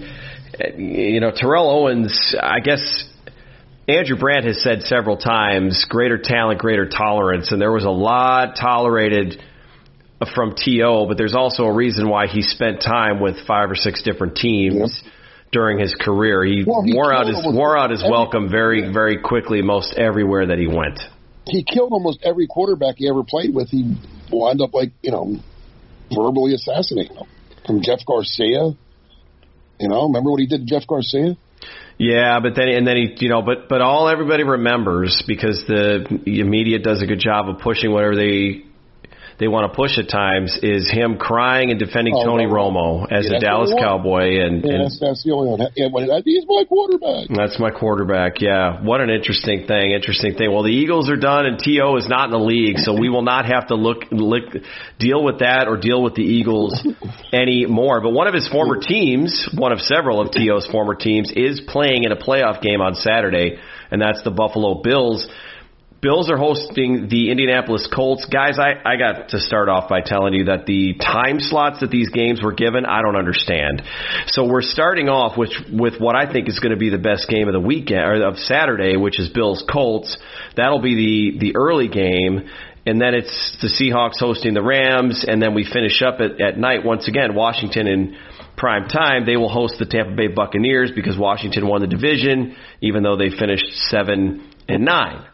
you 0.77 1.19
know 1.19 1.31
Terrell 1.33 1.69
Owens. 1.69 2.35
I 2.41 2.59
guess 2.59 3.05
Andrew 3.87 4.17
Brandt 4.17 4.45
has 4.45 4.61
said 4.61 4.81
several 4.83 5.17
times, 5.17 5.85
greater 5.87 6.17
talent, 6.17 6.59
greater 6.59 6.87
tolerance, 6.87 7.51
and 7.51 7.61
there 7.61 7.71
was 7.71 7.85
a 7.85 7.89
lot 7.89 8.55
tolerated 8.59 9.41
from 10.33 10.55
TO, 10.55 11.05
but 11.07 11.17
there's 11.17 11.35
also 11.35 11.63
a 11.63 11.73
reason 11.73 12.09
why 12.09 12.27
he 12.27 12.41
spent 12.41 12.81
time 12.81 13.19
with 13.19 13.35
five 13.45 13.69
or 13.69 13.75
six 13.75 14.01
different 14.01 14.35
teams 14.35 15.01
yep. 15.03 15.13
During 15.57 15.79
his 15.79 15.95
career. 15.99 16.43
He, 16.43 16.63
well, 16.67 16.83
he 16.83 16.93
wore 16.93 17.11
out 17.11 17.25
his 17.25 17.43
wore 17.43 17.75
out 17.75 17.89
his 17.89 18.03
every, 18.03 18.11
welcome 18.11 18.47
very 18.47 18.93
very 18.93 19.17
quickly 19.17 19.63
most 19.63 19.95
everywhere 19.97 20.45
that 20.47 20.59
he 20.59 20.67
went. 20.67 20.99
He 21.47 21.63
killed 21.63 21.93
almost 21.93 22.19
every 22.23 22.45
quarterback 22.45 22.95
he 22.97 23.09
ever 23.09 23.23
played 23.23 23.55
with. 23.55 23.69
He 23.69 23.97
wound 24.31 24.61
up 24.61 24.75
like 24.75 24.91
you 25.01 25.09
know 25.09 25.37
verbally 26.13 26.53
assassinating 26.53 27.15
them. 27.15 27.25
From 27.65 27.81
Jeff 27.81 28.05
Garcia, 28.05 28.77
you 29.79 29.89
know, 29.89 30.03
remember 30.05 30.29
what 30.29 30.39
he 30.39 30.45
did 30.45 30.61
to 30.61 30.65
Jeff 30.67 30.85
Garcia? 30.87 31.35
Yeah, 31.97 32.39
but 32.39 32.53
then 32.55 32.67
and 32.67 32.85
then 32.85 32.95
he, 32.95 33.15
you 33.25 33.29
know, 33.29 33.41
but 33.41 33.67
but 33.67 33.81
all 33.81 34.07
everybody 34.07 34.43
remembers 34.43 35.23
because 35.25 35.63
the 35.67 36.05
media 36.25 36.77
does 36.77 37.01
a 37.01 37.07
good 37.07 37.19
job 37.19 37.49
of 37.49 37.57
pushing 37.61 37.91
whatever 37.91 38.15
they 38.15 38.63
they 39.39 39.47
want 39.47 39.71
to 39.71 39.75
push 39.75 39.97
at 39.97 40.09
times 40.09 40.57
is 40.63 40.89
him 40.89 41.17
crying 41.17 41.69
and 41.69 41.79
defending 41.79 42.15
oh, 42.17 42.25
Tony 42.25 42.45
Romo 42.45 43.05
as 43.11 43.29
yeah, 43.29 43.37
a 43.37 43.39
Dallas 43.39 43.71
Cowboy, 43.77 44.41
and, 44.41 44.65
yeah, 44.65 44.73
and 44.73 44.83
that's, 44.85 44.99
that's 44.99 45.23
the 45.23 45.31
only 45.31 45.49
one. 45.49 45.59
Yeah, 45.75 45.89
he's 46.25 46.45
my 46.47 46.65
quarterback. 46.67 47.29
That's 47.29 47.59
my 47.59 47.69
quarterback. 47.69 48.41
Yeah, 48.41 48.81
what 48.81 48.99
an 48.99 49.09
interesting 49.09 49.67
thing. 49.67 49.91
Interesting 49.91 50.33
thing. 50.33 50.51
Well, 50.51 50.63
the 50.63 50.73
Eagles 50.73 51.09
are 51.09 51.17
done, 51.17 51.45
and 51.45 51.59
T.O 51.59 51.97
is 51.97 52.07
not 52.09 52.25
in 52.25 52.31
the 52.31 52.41
league, 52.41 52.79
so 52.79 52.97
we 52.97 53.09
will 53.09 53.21
not 53.21 53.45
have 53.45 53.67
to 53.67 53.75
look, 53.75 54.05
look 54.09 54.45
deal 54.97 55.23
with 55.23 55.39
that 55.39 55.67
or 55.67 55.77
deal 55.77 56.01
with 56.01 56.15
the 56.15 56.25
Eagles 56.25 56.85
anymore. 57.33 58.01
But 58.01 58.11
one 58.11 58.27
of 58.27 58.33
his 58.33 58.47
former 58.47 58.81
teams, 58.81 59.47
one 59.53 59.71
of 59.71 59.79
several 59.81 60.19
of 60.19 60.31
T.O's 60.31 60.67
former 60.67 60.95
teams, 60.95 61.31
is 61.35 61.61
playing 61.67 62.05
in 62.05 62.11
a 62.11 62.17
playoff 62.17 62.61
game 62.61 62.81
on 62.81 62.95
Saturday, 62.95 63.59
and 63.91 64.01
that's 64.01 64.23
the 64.23 64.31
Buffalo 64.31 64.81
Bills. 64.81 65.29
Bills 65.99 66.29
are 66.29 66.37
hosting 66.37 67.07
the 67.09 67.31
Indianapolis 67.31 67.87
Colts. 67.93 68.27
Guys, 68.31 68.59
I, 68.59 68.75
I 68.85 68.97
got 68.97 69.29
to 69.29 69.39
start 69.39 69.67
off 69.67 69.89
by 69.89 70.01
telling 70.01 70.33
you 70.33 70.45
that 70.45 70.67
the 70.67 70.93
time 70.93 71.39
slots 71.39 71.79
that 71.79 71.89
these 71.89 72.09
games 72.09 72.39
were 72.43 72.53
given, 72.53 72.85
I 72.85 73.01
don't 73.01 73.15
understand. 73.15 73.81
So 74.27 74.47
we're 74.47 74.61
starting 74.61 75.09
off 75.09 75.37
with 75.37 75.49
with 75.71 75.99
what 75.99 76.15
I 76.15 76.31
think 76.31 76.49
is 76.49 76.59
going 76.59 76.71
to 76.71 76.77
be 76.77 76.91
the 76.91 76.99
best 76.99 77.27
game 77.27 77.47
of 77.47 77.53
the 77.53 77.59
weekend 77.59 78.01
or 78.01 78.27
of 78.27 78.37
Saturday, 78.37 78.95
which 78.95 79.19
is 79.19 79.29
Bills 79.29 79.63
Colts. 79.71 80.15
That'll 80.55 80.81
be 80.81 81.33
the 81.33 81.39
the 81.39 81.55
early 81.55 81.87
game. 81.87 82.47
And 82.85 83.01
then 83.01 83.15
it's 83.15 83.57
the 83.59 83.67
Seahawks 83.67 84.19
hosting 84.19 84.53
the 84.53 84.63
Rams, 84.63 85.25
and 85.27 85.41
then 85.41 85.53
we 85.53 85.65
finish 85.65 86.01
up 86.01 86.21
at, 86.21 86.39
at 86.39 86.57
night 86.57 86.85
once 86.85 87.09
again. 87.09 87.35
Washington 87.35 87.85
in 87.85 88.17
prime 88.55 88.87
time, 88.87 89.25
they 89.25 89.35
will 89.35 89.49
host 89.49 89.75
the 89.77 89.85
Tampa 89.85 90.15
Bay 90.15 90.27
Buccaneers 90.27 90.91
because 90.95 91.17
Washington 91.17 91.67
won 91.67 91.81
the 91.81 91.87
division, 91.87 92.55
even 92.81 93.03
though 93.03 93.17
they 93.17 93.29
finished 93.29 93.65
seven 93.89 94.53
and 94.69 94.85
nine. 94.85 95.25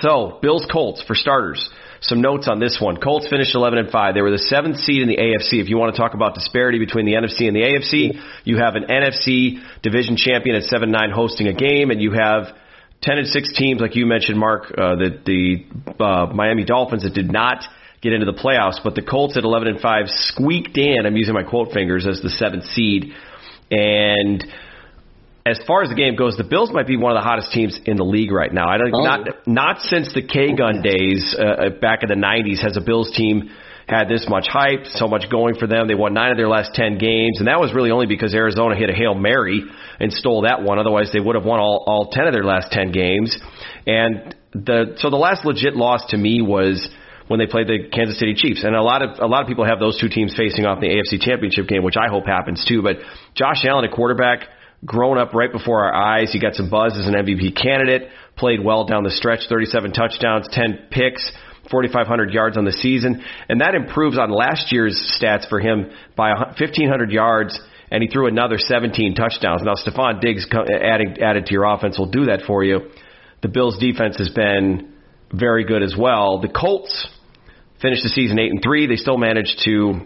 So, 0.00 0.38
Bills 0.40 0.66
Colts 0.70 1.02
for 1.06 1.14
starters. 1.14 1.68
Some 2.00 2.20
notes 2.20 2.48
on 2.48 2.58
this 2.58 2.78
one. 2.80 2.96
Colts 2.96 3.28
finished 3.28 3.54
11 3.54 3.78
and 3.78 3.90
5. 3.90 4.14
They 4.14 4.22
were 4.22 4.30
the 4.30 4.38
seventh 4.38 4.78
seed 4.78 5.02
in 5.02 5.08
the 5.08 5.18
AFC. 5.18 5.60
If 5.60 5.68
you 5.68 5.78
want 5.78 5.94
to 5.94 6.00
talk 6.00 6.14
about 6.14 6.34
disparity 6.34 6.78
between 6.78 7.06
the 7.06 7.12
NFC 7.12 7.46
and 7.46 7.54
the 7.54 7.62
AFC, 7.62 8.20
you 8.44 8.58
have 8.58 8.74
an 8.74 8.84
NFC 8.84 9.62
division 9.82 10.16
champion 10.16 10.56
at 10.56 10.64
7 10.64 10.90
9 10.90 11.10
hosting 11.10 11.46
a 11.46 11.52
game, 11.52 11.90
and 11.90 12.02
you 12.02 12.12
have 12.12 12.56
10 13.02 13.18
and 13.18 13.26
6 13.26 13.52
teams, 13.56 13.80
like 13.80 13.94
you 13.94 14.06
mentioned, 14.06 14.38
Mark, 14.38 14.72
uh, 14.76 14.96
the, 14.96 15.20
the 15.24 16.02
uh, 16.02 16.26
Miami 16.32 16.64
Dolphins 16.64 17.04
that 17.04 17.14
did 17.14 17.30
not 17.30 17.64
get 18.00 18.12
into 18.12 18.26
the 18.26 18.36
playoffs, 18.36 18.82
but 18.82 18.96
the 18.96 19.02
Colts 19.02 19.36
at 19.36 19.44
11 19.44 19.68
and 19.68 19.80
5 19.80 20.04
squeaked 20.08 20.76
in. 20.76 21.06
I'm 21.06 21.16
using 21.16 21.34
my 21.34 21.44
quote 21.44 21.72
fingers 21.72 22.06
as 22.06 22.20
the 22.20 22.30
seventh 22.30 22.64
seed. 22.64 23.12
And 23.70 24.44
as 25.44 25.58
far 25.66 25.82
as 25.82 25.88
the 25.88 25.96
game 25.96 26.14
goes, 26.14 26.36
the 26.36 26.44
Bills 26.44 26.70
might 26.72 26.86
be 26.86 26.96
one 26.96 27.10
of 27.16 27.20
the 27.20 27.26
hottest 27.26 27.50
teams 27.52 27.78
in 27.84 27.96
the 27.96 28.04
league 28.04 28.30
right 28.30 28.52
now. 28.52 28.68
I 28.68 28.78
don't 28.78 28.94
oh. 28.94 29.02
not 29.02 29.46
not 29.46 29.80
since 29.80 30.12
the 30.14 30.22
K 30.22 30.54
gun 30.54 30.82
days 30.82 31.34
uh, 31.38 31.42
uh, 31.42 31.70
back 31.80 32.02
in 32.02 32.08
the 32.08 32.14
'90s 32.14 32.62
has 32.62 32.76
a 32.76 32.80
Bills 32.80 33.10
team 33.16 33.50
had 33.88 34.08
this 34.08 34.26
much 34.28 34.46
hype, 34.48 34.86
so 34.86 35.08
much 35.08 35.28
going 35.30 35.56
for 35.56 35.66
them. 35.66 35.88
They 35.88 35.96
won 35.96 36.14
nine 36.14 36.30
of 36.30 36.36
their 36.36 36.48
last 36.48 36.74
ten 36.74 36.96
games, 36.96 37.38
and 37.40 37.48
that 37.48 37.58
was 37.58 37.74
really 37.74 37.90
only 37.90 38.06
because 38.06 38.34
Arizona 38.34 38.76
hit 38.76 38.88
a 38.88 38.94
hail 38.94 39.14
mary 39.14 39.62
and 39.98 40.12
stole 40.12 40.42
that 40.42 40.62
one. 40.62 40.78
Otherwise, 40.78 41.10
they 41.12 41.20
would 41.20 41.34
have 41.34 41.44
won 41.44 41.58
all 41.58 41.82
all 41.86 42.10
ten 42.12 42.26
of 42.26 42.32
their 42.32 42.44
last 42.44 42.70
ten 42.70 42.92
games. 42.92 43.36
And 43.84 44.36
the 44.52 44.94
so 44.98 45.10
the 45.10 45.16
last 45.16 45.44
legit 45.44 45.74
loss 45.74 46.06
to 46.10 46.16
me 46.16 46.40
was 46.40 46.88
when 47.26 47.40
they 47.40 47.46
played 47.46 47.66
the 47.66 47.88
Kansas 47.92 48.18
City 48.18 48.34
Chiefs. 48.34 48.62
And 48.62 48.76
a 48.76 48.82
lot 48.82 49.02
of 49.02 49.18
a 49.18 49.26
lot 49.26 49.42
of 49.42 49.48
people 49.48 49.64
have 49.64 49.80
those 49.80 49.98
two 50.00 50.08
teams 50.08 50.34
facing 50.36 50.66
off 50.66 50.80
in 50.80 50.88
the 50.88 50.94
AFC 50.94 51.20
Championship 51.20 51.66
game, 51.66 51.82
which 51.82 51.96
I 51.96 52.08
hope 52.08 52.26
happens 52.26 52.64
too. 52.64 52.82
But 52.82 52.98
Josh 53.34 53.64
Allen, 53.64 53.84
a 53.84 53.92
quarterback 53.92 54.46
grown 54.84 55.18
up 55.18 55.34
right 55.34 55.52
before 55.52 55.84
our 55.84 55.94
eyes. 55.94 56.32
He 56.32 56.40
got 56.40 56.54
some 56.54 56.70
buzz 56.70 56.96
as 56.98 57.06
an 57.06 57.14
MVP 57.14 57.60
candidate, 57.60 58.08
played 58.36 58.64
well 58.64 58.84
down 58.84 59.04
the 59.04 59.10
stretch, 59.10 59.40
37 59.48 59.92
touchdowns, 59.92 60.48
10 60.50 60.88
picks. 60.90 61.30
4,500 61.70 62.34
yards 62.34 62.58
on 62.58 62.64
the 62.64 62.72
season, 62.72 63.24
and 63.48 63.60
that 63.60 63.76
improves 63.76 64.18
on 64.18 64.30
last 64.30 64.72
year's 64.72 65.16
stats 65.22 65.48
for 65.48 65.60
him 65.60 65.90
by 66.16 66.30
1,500 66.30 67.12
yards, 67.12 67.58
and 67.90 68.02
he 68.02 68.08
threw 68.08 68.26
another 68.26 68.58
17 68.58 69.14
touchdowns. 69.14 69.62
Now, 69.62 69.74
Stefon 69.74 70.20
Diggs 70.20 70.44
adding, 70.52 71.22
added 71.22 71.46
to 71.46 71.52
your 71.52 71.64
offense 71.64 71.98
will 71.98 72.10
do 72.10 72.24
that 72.26 72.42
for 72.48 72.64
you. 72.64 72.90
The 73.42 73.48
Bills' 73.48 73.78
defense 73.78 74.16
has 74.18 74.30
been 74.30 74.92
very 75.32 75.64
good 75.64 75.82
as 75.82 75.94
well. 75.96 76.40
The 76.40 76.48
Colts 76.48 77.08
finished 77.80 78.02
the 78.02 78.08
season 78.08 78.38
eight 78.38 78.50
and 78.50 78.62
three. 78.62 78.86
They 78.86 78.96
still 78.96 79.18
managed 79.18 79.62
to, 79.64 80.00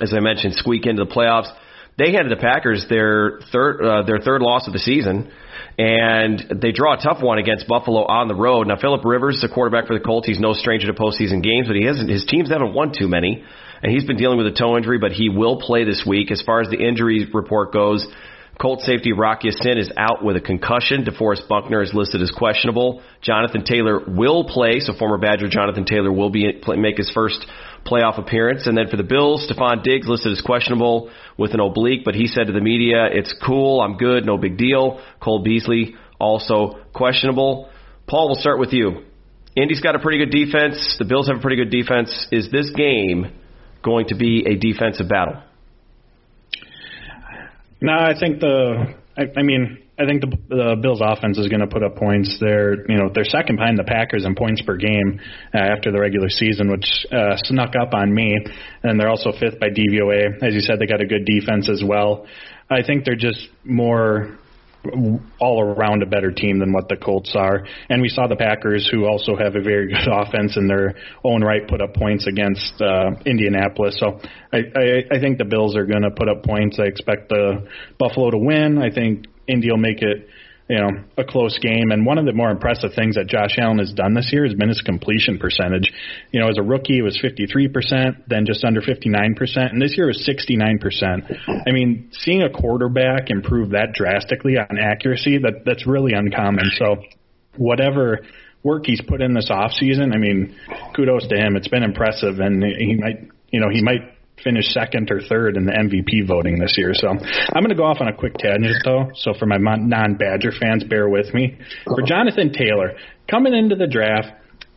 as 0.00 0.14
I 0.14 0.20
mentioned, 0.20 0.54
squeak 0.54 0.86
into 0.86 1.04
the 1.04 1.10
playoffs. 1.10 1.52
They 1.96 2.12
handed 2.12 2.36
the 2.36 2.40
Packers 2.40 2.86
their 2.88 3.40
third 3.52 3.80
uh, 3.80 4.02
their 4.02 4.18
third 4.18 4.42
loss 4.42 4.66
of 4.66 4.72
the 4.72 4.80
season, 4.80 5.30
and 5.78 6.60
they 6.60 6.72
draw 6.72 6.94
a 6.94 7.02
tough 7.02 7.22
one 7.22 7.38
against 7.38 7.68
Buffalo 7.68 8.04
on 8.04 8.26
the 8.26 8.34
road. 8.34 8.66
Now 8.66 8.76
Philip 8.80 9.04
Rivers, 9.04 9.40
the 9.40 9.48
quarterback 9.48 9.86
for 9.86 9.94
the 9.94 10.04
Colts, 10.04 10.26
he's 10.26 10.40
no 10.40 10.54
stranger 10.54 10.88
to 10.88 10.94
postseason 10.94 11.42
games, 11.42 11.68
but 11.68 11.76
he 11.76 11.84
hasn't. 11.84 12.10
His 12.10 12.24
teams 12.24 12.50
haven't 12.50 12.74
won 12.74 12.92
too 12.92 13.06
many, 13.06 13.44
and 13.82 13.92
he's 13.92 14.04
been 14.04 14.16
dealing 14.16 14.38
with 14.38 14.48
a 14.48 14.52
toe 14.52 14.76
injury, 14.76 14.98
but 14.98 15.12
he 15.12 15.28
will 15.28 15.60
play 15.60 15.84
this 15.84 16.04
week. 16.06 16.32
As 16.32 16.42
far 16.42 16.60
as 16.60 16.68
the 16.68 16.78
injury 16.78 17.28
report 17.32 17.72
goes, 17.72 18.04
Colt 18.60 18.82
safety 18.82 19.12
Rocky 19.12 19.48
Ya-Sin 19.48 19.78
is 19.78 19.90
out 19.96 20.24
with 20.24 20.36
a 20.36 20.40
concussion. 20.40 21.04
DeForest 21.04 21.48
Buckner 21.48 21.82
is 21.82 21.92
listed 21.92 22.22
as 22.22 22.30
questionable. 22.30 23.02
Jonathan 23.20 23.64
Taylor 23.64 24.00
will 24.06 24.44
play, 24.44 24.78
so 24.78 24.94
former 24.94 25.18
Badger 25.18 25.48
Jonathan 25.48 25.84
Taylor 25.84 26.12
will 26.12 26.30
be 26.30 26.60
make 26.76 26.96
his 26.96 27.10
first 27.12 27.44
playoff 27.84 28.18
appearance. 28.18 28.66
And 28.66 28.76
then 28.76 28.88
for 28.88 28.96
the 28.96 29.02
Bills, 29.02 29.50
Stefon 29.50 29.82
Diggs 29.82 30.08
listed 30.08 30.32
as 30.32 30.40
questionable 30.40 31.10
with 31.36 31.54
an 31.54 31.60
oblique, 31.60 32.02
but 32.04 32.14
he 32.14 32.26
said 32.26 32.46
to 32.46 32.52
the 32.52 32.60
media, 32.60 33.06
it's 33.10 33.34
cool, 33.44 33.80
I'm 33.80 33.96
good, 33.96 34.24
no 34.24 34.38
big 34.38 34.56
deal. 34.56 35.00
Cole 35.20 35.42
Beasley 35.42 35.94
also 36.18 36.78
questionable. 36.94 37.68
Paul, 38.06 38.28
we'll 38.28 38.40
start 38.40 38.58
with 38.58 38.72
you. 38.72 39.04
Indy's 39.56 39.80
got 39.80 39.94
a 39.94 39.98
pretty 39.98 40.18
good 40.18 40.30
defense. 40.30 40.96
The 40.98 41.04
Bills 41.04 41.28
have 41.28 41.38
a 41.38 41.40
pretty 41.40 41.56
good 41.56 41.70
defense. 41.70 42.26
Is 42.32 42.50
this 42.50 42.70
game 42.70 43.32
going 43.82 44.08
to 44.08 44.16
be 44.16 44.44
a 44.46 44.56
defensive 44.56 45.08
battle? 45.08 45.42
No, 47.80 47.92
I 47.92 48.18
think 48.18 48.40
the. 48.40 48.94
I, 49.16 49.22
I 49.36 49.42
mean, 49.42 49.78
I 49.98 50.06
think 50.06 50.22
the, 50.22 50.36
the 50.48 50.76
Bills' 50.80 51.00
offense 51.02 51.38
is 51.38 51.46
going 51.48 51.60
to 51.60 51.68
put 51.68 51.84
up 51.84 51.96
points. 51.96 52.36
They're 52.40 52.88
you 52.90 52.98
know 52.98 53.10
they're 53.14 53.24
second 53.24 53.56
behind 53.56 53.78
the 53.78 53.84
Packers 53.84 54.24
in 54.24 54.34
points 54.34 54.60
per 54.62 54.76
game 54.76 55.20
uh, 55.54 55.58
after 55.58 55.92
the 55.92 56.00
regular 56.00 56.28
season, 56.28 56.70
which 56.70 57.06
uh, 57.12 57.36
snuck 57.44 57.74
up 57.80 57.94
on 57.94 58.12
me. 58.12 58.36
And 58.82 58.98
they're 58.98 59.08
also 59.08 59.30
fifth 59.30 59.60
by 59.60 59.68
DVOA. 59.68 60.42
As 60.42 60.54
you 60.54 60.60
said, 60.60 60.80
they 60.80 60.86
got 60.86 61.00
a 61.00 61.06
good 61.06 61.24
defense 61.24 61.70
as 61.70 61.82
well. 61.86 62.26
I 62.68 62.82
think 62.82 63.04
they're 63.04 63.14
just 63.14 63.48
more 63.64 64.38
all 65.40 65.62
around 65.62 66.02
a 66.02 66.06
better 66.06 66.30
team 66.30 66.58
than 66.58 66.72
what 66.72 66.88
the 66.88 66.96
Colts 66.96 67.34
are. 67.34 67.66
And 67.88 68.02
we 68.02 68.08
saw 68.08 68.26
the 68.26 68.36
Packers, 68.36 68.88
who 68.90 69.06
also 69.06 69.36
have 69.36 69.56
a 69.56 69.62
very 69.62 69.88
good 69.88 70.08
offense 70.12 70.56
in 70.56 70.66
their 70.66 70.94
own 71.24 71.42
right, 71.42 71.66
put 71.66 71.80
up 71.80 71.94
points 71.94 72.26
against 72.26 72.80
uh, 72.80 73.10
Indianapolis. 73.26 73.96
So 73.98 74.20
I, 74.52 74.58
I, 74.58 75.16
I 75.16 75.20
think 75.20 75.38
the 75.38 75.44
Bills 75.44 75.76
are 75.76 75.86
going 75.86 76.02
to 76.02 76.10
put 76.10 76.28
up 76.28 76.42
points. 76.44 76.78
I 76.80 76.84
expect 76.84 77.28
the 77.28 77.66
Buffalo 77.98 78.30
to 78.30 78.38
win. 78.38 78.78
I 78.78 78.90
think 78.90 79.26
Indy 79.46 79.70
will 79.70 79.78
make 79.78 80.02
it 80.02 80.28
you 80.68 80.78
know, 80.78 81.04
a 81.18 81.24
close 81.24 81.58
game. 81.58 81.90
And 81.90 82.06
one 82.06 82.16
of 82.16 82.24
the 82.24 82.32
more 82.32 82.50
impressive 82.50 82.92
things 82.96 83.16
that 83.16 83.26
Josh 83.26 83.58
Allen 83.58 83.78
has 83.78 83.92
done 83.92 84.14
this 84.14 84.30
year 84.32 84.44
has 84.44 84.54
been 84.54 84.68
his 84.68 84.80
completion 84.80 85.38
percentage. 85.38 85.92
You 86.32 86.40
know, 86.40 86.48
as 86.48 86.56
a 86.58 86.62
rookie, 86.62 86.98
it 86.98 87.02
was 87.02 87.20
53%, 87.22 88.24
then 88.26 88.46
just 88.46 88.64
under 88.64 88.80
59%, 88.80 89.36
and 89.56 89.80
this 89.80 89.94
year 89.96 90.08
it 90.08 90.16
was 90.16 90.28
69%. 90.28 91.66
I 91.66 91.70
mean, 91.70 92.08
seeing 92.12 92.42
a 92.42 92.50
quarterback 92.50 93.30
improve 93.30 93.70
that 93.70 93.92
drastically 93.92 94.56
on 94.56 94.78
accuracy, 94.78 95.38
that 95.38 95.64
that's 95.66 95.86
really 95.86 96.14
uncommon. 96.14 96.64
So, 96.78 96.96
whatever 97.56 98.20
work 98.62 98.86
he's 98.86 99.02
put 99.06 99.20
in 99.20 99.34
this 99.34 99.50
off 99.50 99.72
season, 99.72 100.12
I 100.12 100.18
mean, 100.18 100.56
kudos 100.96 101.28
to 101.28 101.36
him. 101.36 101.56
It's 101.56 101.68
been 101.68 101.82
impressive, 101.82 102.40
and 102.40 102.64
he 102.64 102.96
might, 102.96 103.28
you 103.50 103.60
know, 103.60 103.68
he 103.70 103.82
might 103.82 104.13
finished 104.42 104.72
second 104.72 105.10
or 105.10 105.20
third 105.20 105.56
in 105.56 105.64
the 105.64 105.72
MVP 105.72 106.26
voting 106.26 106.58
this 106.58 106.74
year. 106.76 106.92
So 106.94 107.08
I'm 107.08 107.62
going 107.62 107.68
to 107.68 107.76
go 107.76 107.84
off 107.84 107.98
on 108.00 108.08
a 108.08 108.16
quick 108.16 108.34
tangent, 108.34 108.76
though. 108.84 109.10
So 109.14 109.32
for 109.34 109.46
my 109.46 109.56
non-Badger 109.58 110.52
fans, 110.60 110.84
bear 110.84 111.08
with 111.08 111.32
me. 111.32 111.58
For 111.84 112.02
Jonathan 112.02 112.52
Taylor, 112.52 112.96
coming 113.30 113.54
into 113.54 113.76
the 113.76 113.86
draft, 113.86 114.28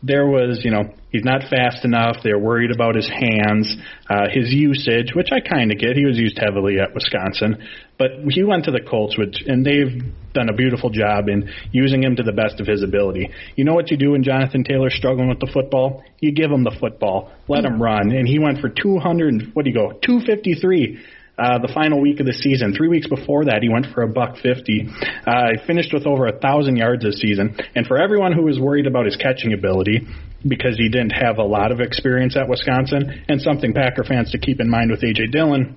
there 0.02 0.26
was, 0.26 0.60
you 0.64 0.70
know, 0.70 0.94
He's 1.10 1.24
not 1.24 1.48
fast 1.48 1.84
enough. 1.84 2.16
They're 2.22 2.38
worried 2.38 2.70
about 2.70 2.94
his 2.94 3.08
hands, 3.08 3.74
uh, 4.10 4.28
his 4.30 4.52
usage, 4.52 5.14
which 5.14 5.28
I 5.32 5.40
kind 5.40 5.72
of 5.72 5.78
get. 5.78 5.96
He 5.96 6.04
was 6.04 6.18
used 6.18 6.38
heavily 6.38 6.78
at 6.78 6.92
Wisconsin, 6.92 7.64
but 7.98 8.10
he 8.30 8.44
went 8.44 8.64
to 8.64 8.70
the 8.70 8.80
Colts, 8.80 9.18
which 9.18 9.42
and 9.46 9.64
they've 9.66 10.02
done 10.32 10.48
a 10.48 10.54
beautiful 10.54 10.90
job 10.90 11.28
in 11.28 11.50
using 11.72 12.02
him 12.02 12.16
to 12.16 12.22
the 12.22 12.32
best 12.32 12.60
of 12.60 12.66
his 12.66 12.82
ability. 12.82 13.30
You 13.56 13.64
know 13.64 13.74
what 13.74 13.90
you 13.90 13.96
do 13.96 14.12
when 14.12 14.22
Jonathan 14.22 14.64
Taylor's 14.64 14.94
struggling 14.94 15.28
with 15.28 15.40
the 15.40 15.50
football? 15.52 16.04
You 16.20 16.32
give 16.32 16.50
him 16.50 16.64
the 16.64 16.76
football, 16.78 17.32
let 17.48 17.64
him 17.64 17.82
run, 17.82 18.12
and 18.12 18.28
he 18.28 18.38
went 18.38 18.60
for 18.60 18.68
200. 18.68 19.50
What 19.54 19.64
do 19.64 19.70
you 19.70 19.76
go? 19.76 19.92
253 19.92 20.98
uh, 21.38 21.58
the 21.58 21.70
final 21.72 22.00
week 22.00 22.18
of 22.18 22.26
the 22.26 22.32
season. 22.32 22.74
Three 22.74 22.88
weeks 22.88 23.08
before 23.08 23.44
that, 23.44 23.62
he 23.62 23.68
went 23.68 23.86
for 23.94 24.02
a 24.02 24.08
buck 24.08 24.38
fifty. 24.42 24.88
Uh, 25.24 25.54
he 25.54 25.66
finished 25.66 25.94
with 25.94 26.04
over 26.04 26.26
a 26.26 26.36
thousand 26.36 26.76
yards 26.76 27.04
this 27.04 27.20
season. 27.20 27.56
And 27.76 27.86
for 27.86 27.96
everyone 27.96 28.32
who 28.32 28.42
was 28.42 28.58
worried 28.58 28.88
about 28.88 29.06
his 29.06 29.14
catching 29.14 29.52
ability, 29.52 30.06
because 30.46 30.76
he 30.76 30.88
didn't 30.88 31.10
have 31.10 31.38
a 31.38 31.44
lot 31.44 31.70
of 31.70 31.80
experience 31.80 32.36
at 32.36 32.48
Wisconsin, 32.48 33.24
and 33.28 33.40
something 33.40 33.72
Packer 33.72 34.02
fans 34.02 34.32
to 34.32 34.38
keep 34.38 34.60
in 34.60 34.68
mind 34.68 34.90
with 34.90 35.02
AJ 35.02 35.30
Dillon. 35.30 35.76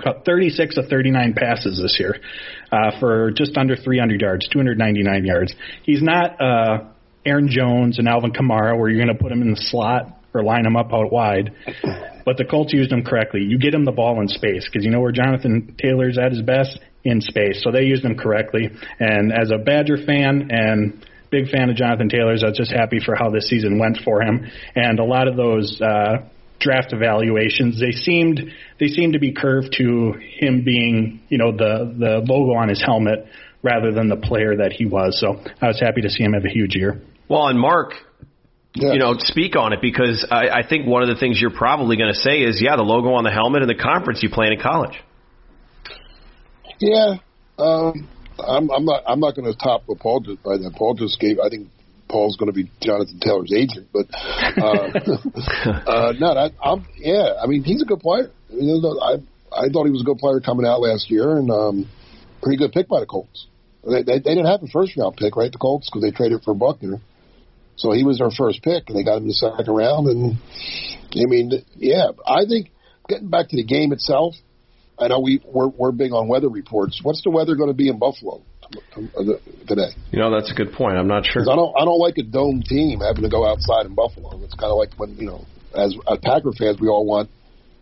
Caught 0.00 0.24
36 0.24 0.78
of 0.78 0.86
39 0.88 1.34
passes 1.34 1.80
this 1.80 1.96
year 2.00 2.16
uh, 2.70 2.98
for 2.98 3.30
just 3.30 3.56
under 3.58 3.76
300 3.76 4.20
yards, 4.20 4.48
299 4.48 5.24
yards. 5.26 5.54
He's 5.82 6.02
not 6.02 6.40
uh, 6.40 6.84
Aaron 7.26 7.48
Jones 7.50 7.98
and 7.98 8.08
Alvin 8.08 8.32
Kamara, 8.32 8.78
where 8.78 8.88
you're 8.88 9.04
going 9.04 9.14
to 9.14 9.22
put 9.22 9.30
him 9.30 9.42
in 9.42 9.50
the 9.50 9.60
slot 9.60 10.18
or 10.34 10.42
line 10.42 10.64
him 10.64 10.76
up 10.76 10.92
out 10.92 11.12
wide. 11.12 11.52
But 12.24 12.36
the 12.36 12.44
Colts 12.44 12.72
used 12.72 12.90
him 12.90 13.04
correctly. 13.04 13.42
You 13.42 13.58
get 13.58 13.74
him 13.74 13.84
the 13.84 13.92
ball 13.92 14.20
in 14.20 14.28
space 14.28 14.66
because 14.66 14.84
you 14.84 14.90
know 14.90 15.00
where 15.00 15.12
Jonathan 15.12 15.74
Taylor's 15.80 16.18
at 16.18 16.32
his 16.32 16.42
best 16.42 16.78
in 17.04 17.20
space. 17.20 17.62
So 17.62 17.70
they 17.70 17.82
used 17.82 18.04
him 18.04 18.16
correctly. 18.16 18.70
And 18.98 19.32
as 19.32 19.50
a 19.50 19.58
Badger 19.58 19.98
fan 20.06 20.48
and 20.50 21.04
big 21.30 21.48
fan 21.48 21.68
of 21.68 21.76
Jonathan 21.76 22.08
Taylor's, 22.08 22.42
I 22.44 22.48
was 22.48 22.56
just 22.56 22.72
happy 22.72 22.98
for 23.04 23.14
how 23.16 23.30
this 23.30 23.48
season 23.48 23.78
went 23.78 23.98
for 24.04 24.22
him. 24.22 24.46
And 24.74 25.00
a 25.00 25.04
lot 25.04 25.28
of 25.28 25.36
those 25.36 25.80
uh, 25.80 26.28
draft 26.62 26.92
evaluations, 26.92 27.80
they 27.80 27.92
seemed 27.92 28.40
they 28.78 28.86
seemed 28.86 29.14
to 29.14 29.18
be 29.18 29.32
curved 29.32 29.74
to 29.78 30.12
him 30.12 30.64
being, 30.64 31.20
you 31.28 31.38
know, 31.38 31.52
the 31.52 31.94
the 31.98 32.22
logo 32.24 32.54
on 32.54 32.68
his 32.68 32.82
helmet 32.82 33.26
rather 33.62 33.92
than 33.92 34.08
the 34.08 34.16
player 34.16 34.56
that 34.56 34.72
he 34.72 34.86
was. 34.86 35.18
So 35.20 35.40
I 35.60 35.68
was 35.68 35.80
happy 35.80 36.02
to 36.02 36.10
see 36.10 36.22
him 36.22 36.32
have 36.32 36.44
a 36.44 36.48
huge 36.48 36.74
year. 36.74 37.00
Well, 37.28 37.46
and 37.46 37.58
Mark, 37.58 37.94
yeah. 38.74 38.92
you 38.92 38.98
know, 38.98 39.14
speak 39.18 39.56
on 39.56 39.72
it 39.72 39.80
because 39.80 40.26
I, 40.30 40.48
I 40.48 40.68
think 40.68 40.86
one 40.86 41.02
of 41.02 41.08
the 41.08 41.16
things 41.16 41.40
you're 41.40 41.50
probably 41.56 41.96
going 41.96 42.12
to 42.12 42.18
say 42.18 42.40
is, 42.40 42.60
yeah, 42.62 42.76
the 42.76 42.82
logo 42.82 43.12
on 43.14 43.24
the 43.24 43.30
helmet 43.30 43.62
and 43.62 43.70
the 43.70 43.80
conference 43.80 44.22
you 44.22 44.30
play 44.30 44.48
in 44.52 44.60
college. 44.60 44.94
Yeah, 46.80 47.16
um, 47.58 48.08
I'm, 48.38 48.70
I'm 48.70 48.84
not. 48.84 49.02
I'm 49.06 49.20
not 49.20 49.36
going 49.36 49.50
to 49.50 49.56
top 49.56 49.82
what 49.86 50.00
Paul 50.00 50.20
just 50.20 50.42
by 50.42 50.56
that. 50.56 50.74
Paul 50.76 50.94
just 50.94 51.20
gave. 51.20 51.38
I 51.38 51.48
think 51.48 51.68
Paul's 52.12 52.36
going 52.36 52.52
to 52.52 52.54
be 52.54 52.70
Jonathan 52.82 53.18
Taylor's 53.18 53.52
agent, 53.56 53.88
but 53.90 54.06
uh, 54.12 54.92
uh, 55.88 56.12
no, 56.20 56.50
I'm. 56.62 56.86
Yeah, 56.98 57.40
I 57.42 57.46
mean, 57.46 57.64
he's 57.64 57.80
a 57.80 57.86
good 57.86 58.00
player. 58.00 58.30
I, 58.50 58.54
mean, 58.54 58.84
I 59.00 59.14
I 59.50 59.68
thought 59.72 59.86
he 59.86 59.90
was 59.90 60.02
a 60.02 60.04
good 60.04 60.18
player 60.18 60.40
coming 60.40 60.66
out 60.66 60.80
last 60.80 61.10
year, 61.10 61.38
and 61.38 61.50
um, 61.50 61.88
pretty 62.42 62.58
good 62.58 62.72
pick 62.72 62.86
by 62.86 63.00
the 63.00 63.06
Colts. 63.06 63.46
They, 63.82 64.02
they, 64.02 64.18
they 64.18 64.34
didn't 64.36 64.46
have 64.46 64.62
a 64.62 64.68
first 64.68 64.96
round 64.96 65.16
pick, 65.16 65.34
right? 65.36 65.50
The 65.50 65.58
Colts 65.58 65.88
because 65.88 66.02
they 66.02 66.14
traded 66.14 66.42
for 66.44 66.54
Buckner. 66.54 67.00
So 67.76 67.92
he 67.92 68.04
was 68.04 68.18
their 68.18 68.30
first 68.30 68.62
pick, 68.62 68.84
and 68.88 68.96
they 68.96 69.02
got 69.02 69.16
him 69.16 69.24
in 69.24 69.28
the 69.28 69.34
second 69.34 69.72
round. 69.74 70.06
And 70.06 70.36
I 70.36 71.26
mean, 71.26 71.50
yeah, 71.76 72.12
I 72.26 72.44
think 72.46 72.70
getting 73.08 73.30
back 73.30 73.48
to 73.48 73.56
the 73.56 73.64
game 73.64 73.92
itself, 73.92 74.34
I 74.98 75.08
know 75.08 75.20
we 75.20 75.42
we're, 75.44 75.68
we're 75.68 75.92
big 75.92 76.12
on 76.12 76.28
weather 76.28 76.50
reports. 76.50 77.00
What's 77.02 77.22
the 77.22 77.30
weather 77.30 77.56
going 77.56 77.70
to 77.70 77.74
be 77.74 77.88
in 77.88 77.98
Buffalo 77.98 78.42
today? 79.66 79.90
You 80.10 80.18
know, 80.18 80.30
that's 80.30 80.50
a 80.50 80.54
good 80.54 80.72
point. 80.72 80.96
I'm 80.96 81.08
not 81.08 81.24
sure. 81.26 81.42
I 81.42 81.56
don't 81.56 81.74
I 81.76 81.84
don't 81.84 81.98
like 81.98 82.18
a 82.18 82.22
dome 82.22 82.62
team 82.62 83.00
having 83.00 83.22
to 83.22 83.28
go 83.28 83.46
outside 83.46 83.86
in 83.86 83.94
Buffalo. 83.94 84.40
It's 84.42 84.54
kind 84.54 84.70
of 84.70 84.78
like 84.78 84.94
when 84.96 85.16
you 85.16 85.26
know, 85.26 85.46
as, 85.74 85.94
as 86.10 86.18
Packer 86.22 86.52
fans, 86.52 86.80
we 86.80 86.88
all 86.88 87.06
want 87.06 87.30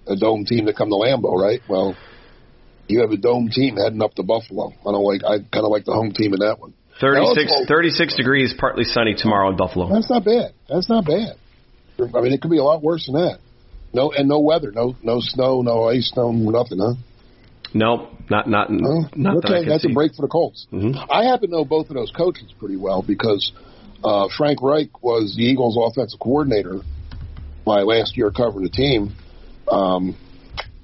a 0.07 0.17
dome 0.17 0.45
team 0.45 0.67
to 0.67 0.73
come 0.73 0.89
to 0.89 0.97
Lambeau, 0.97 1.41
right? 1.41 1.61
Well, 1.69 1.97
you 2.89 3.01
have 3.01 3.11
a 3.11 3.17
dome 3.17 3.49
team 3.49 3.77
heading 3.77 4.03
up 4.03 4.15
to 4.15 4.23
Buffalo. 4.23 4.73
I 4.81 4.93
don't 4.93 5.05
like. 5.05 5.23
I 5.25 5.39
kind 5.39 5.65
of 5.65 5.71
like 5.71 5.85
the 5.85 5.93
home 5.93 6.13
team 6.13 6.35
in 6.35 6.41
that 6.41 6.59
one. 6.59 6.75
36, 7.01 7.67
36 7.67 8.17
degrees, 8.17 8.55
partly 8.59 8.85
sunny 8.85 9.15
tomorrow 9.17 9.49
in 9.49 9.57
Buffalo. 9.57 9.89
That's 9.89 10.11
not 10.11 10.23
bad. 10.23 10.53
That's 10.69 10.89
not 10.89 11.07
bad. 11.07 11.37
I 11.99 12.21
mean, 12.21 12.33
it 12.33 12.43
could 12.43 12.51
be 12.51 12.59
a 12.59 12.63
lot 12.63 12.83
worse 12.83 13.07
than 13.07 13.15
that. 13.15 13.39
No, 13.93 14.13
and 14.13 14.29
no 14.29 14.41
weather, 14.41 14.71
no, 14.71 14.95
no 15.03 15.19
snow, 15.21 15.63
no 15.63 15.89
ice, 15.89 16.13
no 16.17 16.31
nothing, 16.31 16.79
huh? 16.79 16.95
Nope, 17.73 18.11
not 18.29 18.49
not 18.49 18.71
no? 18.71 19.09
not 19.15 19.37
okay. 19.39 19.65
That 19.65 19.67
that's 19.69 19.83
see. 19.85 19.91
a 19.91 19.95
break 19.95 20.15
for 20.15 20.23
the 20.23 20.29
Colts. 20.29 20.67
Mm-hmm. 20.73 20.99
I 21.11 21.25
happen 21.25 21.51
to 21.51 21.57
know 21.57 21.65
both 21.65 21.89
of 21.89 21.95
those 21.95 22.11
coaches 22.11 22.53
pretty 22.59 22.77
well 22.77 23.03
because 23.03 23.53
uh, 24.03 24.29
Frank 24.37 24.61
Reich 24.61 25.03
was 25.03 25.35
the 25.37 25.45
Eagles' 25.45 25.79
offensive 25.81 26.19
coordinator 26.19 26.81
my 27.67 27.83
last 27.83 28.17
year 28.17 28.31
covering 28.31 28.65
the 28.65 28.71
team. 28.71 29.15
Um, 29.71 30.17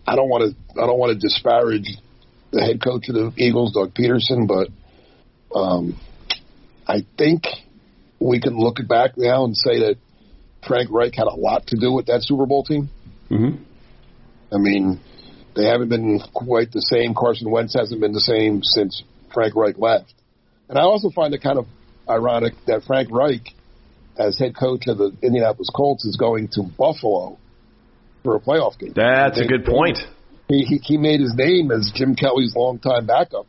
I 0.07 0.15
don't 0.15 0.29
want 0.29 0.55
to 0.55 0.81
I 0.81 0.87
don't 0.87 0.99
want 0.99 1.13
to 1.13 1.19
disparage 1.19 1.89
the 2.53 2.61
head 2.61 2.83
coach 2.83 3.09
of 3.09 3.15
the 3.15 3.33
Eagles, 3.37 3.73
Doug 3.73 3.93
Pederson, 3.95 4.47
but 4.47 4.69
um, 5.59 5.99
I 6.87 7.05
think 7.19 7.45
we 8.21 8.41
can 8.41 8.57
look 8.57 8.77
back 8.89 9.13
now 9.17 9.45
and 9.45 9.57
say 9.57 9.81
that 9.81 9.97
Frank 10.67 10.91
Reich 10.91 11.15
had 11.15 11.27
a 11.27 11.35
lot 11.35 11.67
to 11.69 11.77
do 11.77 11.93
with 11.93 12.07
that 12.07 12.23
Super 12.23 12.47
Bowl 12.47 12.65
team. 12.65 12.89
Mm-hmm. 13.31 13.63
I 14.55 14.59
mean, 14.59 15.01
they 15.57 15.65
haven't 15.65 15.89
been 15.89 16.21
quite 16.35 16.71
the 16.71 16.83
same. 16.83 17.15
Carson 17.15 17.51
Wentz 17.51 17.75
hasn't 17.75 18.01
been 18.01 18.13
the 18.13 18.21
same 18.21 18.63
since 18.63 19.03
Frank 19.33 19.57
Reich 19.57 19.79
left. 19.79 20.13
And 20.69 20.79
I 20.79 20.83
also 20.83 21.11
find 21.11 21.33
it 21.35 21.43
kind 21.43 21.59
of 21.59 21.67
ironic 22.09 22.55
that 22.67 22.83
Frank 22.87 23.11
Reich, 23.11 23.55
as 24.19 24.39
head 24.39 24.55
coach 24.57 24.87
of 24.87 24.99
the 24.99 25.17
Indianapolis 25.23 25.71
Colts, 25.75 26.05
is 26.05 26.17
going 26.17 26.49
to 26.53 26.63
Buffalo 26.63 27.39
for 28.23 28.37
a 28.37 28.41
playoff 28.41 28.79
game. 28.79 28.93
That's 28.95 29.41
a 29.41 29.47
good 29.47 29.65
point. 29.65 29.99
He, 30.49 30.63
he, 30.63 30.77
he 30.79 30.97
made 30.97 31.21
his 31.21 31.35
name 31.35 31.71
as 31.71 31.91
Jim 31.95 32.15
Kelly's 32.15 32.55
longtime 32.55 33.07
backup 33.07 33.47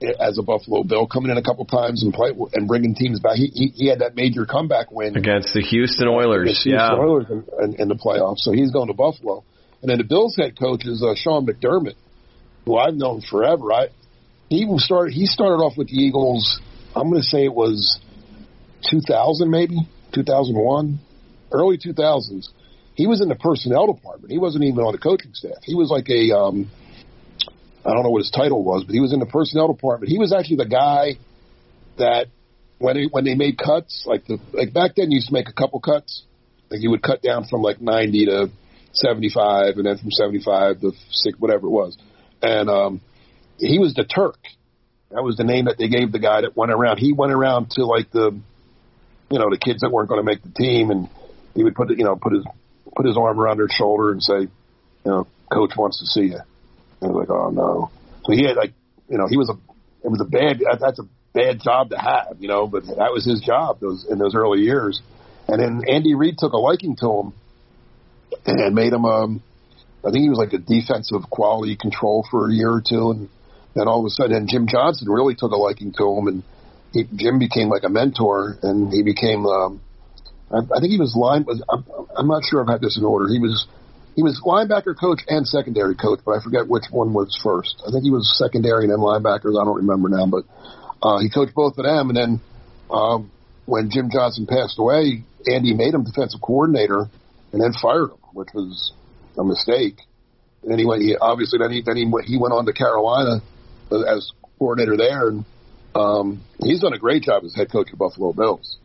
eh, 0.00 0.12
as 0.18 0.38
a 0.38 0.42
Buffalo 0.42 0.82
Bill, 0.82 1.06
coming 1.06 1.30
in 1.30 1.36
a 1.36 1.42
couple 1.42 1.64
times 1.64 2.02
and 2.02 2.12
play 2.12 2.30
and 2.54 2.66
bringing 2.66 2.94
teams 2.94 3.20
back. 3.20 3.36
He 3.36 3.50
he, 3.54 3.66
he 3.68 3.88
had 3.88 4.00
that 4.00 4.16
major 4.16 4.46
comeback 4.46 4.90
win 4.90 5.16
against 5.16 5.54
the 5.54 5.62
Houston 5.62 6.08
Oilers. 6.08 6.48
The 6.48 6.70
Houston 6.70 6.72
yeah, 6.72 6.92
Oilers 6.92 7.26
in, 7.30 7.44
in, 7.62 7.80
in 7.82 7.88
the 7.88 7.94
playoffs. 7.94 8.38
So 8.38 8.52
he's 8.52 8.72
going 8.72 8.88
to 8.88 8.94
Buffalo. 8.94 9.44
And 9.82 9.90
then 9.90 9.98
the 9.98 10.04
Bills 10.04 10.36
head 10.36 10.58
coach 10.58 10.86
is 10.86 11.02
uh, 11.02 11.14
Sean 11.16 11.44
McDermott, 11.44 11.96
who 12.64 12.78
I've 12.78 12.94
known 12.94 13.20
forever. 13.20 13.72
I 13.72 13.88
he 14.48 14.66
started 14.78 15.12
he 15.12 15.26
started 15.26 15.62
off 15.62 15.76
with 15.76 15.88
the 15.88 15.96
Eagles. 15.96 16.60
I'm 16.94 17.10
going 17.10 17.20
to 17.20 17.26
say 17.26 17.44
it 17.44 17.54
was 17.54 17.98
2000 18.90 19.50
maybe 19.50 19.76
2001, 20.14 21.00
early 21.50 21.78
2000s. 21.78 22.48
He 22.94 23.06
was 23.06 23.22
in 23.22 23.28
the 23.28 23.34
personnel 23.34 23.92
department. 23.92 24.30
He 24.30 24.38
wasn't 24.38 24.64
even 24.64 24.80
on 24.80 24.92
the 24.92 24.98
coaching 24.98 25.32
staff. 25.32 25.62
He 25.62 25.74
was 25.74 25.90
like 25.90 26.08
a 26.10 26.36
um, 26.36 26.70
I 27.84 27.92
don't 27.92 28.04
know 28.04 28.10
what 28.10 28.20
his 28.20 28.30
title 28.30 28.62
was, 28.62 28.84
but 28.84 28.94
he 28.94 29.00
was 29.00 29.12
in 29.12 29.18
the 29.18 29.26
personnel 29.26 29.72
department. 29.72 30.12
He 30.12 30.18
was 30.18 30.32
actually 30.32 30.56
the 30.56 30.68
guy 30.68 31.18
that 31.98 32.26
when 32.78 32.96
they, 32.96 33.04
when 33.10 33.24
they 33.24 33.34
made 33.34 33.58
cuts, 33.58 34.04
like 34.06 34.26
the 34.26 34.38
like 34.52 34.72
back 34.72 34.92
then, 34.96 35.10
you 35.10 35.16
used 35.16 35.28
to 35.28 35.32
make 35.32 35.48
a 35.48 35.52
couple 35.52 35.80
cuts. 35.80 36.22
Like 36.70 36.80
you 36.82 36.90
would 36.90 37.02
cut 37.02 37.22
down 37.22 37.44
from 37.44 37.62
like 37.62 37.80
90 37.80 38.26
to 38.26 38.50
75, 38.92 39.76
and 39.76 39.86
then 39.86 39.98
from 39.98 40.10
75 40.10 40.80
to 40.80 40.92
six, 41.10 41.38
whatever 41.38 41.66
it 41.66 41.70
was. 41.70 41.96
And 42.42 42.68
um, 42.68 43.00
he 43.58 43.78
was 43.78 43.94
the 43.94 44.04
Turk. 44.04 44.38
That 45.10 45.22
was 45.22 45.36
the 45.36 45.44
name 45.44 45.66
that 45.66 45.76
they 45.78 45.88
gave 45.88 46.12
the 46.12 46.18
guy 46.18 46.40
that 46.40 46.56
went 46.56 46.72
around. 46.72 46.98
He 46.98 47.12
went 47.12 47.32
around 47.32 47.70
to 47.72 47.84
like 47.84 48.10
the, 48.10 48.38
you 49.30 49.38
know, 49.38 49.50
the 49.50 49.58
kids 49.58 49.80
that 49.80 49.90
weren't 49.90 50.08
going 50.08 50.20
to 50.20 50.24
make 50.24 50.42
the 50.42 50.50
team, 50.50 50.90
and 50.90 51.08
he 51.54 51.62
would 51.62 51.74
put 51.74 51.90
you 51.90 52.04
know 52.04 52.16
put 52.16 52.32
his 52.32 52.44
put 52.96 53.06
his 53.06 53.16
arm 53.16 53.38
around 53.38 53.58
their 53.58 53.68
shoulder 53.68 54.12
and 54.12 54.22
say, 54.22 54.40
you 54.40 54.48
know, 55.04 55.26
coach 55.52 55.72
wants 55.76 56.00
to 56.00 56.06
see 56.06 56.32
you. 56.32 56.40
And 57.00 57.10
I 57.10 57.12
was 57.12 57.28
like, 57.28 57.30
oh 57.30 57.50
no. 57.50 57.90
So 58.24 58.32
he 58.32 58.44
had 58.44 58.56
like, 58.56 58.72
you 59.08 59.18
know, 59.18 59.26
he 59.28 59.36
was 59.36 59.50
a, 59.50 59.54
it 60.04 60.10
was 60.10 60.20
a 60.20 60.24
bad, 60.24 60.60
that's 60.80 60.98
a 60.98 61.08
bad 61.34 61.60
job 61.60 61.90
to 61.90 61.98
have, 61.98 62.36
you 62.40 62.48
know, 62.48 62.66
but 62.66 62.84
that 62.86 63.12
was 63.12 63.24
his 63.24 63.40
job 63.40 63.80
those 63.80 64.06
in 64.08 64.18
those 64.18 64.34
early 64.34 64.60
years. 64.60 65.00
And 65.48 65.60
then 65.60 65.82
Andy 65.88 66.14
Reid 66.14 66.36
took 66.38 66.52
a 66.52 66.58
liking 66.58 66.96
to 66.96 67.20
him 67.20 67.32
and 68.46 68.74
made 68.74 68.92
him, 68.92 69.04
um, 69.04 69.42
I 70.04 70.10
think 70.10 70.22
he 70.22 70.28
was 70.28 70.38
like 70.38 70.52
a 70.52 70.58
defensive 70.58 71.28
quality 71.30 71.76
control 71.76 72.26
for 72.30 72.48
a 72.48 72.52
year 72.52 72.70
or 72.70 72.82
two, 72.86 73.10
and 73.10 73.28
then 73.74 73.88
all 73.88 74.00
of 74.00 74.06
a 74.06 74.10
sudden, 74.10 74.48
Jim 74.48 74.66
Johnson 74.66 75.08
really 75.08 75.34
took 75.34 75.52
a 75.52 75.56
liking 75.56 75.92
to 75.98 76.16
him, 76.16 76.26
and 76.26 76.42
he, 76.92 77.04
Jim 77.14 77.38
became 77.38 77.68
like 77.68 77.84
a 77.84 77.88
mentor, 77.88 78.58
and 78.62 78.92
he 78.92 79.02
became, 79.02 79.46
um, 79.46 79.80
I, 80.50 80.58
I 80.58 80.80
think 80.80 80.90
he 80.90 80.98
was 80.98 81.14
line. 81.16 81.44
Was 81.44 81.62
I'm, 81.70 81.84
I'm 82.16 82.28
not 82.28 82.42
sure 82.44 82.60
I've 82.60 82.68
had 82.68 82.80
this 82.80 82.98
in 82.98 83.04
order. 83.04 83.28
He 83.28 83.38
was 83.38 83.66
he 84.14 84.22
was 84.22 84.40
linebacker 84.44 84.98
coach 84.98 85.20
and 85.28 85.46
secondary 85.46 85.94
coach, 85.94 86.20
but 86.24 86.32
I 86.32 86.42
forget 86.42 86.68
which 86.68 86.84
one 86.90 87.14
was 87.14 87.38
first. 87.42 87.82
I 87.86 87.90
think 87.90 88.04
he 88.04 88.10
was 88.10 88.28
secondary 88.36 88.84
and 88.84 88.92
then 88.92 88.98
linebackers. 88.98 89.58
I 89.60 89.64
don't 89.64 89.76
remember 89.76 90.08
now, 90.10 90.26
but 90.26 90.44
uh, 91.02 91.18
he 91.20 91.30
coached 91.30 91.54
both 91.54 91.78
of 91.78 91.84
them. 91.84 92.10
And 92.10 92.16
then 92.16 92.40
um, 92.90 93.30
when 93.64 93.90
Jim 93.90 94.10
Johnson 94.12 94.46
passed 94.46 94.78
away, 94.78 95.24
Andy 95.46 95.72
made 95.72 95.94
him 95.94 96.04
defensive 96.04 96.40
coordinator 96.40 97.08
and 97.52 97.60
then 97.60 97.72
fired 97.80 98.10
him, 98.10 98.18
which 98.32 98.48
was 98.54 98.92
a 99.38 99.44
mistake. 99.44 100.00
And 100.64 100.78
he 100.78 101.16
obviously, 101.20 101.58
then 101.58 101.72
he 101.72 101.82
then 101.84 101.96
he 101.96 102.04
he 102.24 102.38
went 102.38 102.54
on 102.54 102.66
to 102.66 102.72
Carolina 102.72 103.42
as 103.90 104.30
coordinator 104.58 104.96
there, 104.96 105.28
and 105.28 105.44
um, 105.94 106.42
he's 106.62 106.80
done 106.80 106.92
a 106.92 106.98
great 106.98 107.24
job 107.24 107.44
as 107.44 107.54
head 107.54 107.70
coach 107.70 107.92
of 107.92 107.98
Buffalo 107.98 108.32
Bills. 108.32 108.78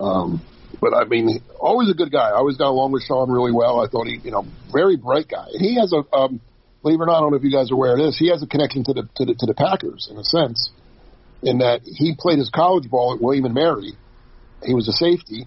Um, 0.00 0.42
but 0.80 0.94
I 0.94 1.04
mean, 1.04 1.42
always 1.60 1.90
a 1.90 1.94
good 1.94 2.12
guy. 2.12 2.28
I 2.30 2.36
always 2.36 2.56
got 2.56 2.68
along 2.68 2.92
with 2.92 3.02
Sean 3.02 3.30
really 3.30 3.52
well. 3.52 3.80
I 3.80 3.88
thought 3.88 4.06
he, 4.06 4.16
you 4.22 4.30
know, 4.30 4.46
very 4.72 4.96
bright 4.96 5.28
guy, 5.28 5.46
and 5.52 5.60
he 5.60 5.76
has 5.76 5.92
a, 5.92 6.04
um, 6.16 6.40
believe 6.82 7.00
it 7.00 7.02
or 7.02 7.06
not, 7.06 7.16
I 7.16 7.20
don't 7.20 7.30
know 7.32 7.36
if 7.36 7.44
you 7.44 7.52
guys 7.52 7.70
are 7.70 7.74
aware 7.74 7.92
of 7.92 7.98
this. 7.98 8.16
He 8.18 8.30
has 8.30 8.42
a 8.42 8.46
connection 8.46 8.84
to 8.84 8.92
the 8.92 9.08
to 9.16 9.24
the 9.24 9.34
to 9.34 9.46
the 9.46 9.54
Packers 9.54 10.08
in 10.10 10.16
a 10.16 10.24
sense, 10.24 10.70
in 11.42 11.58
that 11.58 11.82
he 11.84 12.14
played 12.18 12.38
his 12.38 12.50
college 12.50 12.88
ball 12.90 13.14
at 13.14 13.22
William 13.22 13.44
and 13.44 13.54
Mary. 13.54 13.92
He 14.64 14.74
was 14.74 14.88
a 14.88 14.92
safety, 14.92 15.46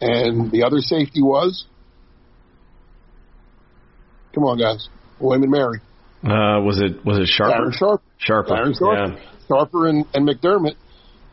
and 0.00 0.50
the 0.50 0.62
other 0.64 0.78
safety 0.78 1.22
was. 1.22 1.66
Come 4.34 4.44
on, 4.44 4.58
guys, 4.58 4.88
William 5.20 5.42
and 5.42 5.52
Mary. 5.52 5.80
Uh, 6.24 6.62
was 6.62 6.80
it 6.80 7.04
was 7.04 7.18
it 7.18 7.26
Sharper? 7.26 7.54
Aaron 7.54 7.72
Sharp. 7.72 8.02
Sharper. 8.18 8.50
Darren 8.50 8.78
Sharper. 8.78 9.14
Yeah. 9.14 9.28
Sharper 9.48 9.88
and, 9.88 10.06
and 10.14 10.28
McDermott 10.28 10.76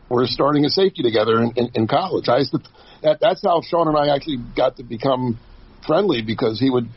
were 0.08 0.26
starting 0.26 0.64
a 0.64 0.68
safety 0.68 1.02
together 1.02 1.40
in, 1.40 1.52
in, 1.56 1.70
in 1.74 1.86
college. 1.86 2.28
I 2.28 2.38
used 2.38 2.50
to, 2.50 2.58
that, 3.02 3.18
that's 3.20 3.42
how 3.42 3.62
Sean 3.62 3.86
and 3.88 3.96
I 3.96 4.14
actually 4.14 4.38
got 4.56 4.76
to 4.76 4.82
become 4.82 5.38
friendly 5.86 6.20
because 6.20 6.58
he 6.58 6.68
would, 6.68 6.88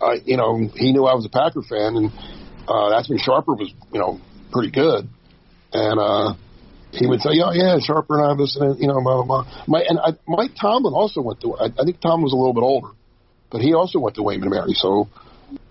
uh, 0.00 0.14
you 0.24 0.36
know, 0.36 0.56
he 0.74 0.92
knew 0.92 1.04
I 1.04 1.14
was 1.14 1.26
a 1.26 1.28
Packer 1.28 1.62
fan, 1.62 1.96
and 1.96 2.12
uh, 2.68 2.90
that's 2.90 3.08
when 3.10 3.18
Sharper 3.18 3.54
was, 3.54 3.74
you 3.92 3.98
know, 3.98 4.20
pretty 4.52 4.70
good, 4.70 5.08
and 5.72 6.00
uh, 6.00 6.34
he 6.92 7.06
would 7.06 7.20
say, 7.20 7.30
"Oh 7.44 7.52
yeah, 7.52 7.78
Sharper 7.80 8.18
and 8.18 8.26
I 8.26 8.32
listen, 8.32 8.76
you 8.78 8.88
know, 8.88 9.00
blah 9.02 9.22
blah 9.22 9.42
blah." 9.42 9.64
My, 9.66 9.82
and 9.86 9.98
I, 9.98 10.10
Mike 10.26 10.52
Tomlin 10.60 10.94
also 10.94 11.20
went 11.20 11.40
to. 11.42 11.56
I, 11.56 11.66
I 11.66 11.84
think 11.84 12.00
Tom 12.00 12.22
was 12.22 12.32
a 12.32 12.36
little 12.36 12.54
bit 12.54 12.62
older, 12.62 12.88
but 13.50 13.60
he 13.60 13.74
also 13.74 13.98
went 13.98 14.16
to 14.16 14.22
William 14.22 14.42
and 14.42 14.50
Mary, 14.50 14.72
so 14.72 15.08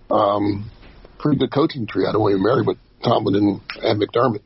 um, 0.09 0.69
pretty 1.19 1.37
good 1.37 1.51
coaching 1.51 1.87
tree 1.87 2.05
out 2.07 2.15
of 2.15 2.21
William 2.21 2.39
and 2.39 2.45
Mary, 2.45 2.63
but 2.65 2.77
Tomlin 3.07 3.35
and, 3.35 3.61
and 3.83 4.01
McDermott. 4.01 4.41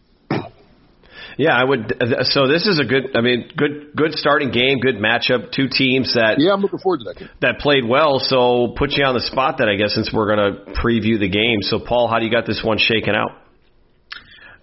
Yeah, 1.35 1.55
I 1.55 1.63
would. 1.63 1.91
So 2.29 2.47
this 2.47 2.67
is 2.67 2.79
a 2.79 2.83
good. 2.85 3.15
I 3.17 3.21
mean, 3.21 3.49
good 3.57 3.95
good 3.95 4.13
starting 4.13 4.51
game, 4.51 4.77
good 4.79 4.97
matchup. 4.97 5.51
Two 5.51 5.67
teams 5.67 6.13
that 6.13 6.35
Yeah, 6.37 6.53
I'm 6.53 6.61
looking 6.61 6.77
forward 6.77 6.99
to 6.99 7.05
that 7.05 7.17
game. 7.17 7.29
that 7.41 7.57
played 7.59 7.87
well. 7.87 8.19
So 8.19 8.75
put 8.77 8.91
you 8.91 9.03
on 9.03 9.15
the 9.15 9.21
spot. 9.21 9.57
That 9.57 9.67
I 9.67 9.75
guess 9.75 9.95
since 9.95 10.11
we're 10.13 10.35
going 10.35 10.53
to 10.53 10.73
preview 10.79 11.17
the 11.19 11.29
game. 11.29 11.61
So 11.61 11.79
Paul, 11.79 12.07
how 12.07 12.19
do 12.19 12.25
you 12.25 12.31
got 12.31 12.45
this 12.45 12.61
one 12.63 12.77
shaken 12.77 13.15
out? 13.15 13.31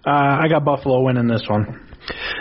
Uh, 0.05 0.11
I 0.43 0.47
got 0.47 0.63
Buffalo 0.63 1.01
winning 1.01 1.27
this 1.27 1.43
one. 1.47 1.87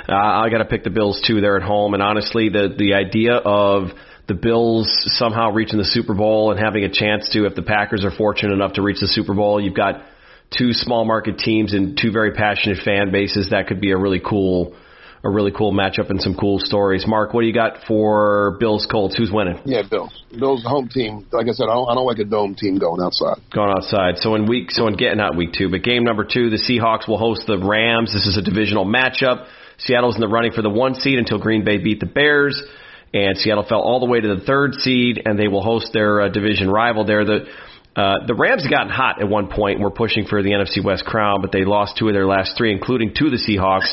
Uh, 0.09 0.15
I 0.15 0.49
got 0.49 0.59
to 0.59 0.65
pick 0.65 0.85
the 0.85 0.91
Bills 0.91 1.21
too. 1.27 1.41
They're 1.41 1.57
at 1.57 1.63
home, 1.65 1.95
and 1.95 2.03
honestly, 2.03 2.51
the 2.51 2.73
the 2.79 2.95
idea 2.95 3.35
of 3.35 3.89
the 4.31 4.35
Bills 4.35 4.89
somehow 5.19 5.51
reaching 5.51 5.79
the 5.79 5.85
Super 5.85 6.15
Bowl 6.15 6.53
and 6.53 6.61
having 6.61 6.85
a 6.85 6.89
chance 6.89 7.29
to, 7.31 7.47
if 7.47 7.57
the 7.57 7.63
Packers 7.63 8.05
are 8.05 8.13
fortunate 8.13 8.53
enough 8.55 8.75
to 8.75 8.83
reach 8.83 9.01
the 9.01 9.09
Super 9.09 9.35
Bowl, 9.35 9.61
you've 9.61 9.75
got 9.75 10.03
two 10.57 10.73
small 10.73 11.05
market 11.05 11.39
teams 11.39 11.75
and 11.75 11.99
two 12.01 12.13
very 12.13 12.33
passionate 12.33 12.79
fan 12.85 13.11
bases. 13.11 13.51
That 13.51 13.67
could 13.67 13.81
be 13.81 13.91
a 13.91 13.97
really 13.97 14.21
cool, 14.21 14.77
a 15.25 15.29
really 15.29 15.51
cool 15.51 15.73
matchup 15.73 16.11
and 16.11 16.23
some 16.23 16.37
cool 16.37 16.61
stories. 16.61 17.09
Mark, 17.09 17.35
what 17.35 17.41
do 17.41 17.49
you 17.49 17.53
got 17.53 17.79
for 17.89 18.57
Bills 18.61 18.87
Colts? 18.89 19.17
Who's 19.17 19.33
winning? 19.33 19.61
Yeah, 19.65 19.83
Bills. 19.91 20.23
Bills, 20.31 20.63
home 20.65 20.89
team. 20.89 21.27
Like 21.33 21.49
I 21.49 21.51
said, 21.51 21.65
I 21.65 21.75
don't, 21.75 21.91
I 21.91 21.95
don't 21.95 22.07
like 22.07 22.21
a 22.21 22.25
dome 22.25 22.55
team 22.55 22.79
going 22.79 23.03
outside. 23.03 23.43
Going 23.53 23.71
outside. 23.77 24.19
So 24.19 24.37
in 24.37 24.49
week, 24.49 24.71
so 24.71 24.87
in 24.87 24.95
getting 24.95 25.19
not 25.19 25.37
week 25.37 25.55
two, 25.59 25.69
but 25.69 25.83
game 25.83 26.05
number 26.05 26.23
two, 26.23 26.51
the 26.51 26.57
Seahawks 26.57 27.09
will 27.09 27.19
host 27.19 27.49
the 27.49 27.59
Rams. 27.59 28.13
This 28.13 28.27
is 28.27 28.37
a 28.37 28.43
divisional 28.43 28.87
matchup. 28.87 29.49
Seattle's 29.79 30.15
in 30.15 30.21
the 30.21 30.29
running 30.29 30.53
for 30.53 30.63
the 30.63 30.71
one 30.71 30.95
seed 30.95 31.19
until 31.19 31.39
Green 31.39 31.65
Bay 31.65 31.79
beat 31.79 31.99
the 31.99 32.07
Bears, 32.07 32.63
and 33.13 33.37
Seattle 33.37 33.65
fell 33.69 33.81
all 33.81 34.01
the 34.01 34.07
way 34.07 34.21
to 34.21 34.35
the 34.37 34.43
third 34.43 34.75
seed, 34.75 35.23
and 35.25 35.39
they 35.39 35.49
will 35.49 35.63
host 35.63 35.93
their 35.93 36.23
uh, 36.23 36.29
division 36.29 36.71
rival 36.71 37.05
there. 37.05 37.25
The 37.25 37.47
uh, 37.97 38.25
the 38.25 38.35
Rams 38.35 38.63
have 38.63 38.71
gotten 38.71 38.89
hot 38.89 39.21
at 39.21 39.29
one 39.29 39.49
point 39.49 39.77
and 39.77 39.85
were 39.85 39.91
pushing 39.91 40.25
for 40.25 40.43
the 40.43 40.51
NFC 40.51 40.83
West 40.83 41.05
crown, 41.05 41.43
but 41.43 41.51
they 41.51 41.65
lost 41.65 41.97
two 41.99 42.07
of 42.07 42.15
their 42.15 42.27
last 42.27 42.57
three, 42.57 42.73
including 42.73 43.13
to 43.15 43.31
the 43.31 43.37
Seahawks 43.37 43.93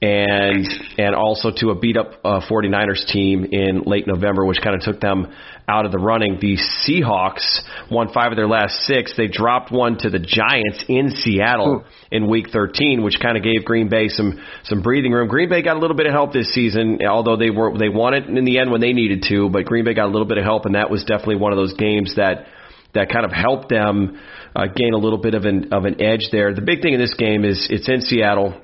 and 0.00 0.64
and 0.96 1.14
also 1.14 1.50
to 1.56 1.70
a 1.70 1.74
beat 1.74 1.96
up 1.96 2.12
uh, 2.24 2.40
49ers 2.48 3.06
team 3.08 3.44
in 3.44 3.82
late 3.84 4.06
November, 4.06 4.44
which 4.44 4.58
kind 4.62 4.76
of 4.76 4.82
took 4.82 5.00
them 5.00 5.32
out 5.66 5.84
of 5.84 5.92
the 5.92 5.98
running. 5.98 6.38
The 6.40 6.56
Seahawks 6.56 7.62
won 7.90 8.12
five 8.12 8.30
of 8.30 8.36
their 8.36 8.46
last 8.46 8.86
six. 8.86 9.14
They 9.16 9.26
dropped 9.26 9.72
one 9.72 9.98
to 9.98 10.10
the 10.10 10.20
Giants 10.20 10.84
in 10.88 11.10
Seattle 11.10 11.84
in 12.12 12.28
Week 12.28 12.46
13, 12.52 13.02
which 13.02 13.18
kind 13.20 13.36
of 13.36 13.42
gave 13.42 13.64
Green 13.64 13.88
Bay 13.88 14.08
some 14.08 14.40
some 14.64 14.82
breathing 14.82 15.10
room. 15.10 15.28
Green 15.28 15.48
Bay 15.48 15.62
got 15.62 15.76
a 15.76 15.80
little 15.80 15.96
bit 15.96 16.06
of 16.06 16.12
help 16.12 16.32
this 16.32 16.52
season, 16.54 17.00
although 17.04 17.36
they 17.36 17.50
were 17.50 17.76
they 17.76 17.88
won 17.88 18.14
it 18.14 18.26
in 18.26 18.44
the 18.44 18.60
end 18.60 18.70
when 18.70 18.80
they 18.80 18.92
needed 18.92 19.24
to. 19.28 19.48
But 19.48 19.64
Green 19.64 19.84
Bay 19.84 19.94
got 19.94 20.06
a 20.06 20.12
little 20.12 20.28
bit 20.28 20.38
of 20.38 20.44
help, 20.44 20.64
and 20.64 20.76
that 20.76 20.90
was 20.90 21.02
definitely 21.04 21.36
one 21.36 21.52
of 21.52 21.58
those 21.58 21.74
games 21.74 22.14
that 22.16 22.46
that 22.94 23.10
kind 23.10 23.24
of 23.24 23.32
helped 23.32 23.68
them 23.68 24.20
uh, 24.54 24.66
gain 24.74 24.94
a 24.94 24.98
little 24.98 25.18
bit 25.18 25.34
of 25.34 25.44
an 25.44 25.72
of 25.72 25.84
an 25.86 26.00
edge 26.00 26.28
there. 26.30 26.54
The 26.54 26.62
big 26.62 26.82
thing 26.82 26.94
in 26.94 27.00
this 27.00 27.14
game 27.14 27.44
is 27.44 27.66
it's 27.68 27.88
in 27.88 28.00
Seattle. 28.00 28.62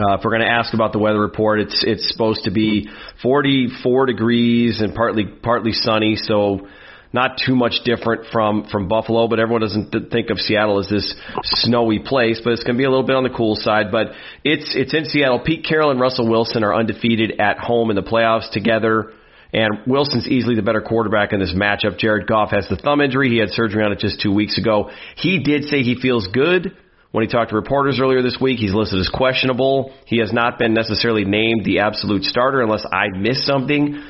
Uh, 0.00 0.14
if 0.14 0.20
we're 0.24 0.30
going 0.30 0.42
to 0.42 0.48
ask 0.48 0.74
about 0.74 0.92
the 0.92 0.98
weather 0.98 1.18
report, 1.18 1.58
it's 1.58 1.82
it's 1.84 2.08
supposed 2.08 2.44
to 2.44 2.52
be 2.52 2.88
44 3.20 4.06
degrees 4.06 4.80
and 4.80 4.94
partly 4.94 5.24
partly 5.26 5.72
sunny, 5.72 6.14
so 6.14 6.68
not 7.12 7.40
too 7.44 7.56
much 7.56 7.80
different 7.84 8.26
from 8.30 8.68
from 8.70 8.86
Buffalo. 8.86 9.26
But 9.26 9.40
everyone 9.40 9.62
doesn't 9.62 9.90
th- 9.90 10.04
think 10.12 10.30
of 10.30 10.38
Seattle 10.38 10.78
as 10.78 10.88
this 10.88 11.16
snowy 11.42 11.98
place, 11.98 12.40
but 12.44 12.52
it's 12.52 12.62
going 12.62 12.76
to 12.76 12.78
be 12.78 12.84
a 12.84 12.90
little 12.90 13.06
bit 13.06 13.16
on 13.16 13.24
the 13.24 13.36
cool 13.36 13.56
side. 13.56 13.90
But 13.90 14.12
it's 14.44 14.72
it's 14.76 14.94
in 14.94 15.06
Seattle. 15.06 15.40
Pete 15.40 15.66
Carroll 15.68 15.90
and 15.90 15.98
Russell 15.98 16.30
Wilson 16.30 16.62
are 16.62 16.72
undefeated 16.72 17.40
at 17.40 17.58
home 17.58 17.90
in 17.90 17.96
the 17.96 18.02
playoffs 18.02 18.52
together. 18.52 19.12
And 19.52 19.80
Wilson's 19.84 20.28
easily 20.28 20.54
the 20.54 20.62
better 20.62 20.82
quarterback 20.82 21.32
in 21.32 21.40
this 21.40 21.54
matchup. 21.56 21.98
Jared 21.98 22.28
Goff 22.28 22.50
has 22.50 22.68
the 22.68 22.76
thumb 22.76 23.00
injury. 23.00 23.30
He 23.30 23.38
had 23.38 23.48
surgery 23.48 23.82
on 23.82 23.90
it 23.90 23.98
just 23.98 24.20
two 24.20 24.32
weeks 24.32 24.58
ago. 24.58 24.90
He 25.16 25.42
did 25.42 25.64
say 25.64 25.82
he 25.82 25.96
feels 26.00 26.28
good. 26.28 26.76
When 27.10 27.24
he 27.24 27.30
talked 27.30 27.50
to 27.50 27.56
reporters 27.56 27.98
earlier 28.00 28.20
this 28.20 28.36
week, 28.38 28.58
he's 28.58 28.74
listed 28.74 29.00
as 29.00 29.08
questionable. 29.08 29.94
He 30.04 30.18
has 30.18 30.30
not 30.30 30.58
been 30.58 30.74
necessarily 30.74 31.24
named 31.24 31.64
the 31.64 31.78
absolute 31.78 32.22
starter 32.24 32.60
unless 32.60 32.84
I 32.84 33.08
missed 33.16 33.46
something. 33.46 34.02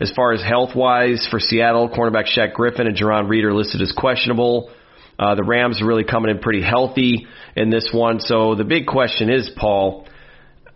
As 0.00 0.10
far 0.12 0.32
as 0.32 0.42
health 0.42 0.74
wise 0.74 1.26
for 1.30 1.38
Seattle, 1.38 1.90
cornerback 1.90 2.24
Shaq 2.26 2.54
Griffin 2.54 2.86
and 2.86 2.96
Jarran 2.96 3.28
Reed 3.28 3.44
are 3.44 3.52
listed 3.52 3.82
as 3.82 3.92
questionable. 3.92 4.70
Uh, 5.18 5.34
the 5.34 5.44
Rams 5.44 5.82
are 5.82 5.86
really 5.86 6.04
coming 6.04 6.30
in 6.30 6.38
pretty 6.38 6.62
healthy 6.62 7.26
in 7.56 7.68
this 7.70 7.90
one. 7.92 8.20
So 8.20 8.54
the 8.54 8.64
big 8.64 8.86
question 8.86 9.30
is, 9.30 9.50
Paul, 9.56 10.06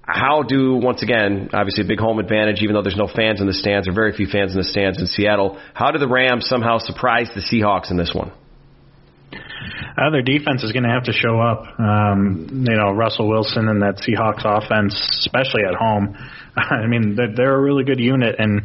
how 0.02 0.42
do, 0.42 0.74
once 0.74 1.02
again, 1.02 1.50
obviously 1.52 1.84
a 1.84 1.86
big 1.86 2.00
home 2.00 2.18
advantage, 2.18 2.60
even 2.62 2.74
though 2.74 2.82
there's 2.82 2.96
no 2.96 3.08
fans 3.14 3.40
in 3.40 3.46
the 3.46 3.54
stands 3.54 3.88
or 3.88 3.92
very 3.92 4.12
few 4.12 4.26
fans 4.26 4.52
in 4.52 4.58
the 4.58 4.64
stands 4.64 4.98
in 4.98 5.06
Seattle, 5.06 5.58
how 5.72 5.90
do 5.92 5.98
the 5.98 6.08
Rams 6.08 6.46
somehow 6.46 6.78
surprise 6.78 7.28
the 7.34 7.40
Seahawks 7.40 7.90
in 7.90 7.96
this 7.96 8.12
one? 8.14 8.32
Uh, 9.96 10.10
their 10.10 10.22
defense 10.22 10.62
is 10.62 10.72
going 10.72 10.84
to 10.84 10.90
have 10.90 11.04
to 11.04 11.12
show 11.12 11.40
up. 11.40 11.64
Um, 11.78 12.64
you 12.68 12.76
know, 12.76 12.92
Russell 12.92 13.28
Wilson 13.28 13.68
and 13.68 13.82
that 13.82 13.96
Seahawks 13.96 14.44
offense, 14.44 14.94
especially 15.20 15.62
at 15.64 15.74
home. 15.74 16.16
I 16.56 16.86
mean, 16.86 17.16
they're, 17.16 17.34
they're 17.34 17.54
a 17.54 17.60
really 17.60 17.84
good 17.84 18.00
unit, 18.00 18.36
and 18.38 18.62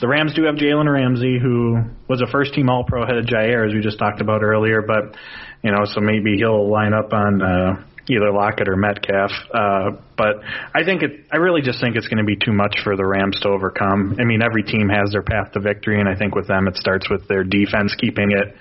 the 0.00 0.08
Rams 0.08 0.34
do 0.34 0.44
have 0.44 0.54
Jalen 0.54 0.90
Ramsey, 0.90 1.38
who 1.40 1.78
was 2.08 2.22
a 2.22 2.26
first-team 2.26 2.70
All-Pro 2.70 3.02
ahead 3.02 3.18
of 3.18 3.26
Jaire, 3.26 3.68
as 3.68 3.74
we 3.74 3.80
just 3.80 3.98
talked 3.98 4.20
about 4.20 4.42
earlier. 4.42 4.82
But 4.82 5.16
you 5.62 5.70
know, 5.70 5.84
so 5.84 6.00
maybe 6.00 6.36
he'll 6.36 6.70
line 6.70 6.94
up 6.94 7.12
on 7.12 7.42
uh, 7.42 7.84
either 8.08 8.32
Lockett 8.32 8.68
or 8.68 8.76
Metcalf. 8.76 9.30
Uh, 9.52 9.90
but 10.16 10.40
I 10.74 10.84
think 10.84 11.02
it. 11.02 11.26
I 11.30 11.36
really 11.36 11.60
just 11.60 11.80
think 11.80 11.96
it's 11.96 12.08
going 12.08 12.18
to 12.18 12.24
be 12.24 12.36
too 12.36 12.52
much 12.52 12.80
for 12.82 12.96
the 12.96 13.04
Rams 13.04 13.38
to 13.40 13.48
overcome. 13.48 14.16
I 14.18 14.24
mean, 14.24 14.42
every 14.42 14.62
team 14.62 14.88
has 14.88 15.12
their 15.12 15.22
path 15.22 15.52
to 15.52 15.60
victory, 15.60 16.00
and 16.00 16.08
I 16.08 16.16
think 16.16 16.34
with 16.34 16.48
them, 16.48 16.66
it 16.66 16.76
starts 16.76 17.10
with 17.10 17.28
their 17.28 17.44
defense 17.44 17.94
keeping 17.98 18.30
it 18.32 18.56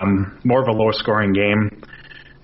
um, 0.00 0.40
more 0.44 0.62
of 0.62 0.68
a 0.68 0.72
low 0.72 0.90
scoring 0.92 1.32
game. 1.32 1.82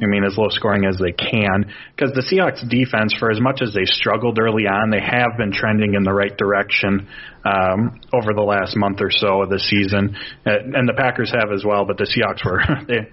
I 0.00 0.04
mean, 0.04 0.24
as 0.24 0.36
low 0.36 0.48
scoring 0.50 0.84
as 0.84 0.98
they 0.98 1.12
can. 1.12 1.72
Because 1.94 2.12
the 2.12 2.20
Seahawks 2.20 2.68
defense, 2.68 3.14
for 3.18 3.30
as 3.30 3.40
much 3.40 3.60
as 3.62 3.72
they 3.72 3.86
struggled 3.86 4.38
early 4.38 4.64
on, 4.64 4.90
they 4.90 5.00
have 5.00 5.38
been 5.38 5.52
trending 5.52 5.94
in 5.94 6.02
the 6.02 6.12
right 6.12 6.36
direction 6.36 7.08
um, 7.44 8.00
over 8.12 8.34
the 8.34 8.42
last 8.42 8.76
month 8.76 9.00
or 9.00 9.10
so 9.10 9.42
of 9.42 9.48
the 9.48 9.58
season. 9.58 10.14
And 10.44 10.86
the 10.86 10.92
Packers 10.94 11.32
have 11.32 11.50
as 11.50 11.64
well, 11.64 11.86
but 11.86 11.96
the 11.96 12.04
Seahawks 12.04 12.44
were. 12.44 12.60
They, 12.86 13.10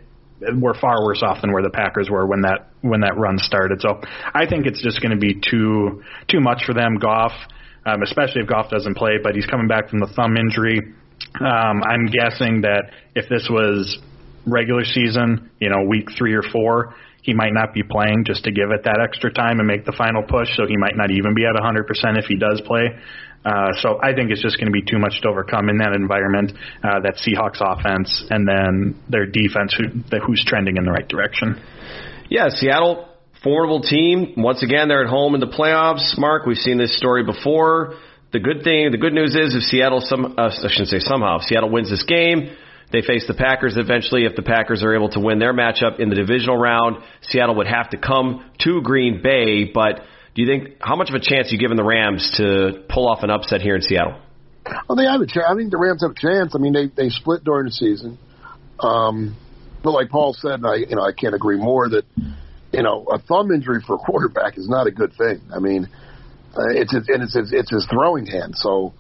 were 0.60 0.74
far 0.74 1.02
worse 1.06 1.24
off 1.24 1.40
than 1.40 1.54
where 1.54 1.64
the 1.64 1.70
Packers 1.70 2.10
were 2.10 2.26
when 2.28 2.42
that 2.42 2.68
when 2.82 3.00
that 3.02 3.18
run 3.18 3.38
started. 3.38 3.80
So 3.80 4.02
I 4.34 4.46
think 4.46 4.66
it's 4.66 4.82
just 4.82 5.02
going 5.02 5.12
to 5.12 5.18
be 5.18 5.36
too 5.36 6.04
too 6.28 6.42
much 6.42 6.64
for 6.66 6.74
them. 6.74 6.98
Goff, 7.00 7.32
um, 7.86 8.02
especially 8.02 8.42
if 8.42 8.48
Goff 8.50 8.70
doesn't 8.70 8.96
play, 8.96 9.20
but 9.24 9.36
he's 9.36 9.46
coming 9.46 9.70
back 9.70 9.90
from 9.90 10.00
the 10.00 10.08
thumb 10.08 10.36
injury. 10.36 10.82
Um, 11.40 11.82
I'm 11.88 12.08
guessing 12.08 12.62
that 12.62 12.92
if 13.16 13.30
this 13.30 13.48
was 13.50 14.00
regular 14.46 14.84
season, 14.84 15.50
you 15.60 15.70
know, 15.70 15.84
week 15.88 16.10
three 16.18 16.34
or 16.34 16.44
four, 16.44 16.96
he 17.22 17.34
might 17.34 17.54
not 17.54 17.74
be 17.74 17.84
playing 17.84 18.26
just 18.26 18.44
to 18.44 18.52
give 18.52 18.72
it 18.72 18.84
that 18.84 19.00
extra 19.02 19.32
time 19.32 19.60
and 19.60 19.68
make 19.68 19.86
the 19.86 19.96
final 19.98 20.24
push. 20.24 20.50
So 20.58 20.68
he 20.68 20.76
might 20.76 20.96
not 20.96 21.10
even 21.10 21.34
be 21.34 21.46
at 21.46 21.56
100% 21.56 22.20
if 22.20 22.26
he 22.26 22.36
does 22.36 22.62
play. 22.66 22.90
Uh, 23.46 23.72
so 23.80 24.00
I 24.02 24.14
think 24.14 24.32
it's 24.32 24.42
just 24.42 24.58
going 24.58 24.68
to 24.68 24.72
be 24.72 24.82
too 24.82 25.00
much 25.00 25.22
to 25.22 25.30
overcome 25.30 25.70
in 25.70 25.78
that 25.78 25.94
environment. 25.96 26.52
Uh, 26.84 27.00
that 27.00 27.16
Seahawks 27.20 27.60
offense 27.60 28.26
and 28.30 28.48
then 28.48 29.02
their 29.10 29.26
defense, 29.26 29.76
who, 29.76 30.04
who's 30.20 30.44
trending 30.46 30.78
in 30.78 30.84
the 30.86 30.92
right 30.92 31.08
direction. 31.08 31.62
Yeah, 32.30 32.50
Seattle, 32.50 33.08
formidable 33.44 33.82
team. 33.82 34.34
Once 34.38 34.64
again, 34.64 34.88
they're 34.88 35.04
at 35.04 35.10
home 35.10 35.36
in 35.36 35.42
the 35.42 35.48
playoffs. 35.48 36.18
Mark, 36.18 36.46
we've 36.46 36.58
seen 36.58 36.78
this 36.78 36.98
story 36.98 37.24
before. 37.24 37.96
The 38.32 38.40
good 38.40 38.64
thing, 38.64 38.90
the 38.92 38.98
good 38.98 39.14
news 39.14 39.36
is, 39.36 39.54
if 39.54 39.64
Seattle 39.64 40.02
some, 40.02 40.36
uh, 40.38 40.50
I 40.50 40.68
shouldn't 40.68 40.90
say 40.90 41.00
somehow, 41.00 41.38
if 41.38 41.44
Seattle 41.44 41.70
wins 41.70 41.90
this 41.90 42.04
game, 42.04 42.56
they 42.94 43.02
face 43.02 43.26
the 43.28 43.34
Packers 43.34 43.76
eventually. 43.76 44.26
If 44.26 44.36
the 44.36 44.44
Packers 44.44 44.84
are 44.84 44.96
able 44.96 45.10
to 45.10 45.20
win 45.20 45.40
their 45.40 45.52
matchup 45.52 46.00
in 46.00 46.10
the 46.10 46.16
divisional 46.16 46.56
round, 46.56 47.04
Seattle 47.24 47.56
would 47.56 47.68
have 47.68 47.90
to 47.90 47.98
come 47.98 48.50
to 48.60 48.82
Green 48.82 49.22
Bay. 49.22 49.66
But 49.66 50.02
do 50.36 50.44
you 50.44 50.48
think 50.48 50.78
how 50.80 50.96
much 50.96 51.10
of 51.10 51.16
a 51.16 51.20
chance 51.20 51.52
you 51.52 51.58
giving 51.58 51.76
the 51.76 51.84
Rams 51.84 52.36
to 52.38 52.84
pull 52.88 53.10
off 53.10 53.24
an 53.24 53.32
upset 53.32 53.62
here 53.62 53.76
in 53.76 53.82
Seattle? 53.82 54.22
Well, 54.88 54.96
they 54.96 55.06
have 55.06 55.22
a 55.22 55.26
chance. 55.26 55.46
I 55.50 55.56
think 55.56 55.72
the 55.72 55.78
Rams 55.78 56.04
have 56.04 56.12
a 56.12 56.20
chance. 56.20 56.54
I 56.56 56.60
mean, 56.60 56.72
they 56.72 56.88
they 56.88 57.10
split 57.10 57.44
during 57.44 57.66
the 57.66 57.72
season. 57.72 58.20
Um, 58.80 59.36
but 59.84 59.92
like 59.92 60.10
Paul 60.10 60.34
said, 60.34 60.54
and 60.54 60.68
I 60.68 60.76
you 60.76 60.96
know 60.96 61.02
I 61.02 61.12
can't 61.12 61.34
agree 61.34 61.58
more 61.58 61.90
that 61.90 62.06
you 62.72 62.84
know 62.84 63.06
a 63.12 63.18
thumb 63.18 63.52
injury 63.52 63.82
for 63.86 63.96
a 63.96 63.98
quarterback 63.98 64.58
is 64.58 64.70
not 64.70 64.86
a 64.86 64.92
good 64.92 65.14
thing. 65.18 65.42
I 65.54 65.58
mean, 65.58 65.90
uh, 66.56 66.70
it's 66.70 66.94
and 66.94 67.24
it's 67.24 67.36
his, 67.36 67.52
it's 67.52 67.72
his 67.72 67.88
throwing 67.92 68.28
hand. 68.28 68.54
So 68.56 68.94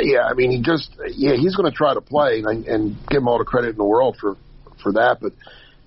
yeah, 0.00 0.24
I 0.24 0.34
mean 0.34 0.50
he 0.50 0.62
just 0.62 0.90
yeah 1.14 1.36
he's 1.36 1.56
going 1.56 1.70
to 1.70 1.76
try 1.76 1.94
to 1.94 2.00
play 2.00 2.42
and, 2.44 2.66
and 2.66 2.96
give 3.08 3.22
him 3.22 3.28
all 3.28 3.38
the 3.38 3.44
credit 3.44 3.70
in 3.70 3.76
the 3.76 3.84
world 3.84 4.16
for 4.20 4.36
for 4.82 4.92
that. 4.92 5.18
But 5.20 5.32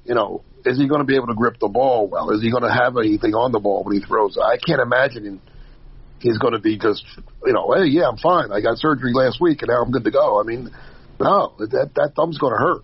you 0.06 0.16
know, 0.16 0.44
is 0.66 0.78
he 0.78 0.88
going 0.88 1.02
to 1.02 1.06
be 1.06 1.16
able 1.16 1.28
to 1.28 1.36
grip 1.36 1.58
the 1.60 1.68
ball 1.68 2.08
well? 2.08 2.32
Is 2.32 2.42
he 2.42 2.52
going 2.52 2.64
to 2.64 2.74
have 2.74 2.98
anything 2.98 3.34
on 3.34 3.52
the 3.52 3.60
ball 3.60 3.84
when 3.84 4.00
he 4.00 4.06
throws? 4.06 4.38
I 4.38 4.58
can't 4.58 4.82
imagine. 4.82 5.26
Him, 5.26 5.42
he's 6.20 6.38
going 6.38 6.54
to 6.54 6.60
be 6.60 6.78
just, 6.78 7.04
you 7.46 7.54
know, 7.54 7.74
hey, 7.74 7.90
yeah, 7.90 8.08
I'm 8.08 8.18
fine. 8.18 8.52
I 8.52 8.62
got 8.62 8.78
surgery 8.78 9.12
last 9.14 9.42
week 9.42 9.62
and 9.62 9.70
now 9.70 9.82
I'm 9.82 9.92
good 9.92 10.04
to 10.04 10.12
go. 10.12 10.40
I 10.40 10.44
mean, 10.44 10.70
no, 11.20 11.54
that 11.60 11.92
that 11.96 12.14
thumb's 12.16 12.38
going 12.38 12.54
to 12.54 12.60
hurt, 12.60 12.84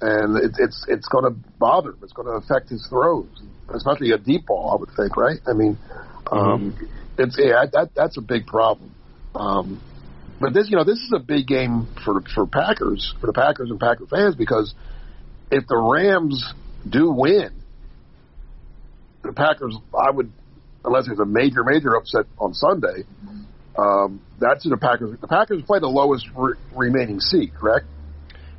and 0.00 0.36
it, 0.38 0.52
it's 0.58 0.84
it's 0.88 1.08
going 1.08 1.24
to 1.24 1.38
bother 1.58 1.90
him. 1.90 1.98
It's 2.02 2.14
going 2.14 2.28
to 2.28 2.34
affect 2.34 2.70
his 2.70 2.86
throws, 2.88 3.28
especially 3.68 4.12
a 4.12 4.18
deep 4.18 4.46
ball. 4.46 4.70
I 4.72 4.76
would 4.76 4.90
think, 4.96 5.16
right? 5.16 5.38
I 5.46 5.52
mean, 5.52 5.76
um, 6.32 6.72
mm-hmm. 6.72 6.84
it's 7.18 7.36
yeah, 7.38 7.64
that 7.72 7.90
that's 7.94 8.16
a 8.16 8.22
big 8.22 8.46
problem. 8.46 8.94
Um, 9.34 9.82
but 10.40 10.54
this, 10.54 10.68
you 10.70 10.76
know, 10.76 10.84
this 10.84 10.98
is 10.98 11.12
a 11.14 11.18
big 11.18 11.46
game 11.46 11.88
for 12.04 12.20
for 12.34 12.46
Packers, 12.46 13.14
for 13.20 13.26
the 13.26 13.32
Packers 13.32 13.70
and 13.70 13.80
Packer 13.80 14.06
fans, 14.06 14.36
because 14.36 14.74
if 15.50 15.66
the 15.66 15.76
Rams 15.76 16.44
do 16.88 17.10
win, 17.10 17.50
the 19.22 19.32
Packers, 19.32 19.76
I 19.94 20.10
would, 20.10 20.32
unless 20.84 21.06
there's 21.06 21.18
a 21.18 21.26
major 21.26 21.64
major 21.64 21.96
upset 21.96 22.26
on 22.38 22.54
Sunday, 22.54 23.04
um, 23.76 24.20
that's 24.40 24.64
in 24.64 24.70
the 24.70 24.76
Packers. 24.76 25.18
The 25.20 25.28
Packers 25.28 25.62
play 25.62 25.80
the 25.80 25.88
lowest 25.88 26.26
re- 26.34 26.54
remaining 26.74 27.20
seed, 27.20 27.54
correct? 27.54 27.86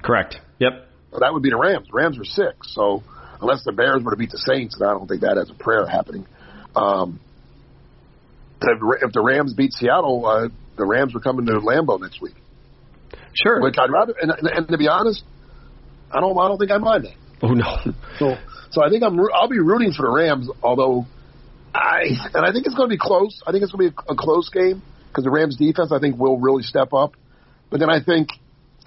Correct. 0.02 0.36
Yep. 0.60 0.88
So 1.12 1.20
that 1.20 1.34
would 1.34 1.44
be 1.44 1.50
the 1.50 1.58
Rams. 1.58 1.88
Rams 1.92 2.18
are 2.20 2.26
six. 2.26 2.74
So 2.74 3.04
unless 3.42 3.64
the 3.64 3.72
Bears 3.72 4.04
were 4.04 4.12
to 4.12 4.18
beat 4.18 4.32
the 4.32 4.38
Saints, 4.38 4.76
and 4.80 4.90
I 4.90 4.94
don't 4.94 5.08
think 5.08 5.22
that 5.22 5.38
has 5.38 5.50
a 5.50 5.54
prayer 5.54 5.86
happening. 5.86 6.26
Um, 6.76 7.20
if 8.62 9.14
the 9.14 9.22
Rams 9.22 9.54
beat 9.54 9.74
Seattle, 9.74 10.26
uh, 10.26 10.50
the 10.80 10.86
Rams 10.86 11.16
are 11.16 11.20
coming 11.20 11.46
to 11.46 11.54
Lambeau 11.54 12.00
next 12.00 12.22
week. 12.22 12.36
Sure. 13.34 13.62
Which 13.62 13.76
I'd 13.78 13.92
rather, 13.92 14.14
and, 14.20 14.32
and 14.32 14.68
to 14.68 14.78
be 14.78 14.88
honest, 14.88 15.24
I 16.12 16.20
don't, 16.20 16.38
I 16.38 16.48
don't 16.48 16.58
think 16.58 16.72
I 16.72 16.78
mind 16.78 17.06
that. 17.06 17.16
Oh 17.42 17.54
no. 17.54 17.78
So, 18.18 18.36
so 18.72 18.84
I 18.84 18.90
think 18.90 19.04
I'm, 19.04 19.18
I'll 19.34 19.50
be 19.50 19.60
rooting 19.60 19.94
for 19.94 20.04
the 20.04 20.12
Rams. 20.12 20.50
Although, 20.62 21.06
I 21.74 22.04
and 22.34 22.46
I 22.46 22.52
think 22.52 22.66
it's 22.66 22.76
going 22.76 22.90
to 22.90 22.94
be 22.94 23.00
close. 23.00 23.42
I 23.46 23.52
think 23.52 23.64
it's 23.64 23.72
going 23.72 23.90
to 23.90 23.96
be 23.96 24.04
a, 24.10 24.14
a 24.14 24.16
close 24.16 24.50
game 24.50 24.82
because 25.08 25.24
the 25.24 25.30
Rams 25.32 25.58
defense 25.58 25.92
I 25.92 26.00
think 26.00 26.18
will 26.18 26.40
really 26.40 26.64
step 26.64 26.94
up. 26.94 27.14
But 27.70 27.80
then 27.80 27.90
I 27.90 28.04
think 28.04 28.30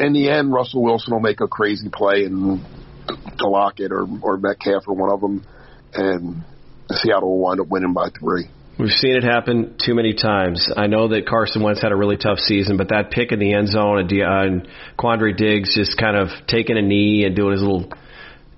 in 0.00 0.12
the 0.12 0.30
end 0.30 0.52
Russell 0.52 0.82
Wilson 0.82 1.12
will 1.12 1.20
make 1.20 1.40
a 1.40 1.48
crazy 1.48 1.88
play 1.88 2.24
and 2.24 2.64
to 3.38 3.48
Lockett 3.48 3.92
or 3.92 4.06
or 4.22 4.36
Metcalf 4.38 4.84
or 4.86 4.94
one 4.94 5.10
of 5.10 5.20
them, 5.20 5.46
and 5.94 6.42
Seattle 6.90 7.30
will 7.30 7.38
wind 7.38 7.60
up 7.60 7.68
winning 7.68 7.92
by 7.92 8.08
three. 8.10 8.48
We've 8.78 8.90
seen 8.90 9.16
it 9.16 9.22
happen 9.22 9.76
too 9.84 9.94
many 9.94 10.14
times. 10.14 10.72
I 10.74 10.86
know 10.86 11.08
that 11.08 11.26
Carson 11.26 11.62
Wentz 11.62 11.82
had 11.82 11.92
a 11.92 11.96
really 11.96 12.16
tough 12.16 12.38
season, 12.38 12.78
but 12.78 12.88
that 12.88 13.10
pick 13.10 13.30
in 13.30 13.38
the 13.38 13.52
end 13.52 13.68
zone 13.68 13.98
and 13.98 14.68
Quandre 14.98 15.36
Diggs 15.36 15.74
just 15.74 15.98
kind 15.98 16.16
of 16.16 16.28
taking 16.48 16.78
a 16.78 16.82
knee 16.82 17.24
and 17.24 17.36
doing 17.36 17.52
his 17.52 17.60
little 17.60 17.92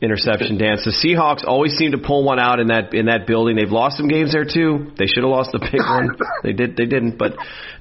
interception 0.01 0.59
dance. 0.59 0.85
The 0.85 0.93
Seahawks 0.93 1.45
always 1.45 1.73
seem 1.75 1.93
to 1.93 1.99
pull 1.99 2.25
one 2.25 2.39
out 2.39 2.61
in 2.61 2.69
that 2.69 2.95
in 2.95 3.07
that 3.07 3.27
building. 3.27 3.57
They've 3.57 3.71
lost 3.71 3.97
some 3.97 4.07
games 4.07 4.33
there 4.33 4.45
too. 4.45 4.93
They 4.99 5.07
should 5.07 5.25
have 5.25 5.31
lost 5.31 5.51
the 5.53 5.59
big 5.59 5.81
one. 5.81 6.17
They 6.43 6.53
did. 6.53 6.77
They 6.77 6.87
didn't, 6.87 7.19
but 7.19 7.33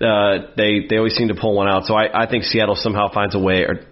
uh, 0.01 0.53
they 0.57 0.87
they 0.89 0.97
always 0.97 1.13
seem 1.15 1.27
to 1.27 1.35
pull 1.35 1.55
one 1.55 1.67
out. 1.67 1.85
So 1.85 1.93
I, 1.93 2.23
I 2.23 2.29
think 2.29 2.45
Seattle 2.45 2.75
somehow 2.75 3.13
finds 3.13 3.35
a 3.35 3.39
way. 3.39 3.63
Or 3.63 3.85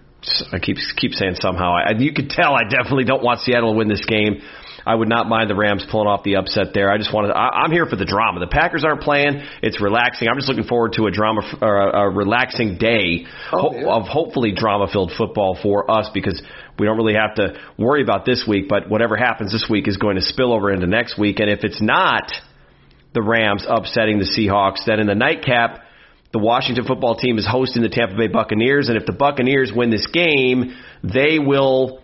I 0.51 0.59
keep 0.59 0.77
keep 0.97 1.13
saying 1.13 1.35
somehow. 1.41 1.73
I, 1.75 1.91
you 1.97 2.13
could 2.13 2.29
tell 2.29 2.55
I 2.55 2.63
definitely 2.63 3.05
don't 3.05 3.23
want 3.23 3.41
Seattle 3.41 3.73
to 3.73 3.77
win 3.77 3.87
this 3.87 4.05
game. 4.05 4.41
I 4.85 4.95
would 4.95 5.09
not 5.09 5.27
mind 5.27 5.49
the 5.49 5.55
Rams 5.55 5.85
pulling 5.89 6.07
off 6.07 6.23
the 6.23 6.37
upset 6.37 6.73
there. 6.73 6.91
I 6.91 6.97
just 6.97 7.13
wanted. 7.13 7.31
I, 7.31 7.63
I'm 7.63 7.71
here 7.71 7.85
for 7.85 7.95
the 7.95 8.05
drama. 8.05 8.39
The 8.39 8.47
Packers 8.47 8.83
aren't 8.83 9.01
playing. 9.01 9.41
It's 9.61 9.81
relaxing. 9.81 10.27
I'm 10.27 10.35
just 10.37 10.47
looking 10.47 10.63
forward 10.63 10.93
to 10.93 11.05
a 11.05 11.11
drama 11.11 11.41
or 11.61 11.89
a, 11.89 12.01
a 12.01 12.09
relaxing 12.09 12.77
day 12.77 13.25
oh, 13.51 13.73
yeah. 13.73 13.87
of 13.87 14.07
hopefully 14.07 14.53
drama-filled 14.53 15.11
football 15.17 15.57
for 15.61 15.89
us 15.89 16.09
because 16.13 16.41
we 16.79 16.85
don't 16.85 16.97
really 16.97 17.15
have 17.15 17.35
to 17.35 17.59
worry 17.77 18.01
about 18.01 18.25
this 18.25 18.45
week. 18.47 18.67
But 18.67 18.89
whatever 18.89 19.15
happens 19.15 19.51
this 19.51 19.67
week 19.69 19.87
is 19.87 19.97
going 19.97 20.15
to 20.15 20.21
spill 20.21 20.53
over 20.53 20.71
into 20.71 20.87
next 20.87 21.17
week. 21.17 21.39
And 21.39 21.49
if 21.49 21.63
it's 21.63 21.81
not 21.81 22.31
the 23.13 23.21
Rams 23.21 23.65
upsetting 23.67 24.19
the 24.19 24.25
Seahawks, 24.25 24.85
then 24.85 24.99
in 24.99 25.07
the 25.07 25.15
nightcap. 25.15 25.85
The 26.33 26.39
Washington 26.39 26.85
football 26.85 27.17
team 27.17 27.37
is 27.37 27.45
hosting 27.45 27.81
the 27.81 27.89
Tampa 27.89 28.15
Bay 28.15 28.27
Buccaneers, 28.27 28.87
and 28.87 28.95
if 28.95 29.05
the 29.05 29.11
Buccaneers 29.11 29.73
win 29.75 29.89
this 29.89 30.07
game, 30.07 30.77
they 31.03 31.39
will 31.39 32.00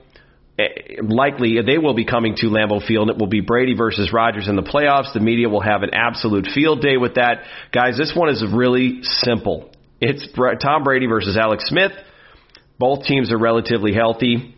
likely 1.01 1.57
they 1.65 1.77
will 1.77 1.93
be 1.93 2.05
coming 2.05 2.35
to 2.37 2.47
Lambeau 2.47 2.85
Field. 2.85 3.09
It 3.09 3.17
will 3.17 3.27
be 3.27 3.41
Brady 3.41 3.75
versus 3.75 4.11
Rodgers 4.11 4.47
in 4.47 4.55
the 4.55 4.63
playoffs. 4.63 5.13
The 5.13 5.19
media 5.19 5.49
will 5.49 5.61
have 5.61 5.83
an 5.83 5.93
absolute 5.93 6.47
field 6.53 6.81
day 6.81 6.97
with 6.97 7.15
that. 7.15 7.43
Guys, 7.71 7.97
this 7.97 8.13
one 8.15 8.29
is 8.29 8.43
really 8.51 8.99
simple. 9.03 9.69
It's 10.01 10.27
Tom 10.61 10.83
Brady 10.83 11.07
versus 11.07 11.37
Alex 11.37 11.65
Smith. 11.67 11.91
Both 12.79 13.05
teams 13.05 13.31
are 13.31 13.37
relatively 13.37 13.93
healthy. 13.93 14.55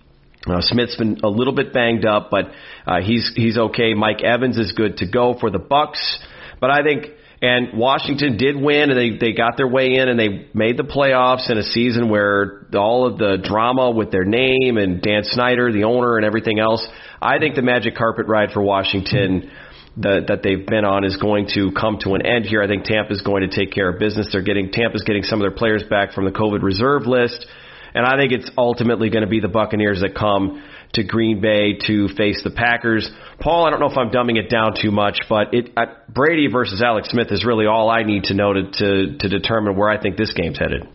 Uh, 0.48 0.62
Smith's 0.62 0.96
been 0.96 1.20
a 1.24 1.30
little 1.30 1.54
bit 1.54 1.74
banged 1.74 2.06
up, 2.06 2.30
but 2.32 2.46
uh, 2.88 3.02
he's 3.02 3.32
he's 3.36 3.58
okay. 3.58 3.94
Mike 3.94 4.24
Evans 4.24 4.58
is 4.58 4.72
good 4.72 4.98
to 4.98 5.08
go 5.08 5.36
for 5.38 5.50
the 5.50 5.60
Bucks. 5.60 6.20
But 6.62 6.72
I 6.72 6.82
think 6.82 7.08
and 7.42 7.78
Washington 7.78 8.38
did 8.38 8.56
win, 8.56 8.90
and 8.90 9.00
they 9.00 9.18
they 9.18 9.34
got 9.34 9.56
their 9.56 9.68
way 9.68 9.96
in, 9.96 10.10
and 10.10 10.20
they 10.20 10.50
made 10.54 10.76
the 10.76 10.84
playoffs 10.84 11.50
in 11.50 11.58
a 11.58 11.64
season 11.64 12.10
where 12.10 12.66
all 12.76 13.08
of 13.08 13.18
the 13.18 13.38
drama 13.42 13.92
with 13.92 14.12
their 14.12 14.26
name 14.26 14.78
and 14.78 15.02
Dan 15.02 15.24
Snyder, 15.24 15.72
the 15.72 15.86
owner, 15.86 16.18
and 16.18 16.26
everything 16.26 16.60
else. 16.60 16.86
I 17.22 17.40
think 17.40 17.56
the 17.56 17.62
magic 17.62 17.96
carpet 17.96 18.28
ride 18.28 18.52
for 18.52 18.62
Washington 18.62 19.52
that 19.98 20.26
that 20.28 20.44
they've 20.44 20.66
been 20.66 20.84
on 20.84 21.06
is 21.06 21.16
going 21.16 21.48
to 21.56 21.72
come 21.72 21.98
to 22.04 22.16
an 22.16 22.26
end 22.26 22.46
here. 22.46 22.62
I 22.62 22.68
think 22.68 22.84
Tampa's 22.84 23.22
going 23.22 23.50
to 23.50 23.56
take 23.56 23.72
care 23.72 23.90
of 23.90 24.00
business. 24.00 24.28
They're 24.32 24.44
getting 24.44 24.72
Tampa's 24.72 25.04
getting 25.04 25.24
some 25.24 25.40
of 25.40 25.44
their 25.44 25.56
players 25.56 25.84
back 25.90 26.12
from 26.12 26.26
the 26.26 26.32
COVID 26.32 26.62
reserve 26.62 27.08
list, 27.08 27.46
and 27.94 28.06
I 28.06 28.18
think 28.18 28.34
it's 28.34 28.52
ultimately 28.58 29.10
going 29.10 29.24
to 29.24 29.30
be 29.30 29.40
the 29.40 29.48
Buccaneers 29.48 30.02
that 30.02 30.14
come 30.14 30.62
to 30.94 31.04
Green 31.04 31.40
Bay 31.40 31.78
to 31.88 32.08
face 32.16 32.42
the 32.44 32.50
Packers. 32.50 33.10
Paul, 33.40 33.66
I 33.66 33.70
don't 33.70 33.80
know 33.80 33.90
if 33.90 33.98
I'm 33.98 34.10
dumbing 34.10 34.38
it 34.38 34.50
down 34.50 34.74
too 34.80 34.92
much, 34.92 35.20
but 35.30 35.54
it 35.54 35.72
uh, 35.78 35.86
Brady 36.10 36.48
versus 36.52 36.82
Alex 36.82 37.10
Smith 37.10 37.28
is 37.32 37.46
really 37.46 37.66
all 37.66 37.90
I 37.90 38.04
need 38.04 38.26
to 38.26 38.34
know 38.34 38.54
to, 38.54 38.64
to 38.72 39.18
to 39.18 39.30
determine 39.30 39.76
where 39.78 39.90
I 39.90 40.02
think 40.02 40.18
this 40.18 40.34
game's 40.34 40.58
headed. 40.58 40.88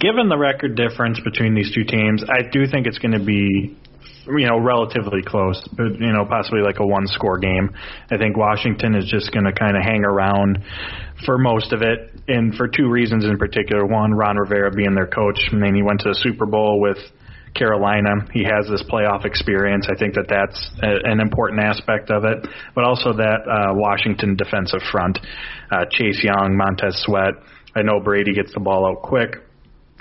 Given 0.00 0.28
the 0.28 0.38
record 0.38 0.74
difference 0.74 1.20
between 1.20 1.54
these 1.54 1.72
two 1.74 1.84
teams, 1.84 2.24
I 2.24 2.48
do 2.50 2.66
think 2.66 2.86
it's 2.86 2.98
going 2.98 3.12
to 3.12 3.24
be 3.24 3.76
you 4.26 4.46
know 4.46 4.58
relatively 4.58 5.20
close 5.22 5.60
you 5.78 6.12
know 6.12 6.24
possibly 6.24 6.60
like 6.62 6.78
a 6.78 6.86
one 6.86 7.06
score 7.08 7.38
game 7.38 7.74
i 8.10 8.16
think 8.16 8.36
washington 8.36 8.94
is 8.94 9.04
just 9.10 9.32
going 9.32 9.44
to 9.44 9.52
kind 9.52 9.76
of 9.76 9.82
hang 9.82 10.04
around 10.04 10.58
for 11.26 11.38
most 11.38 11.72
of 11.72 11.82
it 11.82 12.12
and 12.28 12.54
for 12.54 12.68
two 12.68 12.88
reasons 12.88 13.24
in 13.24 13.36
particular 13.36 13.84
one 13.84 14.12
ron 14.12 14.36
rivera 14.36 14.70
being 14.70 14.94
their 14.94 15.08
coach 15.08 15.40
I 15.50 15.56
mean 15.56 15.74
he 15.74 15.82
went 15.82 16.00
to 16.00 16.10
the 16.10 16.14
super 16.14 16.46
bowl 16.46 16.80
with 16.80 16.98
Carolina. 17.54 18.26
He 18.32 18.44
has 18.44 18.66
this 18.68 18.82
playoff 18.90 19.24
experience. 19.24 19.86
I 19.90 19.98
think 19.98 20.14
that 20.14 20.26
that's 20.28 20.70
a, 20.82 21.10
an 21.10 21.20
important 21.20 21.60
aspect 21.60 22.10
of 22.10 22.24
it, 22.24 22.46
but 22.74 22.84
also 22.84 23.12
that 23.12 23.40
uh, 23.46 23.74
Washington 23.74 24.36
defensive 24.36 24.80
front, 24.90 25.18
uh, 25.70 25.84
Chase 25.90 26.22
Young, 26.22 26.56
Montez 26.56 27.02
Sweat. 27.04 27.34
I 27.74 27.82
know 27.82 28.00
Brady 28.00 28.34
gets 28.34 28.52
the 28.54 28.60
ball 28.60 28.86
out 28.86 29.02
quick, 29.02 29.36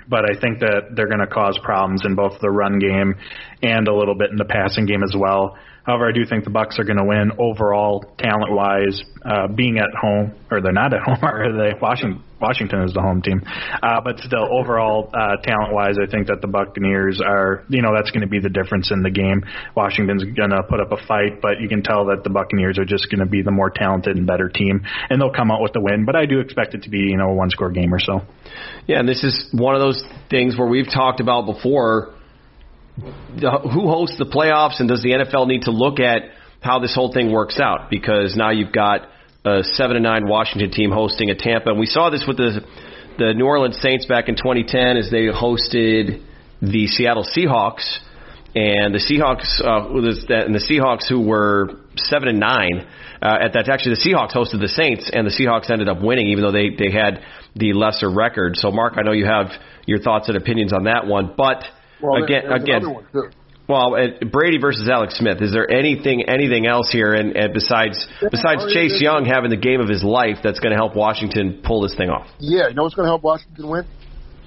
but 0.08 0.26
I 0.30 0.40
think 0.40 0.60
that 0.60 0.96
they're 0.96 1.08
going 1.08 1.20
to 1.20 1.28
cause 1.28 1.60
problems 1.64 2.02
in 2.06 2.16
both 2.16 2.40
the 2.42 2.50
run 2.50 2.80
game 2.80 3.16
and 3.62 3.88
a 3.88 3.96
little 3.96 4.16
bit 4.16 4.32
in 4.32 4.38
the 4.38 4.46
passing 4.46 4.86
game 4.86 5.04
as 5.04 5.16
well. 5.18 5.58
However, 5.84 6.08
I 6.08 6.12
do 6.12 6.26
think 6.26 6.44
the 6.44 6.52
Bucks 6.52 6.78
are 6.80 6.84
going 6.84 6.98
to 6.98 7.06
win 7.06 7.32
overall, 7.40 8.06
talent 8.18 8.52
wise. 8.52 9.02
Uh, 9.24 9.48
being 9.48 9.78
at 9.78 9.94
home, 9.94 10.34
or 10.50 10.62
they're 10.62 10.72
not 10.72 10.94
at 10.94 11.00
home, 11.06 11.20
or 11.22 11.54
they 11.54 11.78
Washington 11.80 12.24
Washington 12.42 12.82
is 12.82 12.94
the 12.94 13.02
home 13.02 13.22
team. 13.22 13.44
Uh, 13.84 14.02
but 14.02 14.18
still, 14.18 14.48
overall, 14.52 15.12
uh, 15.14 15.38
talent 15.44 15.74
wise, 15.74 15.96
I 16.02 16.10
think 16.10 16.26
that 16.28 16.42
the 16.42 16.48
Buccaneers 16.48 17.22
are, 17.24 17.64
you 17.70 17.84
know, 17.84 17.94
that's 17.96 18.10
going 18.10 18.22
to 18.22 18.28
be 18.28 18.40
the 18.40 18.50
difference 18.50 18.90
in 18.92 19.04
the 19.04 19.12
game. 19.12 19.46
Washington's 19.76 20.24
going 20.24 20.50
to 20.50 20.64
put 20.64 20.80
up 20.80 20.92
a 20.92 20.98
fight, 21.06 21.40
but 21.40 21.62
you 21.62 21.70
can 21.70 21.84
tell 21.84 22.06
that 22.08 22.24
the 22.24 22.32
Buccaneers 22.32 22.80
are 22.80 22.86
just 22.86 23.12
going 23.12 23.20
to 23.20 23.28
be 23.28 23.44
the 23.44 23.52
more 23.52 23.70
talented 23.70 24.18
and 24.18 24.26
better 24.26 24.50
team, 24.50 24.82
and 25.10 25.22
they'll 25.22 25.32
come 25.32 25.52
out 25.52 25.62
with 25.62 25.74
the 25.74 25.82
win. 25.82 26.04
But 26.06 26.16
I 26.16 26.26
do 26.26 26.40
expect 26.40 26.74
it 26.74 26.84
to 26.84 26.90
be, 26.90 27.14
you 27.14 27.18
know, 27.18 27.30
a 27.30 27.34
one 27.34 27.52
score 27.52 27.70
game 27.70 27.94
or 27.94 28.00
so. 28.00 28.22
Yeah, 28.88 29.00
and 29.00 29.08
this 29.08 29.24
is 29.24 29.50
one 29.54 29.76
of 29.76 29.82
those 29.82 30.04
things 30.30 30.58
where 30.58 30.68
we've 30.68 30.90
talked 30.90 31.20
about 31.20 31.46
before 31.46 32.16
who 33.02 33.88
hosts 33.88 34.18
the 34.18 34.26
playoffs 34.26 34.80
and 34.80 34.88
does 34.88 35.02
the 35.02 35.10
NFL 35.12 35.48
need 35.48 35.64
to 35.64 35.72
look 35.72 36.00
at 36.00 36.24
how 36.62 36.80
this 36.80 36.94
whole 36.94 37.12
thing 37.12 37.32
works 37.32 37.60
out? 37.60 37.90
Because 37.90 38.36
now 38.36 38.52
you've 38.52 38.72
got 38.72 39.08
a 39.44 39.64
seven 39.64 39.96
and 39.96 40.04
nine 40.04 40.28
Washington 40.28 40.72
team 40.72 40.92
hosting 40.92 41.30
a 41.30 41.36
Tampa, 41.36 41.70
and 41.70 41.80
we 41.80 41.88
saw 41.88 42.10
this 42.10 42.24
with 42.28 42.38
the 42.38 42.62
the 43.18 43.34
New 43.34 43.46
Orleans 43.46 43.78
Saints 43.82 44.06
back 44.06 44.30
in 44.30 44.36
2010 44.36 44.98
as 44.98 45.12
they 45.12 45.26
hosted 45.28 46.24
the 46.62 46.88
Seattle 46.88 47.26
Seahawks. 47.26 48.00
and 48.56 48.94
the 48.94 49.00
Seahawks 49.00 49.60
uh, 49.64 49.88
and 50.46 50.56
the 50.56 50.60
Seahawks 50.60 51.08
who 51.08 51.22
were 51.22 51.80
seven 51.96 52.30
and 52.30 52.40
nine 52.40 52.88
uh, 53.22 53.38
at 53.42 53.54
that. 53.54 53.70
Actually, 53.70 53.96
the 53.96 54.10
Seahawks 54.10 54.36
hosted 54.36 54.60
the 54.62 54.68
Saints, 54.68 55.10
and 55.12 55.26
the 55.26 55.32
Seahawks 55.32 55.70
ended 55.70 55.90
up 55.90 56.02
winning, 56.02 56.28
even 56.28 56.44
though 56.44 56.52
they 56.52 56.70
they 56.70 56.92
had 56.92 57.24
the 57.56 57.74
lesser 57.74 58.10
record. 58.10 58.58
So, 58.58 58.72
Mark, 58.72 58.94
I 58.98 59.02
know 59.02 59.12
you 59.12 59.26
have 59.26 59.48
your 59.86 60.00
thoughts 60.00 60.28
and 60.28 60.38
opinions 60.38 60.74
on 60.74 60.86
that 60.86 61.08
one, 61.08 61.34
but 61.36 61.64
Well, 62.02 62.24
again, 62.24 62.44
there's 62.48 62.64
again, 62.64 62.76
another 62.84 62.94
one, 62.94 63.06
too. 63.12 63.30
well, 63.68 63.96
uh, 63.96 64.26
Brady 64.26 64.58
versus 64.60 64.90
Alex 64.90 65.18
Smith. 65.18 65.42
Is 65.42 65.52
there 65.52 65.70
anything 65.70 66.24
anything 66.28 66.66
else 66.66 66.92
here, 66.92 67.14
and, 67.14 67.36
and 67.36 67.54
besides 67.54 68.08
besides 68.20 68.62
oh, 68.66 68.74
Chase 68.74 69.00
yeah, 69.00 69.12
Young 69.14 69.26
having 69.26 69.50
the 69.50 69.58
game 69.58 69.80
of 69.80 69.90
his 69.90 70.04
life, 70.04 70.38
that's 70.44 70.60
going 70.60 70.72
to 70.72 70.78
help 70.78 70.96
Washington 70.96 71.62
pull 71.64 71.82
this 71.82 71.96
thing 71.96 72.10
off? 72.10 72.28
Yeah, 72.40 72.70
you 72.70 72.74
know 72.74 72.84
what's 72.84 72.96
going 72.96 73.06
to 73.06 73.12
help 73.12 73.24
Washington 73.24 73.70
win? 73.70 73.86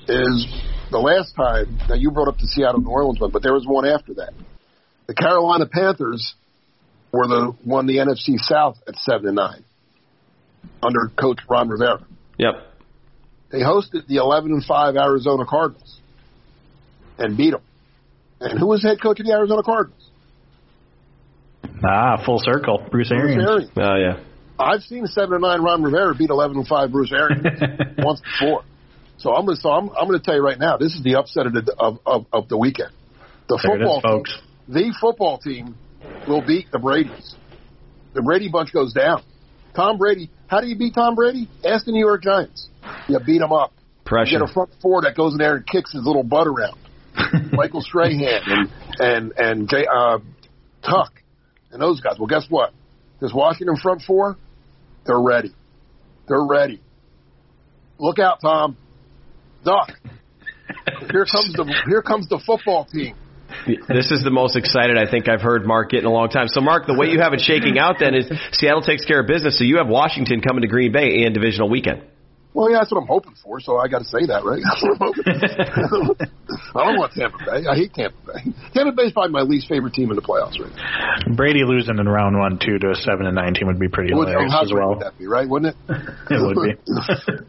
Is 0.07 0.47
the 0.91 0.99
last 0.99 1.35
time, 1.35 1.79
that 1.89 1.99
you 1.99 2.11
brought 2.11 2.29
up 2.29 2.39
the 2.39 2.47
Seattle 2.47 2.81
New 2.81 2.91
Orleans 2.91 3.19
one, 3.21 3.31
but 3.31 3.43
there 3.43 3.55
was 3.55 3.67
one 3.67 3.87
after 3.87 4.15
that. 4.15 4.33
The 5.07 5.15
Carolina 5.15 5.67
Panthers 5.67 6.35
were 7.13 7.27
the 7.27 7.57
won 7.65 7.87
the 7.87 7.97
NFC 7.97 8.39
South 8.39 8.77
at 8.87 8.97
seven 8.97 9.29
and 9.29 9.37
nine 9.37 9.65
under 10.83 11.11
coach 11.19 11.41
Ron 11.49 11.69
Rivera. 11.69 12.05
Yep. 12.39 12.55
They 13.51 13.61
hosted 13.61 14.07
the 14.07 14.17
eleven 14.17 14.53
and 14.53 14.65
five 14.65 14.97
Arizona 14.97 15.45
Cardinals 15.47 16.01
and 17.19 17.37
beat 17.37 17.51
them. 17.53 17.63
And 18.41 18.59
who 18.59 18.67
was 18.67 18.83
head 18.83 19.01
coach 19.01 19.21
of 19.21 19.27
the 19.27 19.33
Arizona 19.33 19.63
Cardinals? 19.63 20.11
Ah, 21.85 22.23
full 22.25 22.39
circle. 22.39 22.79
Bruce 22.91 23.09
Bruce 23.09 23.13
Arians. 23.13 23.43
Arians. 23.45 23.71
Oh 23.77 23.97
yeah. 23.97 24.25
I've 24.59 24.83
seen 24.83 25.07
seven 25.07 25.35
and 25.35 25.43
nine 25.43 25.63
Ron 25.63 25.83
Rivera 25.83 26.15
beat 26.15 26.31
eleven 26.31 26.59
and 26.59 26.67
five 26.67 26.93
Bruce 26.93 27.13
Arians 27.13 27.45
once 27.99 28.21
before. 28.21 28.65
So 29.19 29.35
I'm 29.35 29.47
gonna 29.47 29.57
so 29.57 29.71
I'm, 29.71 29.89
I'm 29.91 30.07
gonna 30.07 30.21
tell 30.21 30.35
you 30.35 30.43
right 30.45 30.59
now, 30.59 30.77
this 30.77 30.95
is 30.95 31.03
the 31.03 31.17
upset 31.17 31.47
of 31.47 31.53
the 31.53 31.75
of, 31.79 31.99
of, 32.07 32.27
of 32.33 32.49
the 32.49 32.59
weekend. 32.59 32.91
The 33.49 33.59
There 33.63 33.77
it 33.77 33.83
is, 33.83 33.87
football 33.89 34.01
folks. 34.03 34.31
team, 34.31 34.75
the 34.75 34.95
football 35.01 35.39
team 35.39 35.77
will 36.29 36.45
beat 36.47 36.71
the 36.71 36.79
Brady's. 36.79 37.35
The 38.15 38.23
Brady 38.23 38.49
bunch 38.49 38.73
goes 38.73 38.93
down. 38.93 39.23
Tom 39.75 39.99
Brady, 39.99 40.31
how 40.47 40.61
do 40.61 40.69
you 40.69 40.77
beat 40.77 40.95
Tom 40.95 41.15
Brady? 41.17 41.49
Ask 41.65 41.85
the 41.85 41.93
New 41.93 42.05
York 42.05 42.23
Giants. 42.23 42.69
You 43.09 43.19
beat 43.19 43.41
him 43.43 43.53
up. 43.53 43.73
Pressure. 44.05 44.33
You 44.33 44.39
get 44.41 44.51
a 44.51 44.53
front 44.53 44.71
four 44.81 45.03
that 45.03 45.17
goes 45.17 45.33
in 45.33 45.39
there 45.39 45.57
and 45.57 45.67
kicks 45.67 45.93
his 45.93 46.05
little 46.05 46.23
butt 46.23 46.47
around. 46.47 46.79
Michael 47.55 47.81
Strahan 47.81 48.43
and 48.47 48.71
and 48.99 49.33
and 49.37 49.69
Jay, 49.69 49.87
uh, 49.87 50.19
Tuck 50.83 51.13
and 51.73 51.81
those 51.81 52.01
guys. 52.01 52.17
Well, 52.19 52.29
guess 52.29 52.47
what? 52.49 52.73
This 53.21 53.33
Washington 53.35 53.77
front 53.77 54.03
four, 54.03 54.37
they're 55.07 55.21
ready. 55.21 55.55
They're 56.29 56.45
ready. 56.45 56.81
Look 57.99 58.19
out, 58.19 58.41
Tom. 58.41 58.77
Duck. 59.65 59.91
Here 61.11 61.27
comes 61.27 61.53
the 61.53 61.83
here 61.87 62.03
comes 62.03 62.29
the 62.29 62.41
football 62.45 62.87
team. 62.87 63.17
This 63.89 64.11
is 64.11 64.25
the 64.25 64.31
most 64.31 64.57
excited 64.57 64.99
I 64.99 65.09
think 65.11 65.29
I've 65.29 65.41
heard 65.41 65.65
Mark 65.67 65.91
get 65.91 66.01
in 66.01 66.07
a 66.07 66.13
long 66.13 66.29
time. 66.29 66.49
So, 66.49 66.61
Mark, 66.61 66.87
the 66.87 66.95
way 66.95 67.09
you 67.09 67.21
have 67.21 67.33
it 67.33 67.41
shaking 67.41 67.79
out 67.79 67.97
then 68.01 68.15
is 68.15 68.31
Seattle 68.53 68.83
takes 68.83 69.05
care 69.05 69.21
of 69.21 69.27
business. 69.27 69.59
So 69.59 69.65
you 69.65 69.79
have 69.79 69.87
Washington 69.87 70.41
coming 70.41 70.63
to 70.63 70.69
Green 70.69 70.93
Bay 70.93 71.25
in 71.25 71.33
divisional 71.33 71.71
weekend. 71.71 72.03
Well, 72.55 72.71
yeah, 72.71 72.79
that's 72.79 72.93
what 72.93 73.01
I'm 73.03 73.09
hoping 73.09 73.35
for. 73.43 73.59
So 73.61 73.77
I 73.79 73.89
got 73.89 73.99
to 73.99 74.05
say 74.05 74.27
that, 74.27 74.45
right? 74.45 74.63
That's 74.63 74.83
what 74.83 74.93
I'm 74.95 75.03
hoping. 75.03 75.27
I 76.75 76.85
don't 76.87 76.99
want 76.99 77.13
Tampa 77.13 77.39
Bay. 77.39 77.67
I 77.67 77.75
hate 77.75 77.93
Tampa 77.93 78.17
Bay. 78.25 78.53
Tampa 78.73 78.93
Bay 78.93 79.03
is 79.11 79.13
probably 79.13 79.33
my 79.33 79.43
least 79.43 79.69
favorite 79.69 79.93
team 79.93 80.11
in 80.11 80.17
the 80.17 80.23
playoffs 80.23 80.59
right 80.63 80.71
now. 80.71 81.35
Brady 81.35 81.65
losing 81.67 81.99
in 81.99 82.09
round 82.09 82.39
one, 82.39 82.61
two 82.65 82.79
to 82.79 82.91
a 82.93 82.95
seven 82.95 83.27
and 83.27 83.35
nine 83.35 83.55
team 83.55 83.67
would 83.67 83.81
be 83.81 83.89
pretty 83.89 84.15
Would- 84.15 84.29
hilarious 84.29 84.53
how 84.53 84.63
as 84.63 84.71
great 84.71 84.79
well. 84.81 84.91
would 84.95 85.01
that 85.03 85.19
be, 85.19 85.27
right? 85.27 85.49
Wouldn't 85.49 85.75
it? 85.75 85.77
It 86.31 86.41
would 86.41 86.57
be. 86.63 87.45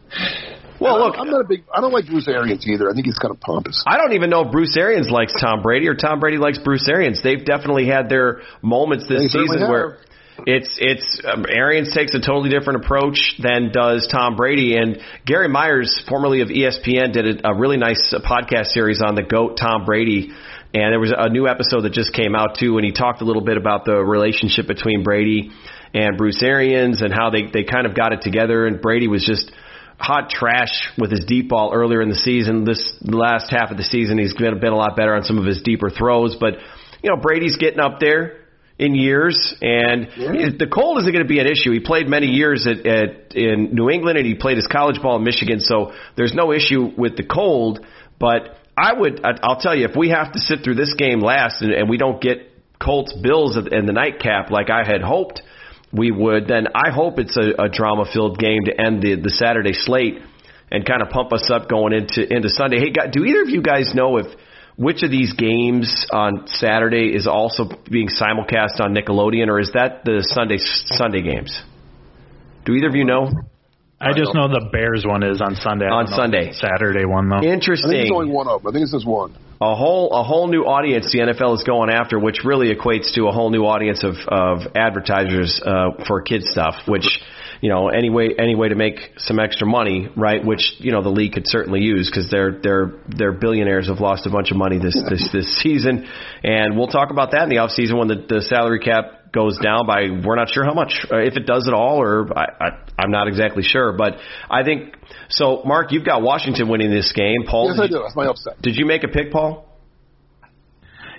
Well, 0.78 0.96
uh, 0.96 1.06
look, 1.06 1.16
I'm 1.18 1.30
not 1.30 1.40
a 1.40 1.48
big. 1.48 1.64
I 1.74 1.80
don't 1.80 1.92
like 1.92 2.06
Bruce 2.06 2.28
Arians 2.28 2.66
either. 2.68 2.90
I 2.90 2.92
think 2.92 3.06
he's 3.06 3.18
kind 3.18 3.32
of 3.32 3.40
pompous. 3.40 3.82
I 3.86 3.96
don't 3.96 4.12
even 4.12 4.28
know 4.28 4.44
if 4.44 4.52
Bruce 4.52 4.76
Arians 4.76 5.08
likes 5.08 5.32
Tom 5.40 5.62
Brady 5.62 5.88
or 5.88 5.94
Tom 5.94 6.20
Brady 6.20 6.36
likes 6.36 6.58
Bruce 6.58 6.86
Arians. 6.88 7.22
They've 7.22 7.42
definitely 7.42 7.86
had 7.86 8.08
their 8.10 8.42
moments 8.60 9.06
this 9.08 9.22
They 9.22 9.28
season 9.28 9.70
where 9.70 9.92
have. 9.92 10.00
It's 10.44 10.76
it's 10.78 11.22
um, 11.24 11.46
Arians 11.48 11.94
takes 11.94 12.14
a 12.14 12.20
totally 12.20 12.50
different 12.50 12.84
approach 12.84 13.36
than 13.42 13.72
does 13.72 14.06
Tom 14.10 14.36
Brady. 14.36 14.76
And 14.76 14.98
Gary 15.24 15.48
Myers, 15.48 16.02
formerly 16.08 16.42
of 16.42 16.48
ESPN, 16.48 17.12
did 17.12 17.40
a, 17.40 17.50
a 17.50 17.58
really 17.58 17.78
nice 17.78 18.12
uh, 18.12 18.20
podcast 18.20 18.66
series 18.66 19.00
on 19.00 19.14
the 19.14 19.22
goat 19.22 19.56
Tom 19.60 19.84
Brady. 19.84 20.30
And 20.74 20.92
there 20.92 21.00
was 21.00 21.14
a 21.16 21.30
new 21.30 21.48
episode 21.48 21.82
that 21.82 21.92
just 21.92 22.12
came 22.12 22.34
out 22.34 22.58
too, 22.58 22.76
and 22.76 22.84
he 22.84 22.92
talked 22.92 23.22
a 23.22 23.24
little 23.24 23.44
bit 23.44 23.56
about 23.56 23.86
the 23.86 23.94
relationship 23.94 24.66
between 24.66 25.02
Brady 25.02 25.50
and 25.94 26.18
Bruce 26.18 26.42
Arians 26.42 27.00
and 27.00 27.14
how 27.14 27.30
they 27.30 27.44
they 27.50 27.64
kind 27.64 27.86
of 27.86 27.94
got 27.94 28.12
it 28.12 28.20
together. 28.20 28.66
And 28.66 28.82
Brady 28.82 29.08
was 29.08 29.24
just 29.24 29.50
hot 29.98 30.28
trash 30.28 30.90
with 30.98 31.10
his 31.10 31.24
deep 31.24 31.48
ball 31.48 31.72
earlier 31.72 32.02
in 32.02 32.10
the 32.10 32.14
season. 32.14 32.64
This 32.64 32.92
last 33.02 33.50
half 33.50 33.70
of 33.70 33.78
the 33.78 33.84
season, 33.84 34.18
he's 34.18 34.34
been, 34.34 34.60
been 34.60 34.72
a 34.72 34.76
lot 34.76 34.96
better 34.96 35.14
on 35.14 35.22
some 35.22 35.38
of 35.38 35.46
his 35.46 35.62
deeper 35.62 35.88
throws. 35.88 36.36
But 36.38 36.54
you 37.02 37.10
know, 37.10 37.16
Brady's 37.16 37.56
getting 37.56 37.80
up 37.80 38.00
there 38.00 38.45
in 38.78 38.94
years, 38.94 39.54
and 39.62 40.06
the 40.58 40.68
cold 40.70 40.98
isn't 40.98 41.10
going 41.10 41.24
to 41.24 41.28
be 41.28 41.40
an 41.40 41.46
issue. 41.46 41.72
He 41.72 41.80
played 41.80 42.08
many 42.08 42.26
years 42.26 42.66
at, 42.66 42.86
at 42.86 43.34
in 43.34 43.74
New 43.74 43.88
England, 43.88 44.18
and 44.18 44.26
he 44.26 44.34
played 44.34 44.56
his 44.58 44.66
college 44.66 45.00
ball 45.00 45.16
in 45.16 45.24
Michigan, 45.24 45.60
so 45.60 45.92
there's 46.16 46.34
no 46.34 46.52
issue 46.52 46.90
with 46.96 47.16
the 47.16 47.24
cold. 47.24 47.80
But 48.18 48.58
I 48.76 48.92
would, 48.92 49.20
I'll 49.24 49.60
tell 49.60 49.74
you, 49.74 49.86
if 49.86 49.96
we 49.96 50.10
have 50.10 50.32
to 50.32 50.38
sit 50.38 50.62
through 50.62 50.74
this 50.74 50.92
game 50.92 51.20
last, 51.20 51.62
and, 51.62 51.72
and 51.72 51.88
we 51.88 51.96
don't 51.96 52.20
get 52.20 52.52
Colts 52.78 53.14
Bills 53.14 53.56
in 53.56 53.86
the 53.86 53.92
nightcap 53.92 54.50
like 54.50 54.68
I 54.68 54.84
had 54.86 55.00
hoped 55.00 55.40
we 55.90 56.10
would, 56.10 56.46
then 56.46 56.66
I 56.74 56.90
hope 56.90 57.18
it's 57.18 57.36
a, 57.38 57.62
a 57.62 57.68
drama-filled 57.70 58.38
game 58.38 58.64
to 58.66 58.78
end 58.78 59.02
the 59.02 59.14
the 59.14 59.30
Saturday 59.30 59.72
slate 59.72 60.20
and 60.70 60.84
kind 60.84 61.00
of 61.00 61.08
pump 61.08 61.32
us 61.32 61.50
up 61.50 61.68
going 61.70 61.94
into 61.94 62.20
into 62.30 62.50
Sunday. 62.50 62.78
Hey, 62.78 62.92
do 63.10 63.24
either 63.24 63.42
of 63.42 63.48
you 63.48 63.62
guys 63.62 63.94
know 63.94 64.18
if 64.18 64.26
which 64.76 65.02
of 65.02 65.10
these 65.10 65.32
games 65.32 66.06
on 66.12 66.46
Saturday 66.48 67.14
is 67.14 67.26
also 67.26 67.64
being 67.90 68.08
simulcast 68.08 68.80
on 68.80 68.94
Nickelodeon, 68.94 69.48
or 69.48 69.58
is 69.58 69.72
that 69.72 70.04
the 70.04 70.22
Sunday 70.22 70.58
Sunday 70.58 71.22
games? 71.22 71.62
Do 72.64 72.74
either 72.74 72.88
of 72.88 72.94
you 72.94 73.04
know? 73.04 73.30
I 73.98 74.12
just 74.12 74.34
know 74.34 74.48
the 74.48 74.68
Bears 74.70 75.04
one 75.06 75.22
is 75.22 75.40
on 75.40 75.54
Sunday. 75.56 75.86
On 75.86 76.06
Sunday. 76.06 76.52
Saturday 76.52 77.06
one 77.06 77.30
though. 77.30 77.40
Interesting. 77.40 77.88
I 77.88 77.92
think 77.94 78.04
it's 78.04 78.12
only 78.12 78.30
one 78.30 78.46
up. 78.46 78.60
I 78.66 78.70
think 78.70 78.82
it's 78.82 78.92
just 78.92 79.06
one. 79.06 79.34
a 79.58 79.74
whole 79.74 80.12
a 80.12 80.22
whole 80.22 80.48
new 80.48 80.64
audience 80.64 81.10
the 81.10 81.20
NFL 81.20 81.54
is 81.54 81.64
going 81.64 81.88
after, 81.88 82.18
which 82.18 82.44
really 82.44 82.74
equates 82.74 83.14
to 83.14 83.28
a 83.28 83.32
whole 83.32 83.48
new 83.48 83.64
audience 83.64 84.04
of 84.04 84.16
of 84.28 84.76
advertisers 84.76 85.62
uh, 85.64 86.04
for 86.06 86.20
kids 86.20 86.50
stuff. 86.50 86.74
Which 86.86 87.08
you 87.60 87.68
know 87.68 87.88
any 87.88 88.10
way 88.10 88.34
any 88.38 88.54
way 88.54 88.68
to 88.68 88.74
make 88.74 88.98
some 89.18 89.38
extra 89.38 89.66
money, 89.66 90.08
right? 90.16 90.44
Which 90.44 90.74
you 90.78 90.92
know 90.92 91.02
the 91.02 91.10
league 91.10 91.32
could 91.32 91.46
certainly 91.46 91.80
use 91.80 92.10
because 92.10 92.30
their 92.30 92.60
their 92.60 92.92
their 93.08 93.32
billionaires 93.32 93.88
have 93.88 94.00
lost 94.00 94.26
a 94.26 94.30
bunch 94.30 94.50
of 94.50 94.56
money 94.56 94.78
this 94.78 95.00
this 95.08 95.28
this 95.32 95.58
season, 95.62 96.08
and 96.42 96.76
we'll 96.76 96.88
talk 96.88 97.10
about 97.10 97.32
that 97.32 97.42
in 97.44 97.48
the 97.48 97.58
off 97.58 97.70
season 97.70 97.98
when 97.98 98.08
the, 98.08 98.24
the 98.28 98.42
salary 98.42 98.80
cap 98.80 99.32
goes 99.32 99.58
down 99.58 99.86
by 99.86 100.08
we're 100.24 100.36
not 100.36 100.48
sure 100.48 100.64
how 100.64 100.72
much 100.72 101.04
uh, 101.12 101.18
if 101.18 101.36
it 101.36 101.46
does 101.46 101.68
at 101.68 101.74
all 101.74 102.00
or 102.00 102.26
I, 102.38 102.46
I 102.58 102.68
I'm 102.98 103.10
not 103.10 103.28
exactly 103.28 103.62
sure 103.62 103.92
but 103.92 104.14
I 104.48 104.62
think 104.62 104.94
so 105.28 105.62
Mark 105.64 105.92
you've 105.92 106.06
got 106.06 106.22
Washington 106.22 106.68
winning 106.68 106.90
this 106.90 107.12
game 107.12 107.44
Paul 107.46 107.68
Yes, 107.68 107.76
did 107.76 107.82
I 107.82 107.98
do. 107.98 108.02
That's 108.02 108.16
my 108.16 108.26
upset. 108.26 108.62
did 108.62 108.76
you 108.76 108.86
make 108.86 109.04
a 109.04 109.08
pick, 109.08 109.30
Paul? 109.32 109.65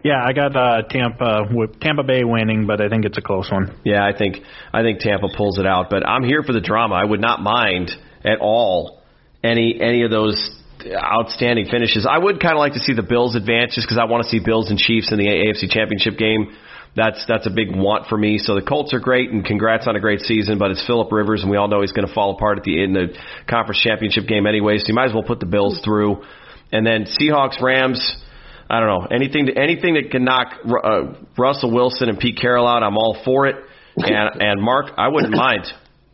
Yeah, 0.08 0.24
I 0.24 0.32
got 0.32 0.56
uh, 0.56 0.84
Tampa 0.90 1.50
Tampa 1.82 2.04
Bay 2.04 2.24
winning, 2.24 2.66
but 2.66 2.80
I 2.80 2.88
think 2.88 3.04
it's 3.04 3.18
a 3.18 3.22
close 3.22 3.52
one. 3.52 3.78
Yeah, 3.84 4.06
I 4.06 4.18
think 4.18 4.38
I 4.72 4.82
think 4.82 5.00
Tampa 5.00 5.28
pulls 5.36 5.60
it 5.60 5.66
out, 5.66 5.90
but 5.90 6.08
I'm 6.08 6.24
here 6.24 6.44
for 6.44 6.54
the 6.54 6.62
drama. 6.62 6.96
I 6.96 7.04
would 7.04 7.20
not 7.20 7.42
mind 7.42 7.92
at 8.24 8.40
all 8.40 9.04
any 9.44 9.78
any 9.82 10.04
of 10.04 10.10
those 10.10 10.38
outstanding 10.96 11.66
finishes. 11.70 12.08
I 12.10 12.18
would 12.18 12.40
kind 12.40 12.54
of 12.54 12.60
like 12.60 12.74
to 12.74 12.80
see 12.80 12.94
the 12.94 13.04
Bills 13.04 13.36
advance 13.36 13.76
just 13.76 13.86
because 13.86 13.98
I 13.98 14.06
want 14.06 14.24
to 14.24 14.30
see 14.30 14.40
Bills 14.40 14.70
and 14.70 14.80
Chiefs 14.80 15.12
in 15.12 15.18
the 15.18 15.28
AFC 15.28 15.70
Championship 15.70 16.18
game. 16.18 16.56
That's 16.96 17.26
that's 17.28 17.46
a 17.46 17.52
big 17.52 17.76
want 17.76 18.08
for 18.08 18.18
me. 18.18 18.38
So 18.38 18.56
the 18.56 18.62
Colts 18.62 18.94
are 18.94 19.02
great, 19.02 19.30
and 19.32 19.44
congrats 19.44 19.88
on 19.88 19.98
a 19.98 20.00
great 20.00 20.22
season. 20.22 20.58
But 20.58 20.72
it's 20.72 20.88
Philip 20.88 21.12
Rivers, 21.12 21.42
and 21.42 21.52
we 21.52 21.58
all 21.58 21.68
know 21.68 21.82
he's 21.82 21.92
going 21.92 22.08
to 22.08 22.14
fall 22.14 22.32
apart 22.32 22.60
at 22.60 22.64
the 22.64 22.82
in 22.82 22.94
the 22.94 23.14
conference 23.50 23.82
championship 23.82 24.26
game 24.26 24.48
anyway. 24.48 24.78
So 24.78 24.86
you 24.88 24.94
might 24.94 25.10
as 25.10 25.14
well 25.14 25.28
put 25.28 25.42
the 25.42 25.52
Bills 25.52 25.82
through. 25.84 26.24
And 26.72 26.88
then 26.88 27.08
Seahawks, 27.20 27.62
Rams. 27.62 28.24
I 28.70 28.80
don't 28.80 28.88
know 28.90 29.08
anything 29.16 29.46
to, 29.48 29.58
anything 29.58 29.94
that 29.96 30.12
can 30.12 30.26
knock 30.26 30.54
uh, 30.66 31.14
Russell 31.38 31.72
Wilson 31.72 32.10
and 32.10 32.20
Pete 32.20 32.38
Carroll 32.40 32.68
out. 32.68 32.84
I'm 32.84 32.98
all 32.98 33.18
for 33.24 33.48
it. 33.48 33.56
And 33.96 34.42
and 34.42 34.62
Mark, 34.62 34.92
I 34.98 35.08
wouldn't 35.08 35.36
mind 35.36 35.66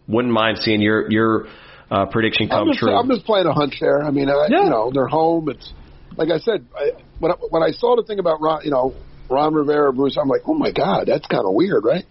wouldn't 0.07 0.33
mind 0.33 0.59
seeing 0.59 0.81
your 0.81 1.11
your 1.11 1.47
uh, 1.89 2.05
prediction 2.07 2.51
I'm 2.51 2.59
come 2.59 2.67
just, 2.69 2.79
true. 2.79 2.95
I'm 2.95 3.09
just 3.09 3.25
playing 3.25 3.47
a 3.47 3.53
hunch 3.53 3.75
there. 3.79 4.03
I 4.03 4.11
mean, 4.11 4.29
I, 4.29 4.47
Yeah. 4.49 4.63
you 4.63 4.69
know, 4.69 4.91
they're 4.93 5.07
home. 5.07 5.49
It's 5.49 5.73
like 6.17 6.29
I 6.29 6.37
said 6.39 6.65
I, 6.75 6.91
when 7.19 7.31
I, 7.31 7.35
when 7.49 7.63
I 7.63 7.71
saw 7.71 7.95
the 7.95 8.03
thing 8.03 8.19
about 8.19 8.41
Ron, 8.41 8.61
you 8.63 8.71
know, 8.71 8.93
Ron 9.29 9.53
Rivera, 9.53 9.91
Bruce. 9.91 10.17
I'm 10.19 10.27
like, 10.27 10.41
oh 10.47 10.53
my 10.53 10.71
god, 10.71 11.05
that's 11.07 11.25
kind 11.27 11.43
of 11.45 11.53
weird, 11.53 11.83
right? 11.83 12.05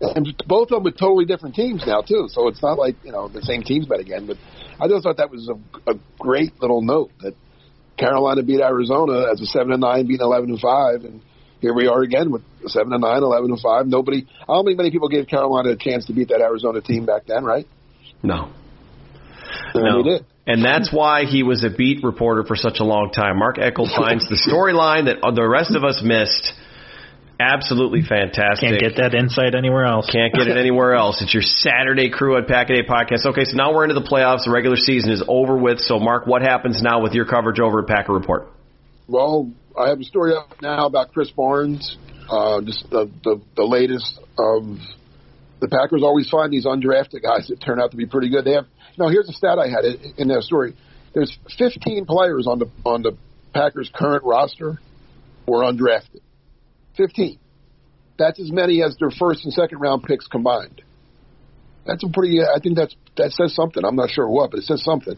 And 0.00 0.26
both 0.46 0.70
of 0.70 0.76
them 0.76 0.82
with 0.82 0.98
totally 0.98 1.24
different 1.24 1.54
teams 1.54 1.84
now 1.86 2.02
too. 2.02 2.26
So 2.28 2.48
it's 2.48 2.62
not 2.62 2.78
like 2.78 2.96
you 3.04 3.12
know 3.12 3.28
the 3.28 3.42
same 3.42 3.62
teams 3.62 3.88
met 3.88 4.00
again. 4.00 4.26
But 4.26 4.36
I 4.80 4.88
just 4.88 5.04
thought 5.04 5.18
that 5.18 5.30
was 5.30 5.48
a, 5.48 5.90
a 5.92 5.94
great 6.18 6.60
little 6.60 6.82
note 6.82 7.10
that 7.20 7.34
Carolina 7.96 8.42
beat 8.42 8.60
Arizona 8.60 9.30
as 9.32 9.40
a 9.40 9.46
seven 9.46 9.72
and 9.72 9.80
nine, 9.80 10.06
beating 10.06 10.24
eleven 10.24 10.50
and 10.50 10.60
five, 10.60 11.04
and 11.04 11.20
here 11.60 11.74
we 11.74 11.86
are 11.86 12.02
again 12.02 12.30
with 12.30 12.42
seven 12.66 12.92
and 12.92 13.02
nine, 13.02 13.22
eleven 13.22 13.50
and 13.50 13.60
five. 13.60 13.86
Nobody, 13.86 14.26
I 14.42 14.52
don't 14.52 14.64
think 14.66 14.76
many 14.76 14.90
people 14.90 15.08
gave 15.08 15.26
Carolina 15.26 15.70
a 15.70 15.76
chance 15.76 16.06
to 16.06 16.12
beat 16.12 16.28
that 16.28 16.40
Arizona 16.40 16.80
team 16.80 17.06
back 17.06 17.26
then, 17.26 17.44
right? 17.44 17.66
No. 18.22 18.50
And 19.74 19.84
no. 19.84 20.02
he 20.02 20.02
did. 20.02 20.26
And 20.46 20.62
that's 20.62 20.92
why 20.92 21.24
he 21.24 21.42
was 21.42 21.64
a 21.64 21.70
beat 21.70 22.04
reporter 22.04 22.44
for 22.44 22.54
such 22.54 22.80
a 22.80 22.84
long 22.84 23.10
time. 23.10 23.38
Mark 23.38 23.56
Eckel 23.56 23.86
finds 23.96 24.28
the 24.28 24.36
storyline 24.36 25.06
that 25.06 25.20
the 25.34 25.48
rest 25.48 25.74
of 25.74 25.84
us 25.84 26.02
missed. 26.04 26.52
Absolutely 27.40 28.02
fantastic. 28.02 28.68
Can't 28.68 28.80
get 28.80 28.96
that 28.96 29.14
insight 29.14 29.54
anywhere 29.54 29.84
else. 29.84 30.08
Can't 30.10 30.32
get 30.32 30.46
it 30.46 30.56
anywhere 30.64 30.94
else. 30.94 31.20
It's 31.20 31.34
your 31.34 31.42
Saturday 31.42 32.10
crew 32.10 32.38
at 32.38 32.46
Pack 32.46 32.70
a 32.70 32.74
Day 32.74 32.86
Podcast. 32.86 33.26
Okay, 33.26 33.44
so 33.44 33.56
now 33.56 33.74
we're 33.74 33.84
into 33.84 33.98
the 33.98 34.06
playoffs. 34.06 34.44
The 34.44 34.52
regular 34.52 34.76
season 34.76 35.10
is 35.10 35.22
over 35.26 35.56
with. 35.56 35.80
So, 35.80 35.98
Mark, 35.98 36.26
what 36.26 36.42
happens 36.42 36.80
now 36.80 37.02
with 37.02 37.12
your 37.12 37.24
coverage 37.24 37.58
over 37.58 37.80
at 37.80 37.88
Packer 37.88 38.12
Report? 38.12 38.48
Well, 39.08 39.50
I 39.76 39.88
have 39.88 40.00
a 40.00 40.04
story 40.04 40.34
up 40.34 40.62
now 40.62 40.86
about 40.86 41.12
Krys 41.12 41.34
Barnes. 41.34 41.96
Uh, 42.30 42.60
just 42.62 42.88
the, 42.90 43.10
the 43.22 43.40
the 43.56 43.64
latest 43.64 44.18
of 44.38 44.78
the 45.60 45.68
Packers 45.68 46.02
always 46.02 46.28
find 46.30 46.52
these 46.52 46.64
undrafted 46.64 47.22
guys 47.22 47.48
that 47.48 47.60
turn 47.60 47.80
out 47.80 47.90
to 47.90 47.96
be 47.96 48.06
pretty 48.06 48.30
good. 48.30 48.44
They 48.44 48.52
have 48.52 48.66
now. 48.96 49.08
Here's 49.08 49.28
a 49.28 49.32
stat 49.32 49.58
I 49.58 49.68
had 49.68 49.84
in 50.16 50.28
that 50.28 50.42
story. 50.42 50.76
There's 51.12 51.36
15 51.58 52.06
players 52.06 52.46
on 52.46 52.60
the 52.60 52.70
on 52.84 53.02
the 53.02 53.16
Packers 53.52 53.90
current 53.94 54.24
roster 54.24 54.80
were 55.46 55.62
undrafted. 55.62 56.20
15. 56.96 57.38
That's 58.18 58.38
as 58.40 58.50
many 58.52 58.82
as 58.82 58.96
their 58.98 59.10
first 59.10 59.44
and 59.44 59.52
second 59.52 59.78
round 59.78 60.04
picks 60.04 60.26
combined. 60.26 60.82
That's 61.86 62.02
a 62.04 62.08
pretty. 62.08 62.40
I 62.40 62.60
think 62.62 62.76
that's 62.76 62.94
that 63.16 63.32
says 63.32 63.54
something. 63.54 63.84
I'm 63.84 63.96
not 63.96 64.10
sure 64.10 64.28
what, 64.28 64.50
but 64.50 64.58
it 64.58 64.64
says 64.64 64.82
something. 64.82 65.16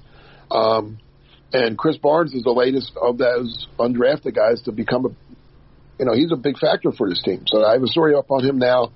Um, 0.51 0.99
and 1.53 1.79
Krys 1.79 2.01
Barnes 2.01 2.35
is 2.35 2.43
the 2.43 2.51
latest 2.51 2.93
of 3.01 3.19
those 3.19 3.69
undrafted 3.79 4.35
guys 4.35 4.63
to 4.63 4.73
become 4.73 5.07
a. 5.07 5.09
You 5.99 6.05
know, 6.05 6.13
he's 6.13 6.33
a 6.33 6.37
big 6.37 6.59
factor 6.59 6.93
for 6.93 7.09
this 7.09 7.23
team. 7.23 7.45
So 7.47 7.65
I 7.65 7.73
have 7.73 7.83
a 7.83 7.87
story 7.87 8.15
up 8.15 8.31
on 8.31 8.45
him 8.45 8.59
now. 8.59 8.93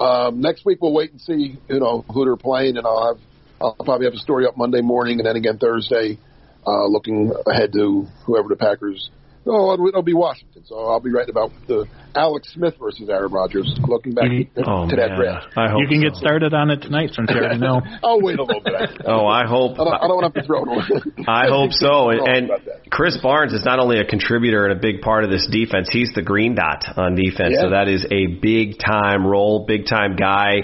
Um, 0.00 0.40
next 0.40 0.64
week 0.64 0.78
we'll 0.80 0.94
wait 0.94 1.10
and 1.10 1.20
see. 1.20 1.58
You 1.68 1.80
know 1.80 2.04
who 2.12 2.24
they're 2.24 2.36
playing, 2.36 2.76
and 2.76 2.86
I'll 2.86 3.14
have 3.14 3.20
I'll 3.60 3.84
probably 3.84 4.06
have 4.06 4.14
a 4.14 4.18
story 4.18 4.46
up 4.46 4.56
Monday 4.56 4.80
morning, 4.80 5.18
and 5.18 5.26
then 5.26 5.36
again 5.36 5.58
Thursday, 5.58 6.18
uh, 6.66 6.86
looking 6.86 7.32
ahead 7.46 7.72
to 7.72 8.06
whoever 8.24 8.48
the 8.48 8.56
Packers 8.56 9.10
no, 9.46 9.72
it'll, 9.72 9.88
it'll 9.88 10.02
be 10.02 10.14
Washington. 10.14 10.62
So 10.66 10.76
I'll 10.78 11.00
be 11.00 11.10
writing 11.10 11.30
about 11.30 11.50
the 11.66 11.86
Alex 12.14 12.52
Smith 12.52 12.74
versus 12.78 13.08
Aaron 13.08 13.32
Rodgers. 13.32 13.78
Looking 13.86 14.12
back 14.12 14.30
You- 14.30 14.44
to, 14.56 14.64
oh, 14.68 14.88
to 14.88 14.96
that 14.96 15.16
draft. 15.16 15.56
I 15.56 15.68
hope 15.70 15.80
You 15.80 15.88
can 15.88 16.00
so. 16.02 16.08
get 16.08 16.16
started 16.16 16.52
on 16.54 16.70
it 16.70 16.82
tonight 16.82 17.10
since 17.14 17.30
you 17.30 17.36
already 17.36 17.58
know. 17.58 17.80
I'll 18.02 18.20
wait 18.20 18.38
a 18.38 18.42
little 18.42 18.62
bit. 18.62 18.74
Oh, 19.06 19.26
I 19.26 19.46
hope. 19.46 19.72
I 19.80 19.84
don't, 19.84 19.94
I 19.94 20.06
don't 20.06 20.16
want 20.20 20.34
to 20.34 20.38
have 20.40 20.44
to 20.44 20.46
throw 20.46 20.62
it 20.64 20.68
away. 20.68 21.24
I 21.28 21.46
hope 21.48 21.72
so. 21.72 22.10
And, 22.10 22.18
Wrong 22.20 22.28
and 22.28 22.44
about 22.50 22.64
that. 22.66 22.90
Krys 22.90 23.22
Barnes 23.22 23.52
is 23.52 23.64
not 23.64 23.78
only 23.78 24.00
a 24.00 24.04
contributor 24.04 24.66
and 24.66 24.76
a 24.78 24.80
big 24.80 25.00
part 25.00 25.24
of 25.24 25.30
this 25.30 25.46
defense, 25.50 25.88
he's 25.90 26.10
the 26.14 26.22
green 26.22 26.54
dot 26.54 26.84
on 26.98 27.14
defense. 27.14 27.56
So 27.60 27.70
that 27.70 27.88
is 27.88 28.04
a 28.10 28.26
big 28.26 28.78
time 28.78 29.26
role, 29.26 29.64
big 29.66 29.86
time 29.86 30.16
guy. 30.16 30.62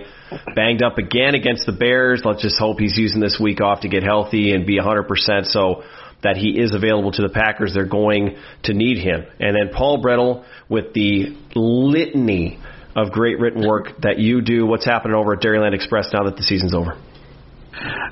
Banged 0.55 0.83
up 0.83 0.99
again 0.99 1.35
against 1.35 1.65
the 1.65 1.73
Bears. 1.73 2.23
Let's 2.25 2.43
just 2.43 2.59
hope 2.59 2.81
he's 2.81 2.97
using 2.99 3.21
this 3.21 3.39
week 3.41 3.61
off 3.61 3.81
to 3.83 3.89
get 3.89 4.03
healthy 4.03 4.53
and 4.53 4.67
be 4.67 4.79
100% 4.79 5.07
so 5.47 5.85
that 6.25 6.37
he 6.37 6.59
is 6.61 6.75
available 6.75 7.13
to 7.13 7.23
the 7.23 7.29
Packers. 7.29 7.73
They're 7.73 7.87
going 7.87 8.37
to 8.65 8.75
need 8.75 8.99
him. 8.99 9.25
And 9.39 9.55
then 9.57 9.75
Paul 9.75 10.03
Bretl 10.03 10.45
with 10.69 10.93
the 10.93 11.37
litany 11.55 12.59
of 12.97 13.13
great 13.13 13.39
written 13.39 13.67
work 13.67 14.01
that 14.03 14.19
you 14.19 14.41
do. 14.41 14.67
What's 14.67 14.85
happening 14.85 15.17
over 15.17 15.35
at 15.35 15.41
Dairyland 15.41 15.75
Express 15.75 16.11
now 16.13 16.25
that 16.25 16.37
the 16.37 16.43
season's 16.43 16.75
over? 16.75 16.99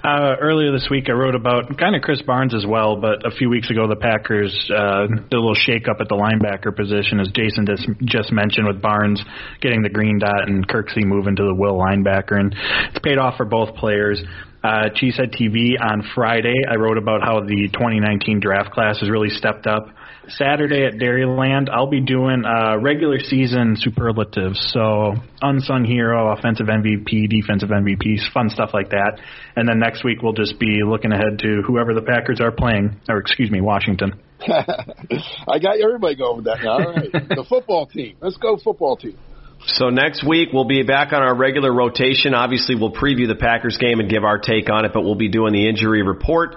Uh, 0.05 0.35
earlier 0.41 0.73
this 0.73 0.89
week, 0.91 1.09
I 1.09 1.13
wrote 1.13 1.37
about 1.37 1.79
kind 1.79 1.95
of 1.95 2.03
Krys 2.03 2.27
Barnes 2.27 2.53
as 2.53 2.67
well, 2.67 2.97
but 2.97 3.25
a 3.25 3.31
few 3.31 3.49
weeks 3.49 3.71
ago, 3.71 3.87
the 3.87 3.95
Packers 3.95 4.53
uh, 4.75 5.07
did 5.07 5.33
a 5.33 5.39
little 5.39 5.55
shake-up 5.55 5.99
at 6.01 6.09
the 6.09 6.17
linebacker 6.17 6.75
position, 6.75 7.21
as 7.21 7.29
Jason 7.29 7.65
just, 7.65 7.89
just 8.05 8.33
mentioned, 8.33 8.67
with 8.67 8.83
Barnes 8.83 9.23
getting 9.61 9.83
the 9.83 9.89
green 9.89 10.19
dot 10.19 10.49
and 10.49 10.67
Kirksey 10.67 11.05
moving 11.05 11.37
to 11.37 11.45
the 11.45 11.55
will 11.55 11.79
linebacker, 11.79 12.41
and 12.41 12.53
it's 12.91 12.99
paid 13.05 13.19
off 13.19 13.37
for 13.37 13.47
both 13.47 13.77
players. 13.77 14.21
Uh, 14.63 14.91
Cheesehead 14.95 15.35
TV 15.35 15.75
on 15.81 16.05
Friday, 16.15 16.55
I 16.71 16.77
wrote 16.77 16.97
about 16.97 17.23
how 17.23 17.41
the 17.41 17.69
2019 17.73 18.39
draft 18.39 18.71
class 18.71 19.01
has 19.01 19.11
really 19.11 19.29
stepped 19.29 19.67
up. 19.67 19.89
Saturday 20.29 20.85
at 20.87 20.95
Dairyland, 20.95 21.69
I'll 21.69 21.91
be 21.91 22.01
doing 22.01 22.45
uh, 22.45 22.79
regular 22.79 23.19
season 23.19 23.75
superlatives. 23.77 24.71
So 24.73 25.15
unsung 25.41 25.85
hero, 25.85 26.33
offensive 26.33 26.69
MVP, 26.69 27.29
defensive 27.29 27.71
MVP, 27.71 28.21
fun 28.33 28.51
stuff 28.51 28.71
like 28.73 28.91
that. 28.91 29.19
And 29.57 29.69
then 29.69 29.81
next 29.81 30.05
week 30.05 30.23
we'll 30.23 30.33
just 30.33 30.61
be 30.61 30.81
looking 30.87 31.11
ahead 31.11 31.41
to 31.41 31.63
whoever 31.67 31.93
the 31.93 32.03
Packers 32.03 32.41
are 32.41 32.53
playing, 32.53 33.01
or 33.09 33.19
excuse 33.19 33.51
me, 33.51 33.61
Washington. 33.61 34.13
I 34.49 35.59
got 35.61 35.81
everybody 35.81 36.15
going 36.15 36.37
with 36.37 36.45
that 36.45 36.59
now. 36.63 36.73
All 36.73 36.95
right, 36.95 37.13
the 37.13 37.45
football 37.49 37.87
team. 37.87 38.17
Let's 38.21 38.37
go 38.37 38.57
football 38.63 38.97
team. 38.97 39.19
So 39.67 39.91
next 39.91 40.27
week 40.27 40.49
we'll 40.53 40.65
be 40.65 40.83
back 40.83 41.13
on 41.13 41.23
our 41.23 41.35
regular 41.35 41.73
rotation. 41.73 42.35
Obviously, 42.35 42.75
we'll 42.75 42.93
preview 42.93 43.29
the 43.29 43.37
Packers 43.37 43.79
game 43.79 44.01
and 44.01 44.11
give 44.11 44.25
our 44.25 44.39
take 44.39 44.69
on 44.69 44.85
it, 44.85 44.93
but 44.93 45.03
we'll 45.03 45.15
be 45.15 45.29
doing 45.29 45.53
the 45.53 45.69
injury 45.69 46.03
report 46.03 46.57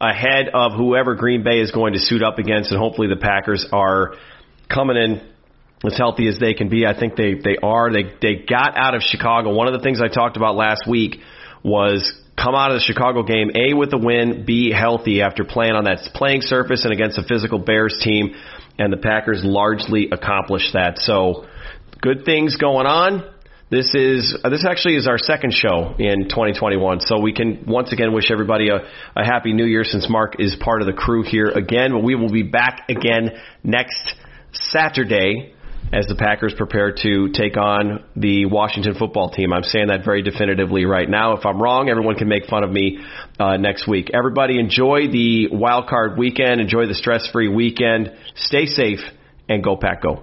ahead 0.00 0.48
of 0.54 0.72
whoever 0.72 1.16
Green 1.16 1.42
Bay 1.42 1.60
is 1.60 1.72
going 1.72 1.94
to 1.94 1.98
suit 1.98 2.22
up 2.22 2.38
against, 2.38 2.70
and 2.70 2.78
hopefully 2.78 3.08
the 3.08 3.16
Packers 3.16 3.66
are 3.72 4.14
coming 4.72 4.96
in 4.96 5.28
as 5.84 5.96
healthy 5.98 6.28
as 6.28 6.38
they 6.38 6.54
can 6.54 6.68
be. 6.68 6.86
I 6.86 6.98
think 6.98 7.16
they 7.16 7.34
they 7.34 7.56
are. 7.60 7.92
They 7.92 8.04
they 8.22 8.44
got 8.48 8.76
out 8.76 8.94
of 8.94 9.02
Chicago. 9.02 9.52
One 9.52 9.66
of 9.66 9.72
the 9.72 9.80
things 9.80 10.00
I 10.00 10.08
talked 10.08 10.36
about 10.36 10.54
last 10.54 10.86
week 10.88 11.16
was 11.64 12.12
come 12.36 12.54
out 12.54 12.70
of 12.70 12.76
the 12.76 12.84
Chicago 12.84 13.24
game 13.24 13.50
A 13.54 13.74
with 13.74 13.92
a 13.92 13.98
win, 13.98 14.44
B 14.46 14.70
healthy 14.70 15.22
after 15.22 15.44
playing 15.44 15.72
on 15.72 15.84
that 15.84 16.08
playing 16.14 16.42
surface 16.42 16.84
and 16.84 16.92
against 16.92 17.18
a 17.18 17.24
physical 17.24 17.58
Bears 17.58 18.00
team, 18.02 18.36
and 18.78 18.92
the 18.92 18.96
Packers 18.96 19.42
largely 19.42 20.08
accomplished 20.12 20.74
that. 20.74 20.98
So 20.98 21.46
good 22.04 22.26
things 22.26 22.58
going 22.58 22.86
on. 22.86 23.24
This 23.70 23.94
is 23.94 24.36
uh, 24.44 24.50
this 24.50 24.66
actually 24.68 24.96
is 24.96 25.08
our 25.08 25.16
second 25.16 25.54
show 25.54 25.94
in 25.98 26.28
2021, 26.28 27.00
so 27.00 27.18
we 27.18 27.32
can 27.32 27.64
once 27.66 27.94
again 27.94 28.12
wish 28.12 28.30
everybody 28.30 28.68
a, 28.68 28.76
a 29.16 29.24
happy 29.24 29.54
New 29.54 29.64
Year 29.64 29.84
since 29.84 30.06
Mark 30.10 30.36
is 30.38 30.54
part 30.60 30.82
of 30.82 30.86
the 30.86 30.92
crew 30.92 31.22
here 31.22 31.46
again. 31.46 31.92
But 31.92 32.02
we 32.02 32.14
will 32.14 32.30
be 32.30 32.42
back 32.42 32.90
again 32.90 33.30
next 33.62 34.14
Saturday 34.52 35.54
as 35.94 36.06
the 36.06 36.14
Packers 36.14 36.52
prepare 36.54 36.92
to 36.92 37.30
take 37.30 37.56
on 37.56 38.04
the 38.16 38.44
Washington 38.44 38.94
football 38.98 39.30
team. 39.30 39.54
I'm 39.54 39.62
saying 39.62 39.86
that 39.86 40.04
very 40.04 40.20
definitively 40.20 40.84
right 40.84 41.08
now. 41.08 41.38
If 41.38 41.46
I'm 41.46 41.60
wrong, 41.60 41.88
everyone 41.88 42.16
can 42.16 42.28
make 42.28 42.46
fun 42.46 42.64
of 42.64 42.70
me 42.70 42.98
uh, 43.40 43.56
next 43.56 43.88
week. 43.88 44.10
Everybody 44.12 44.60
enjoy 44.60 45.08
the 45.10 45.48
wild 45.50 45.88
card 45.88 46.18
weekend. 46.18 46.60
Enjoy 46.60 46.86
the 46.86 46.94
stress-free 46.94 47.48
weekend. 47.48 48.14
Stay 48.34 48.66
safe 48.66 49.00
and 49.48 49.64
go 49.64 49.76
Pack 49.76 50.02
Go. 50.02 50.22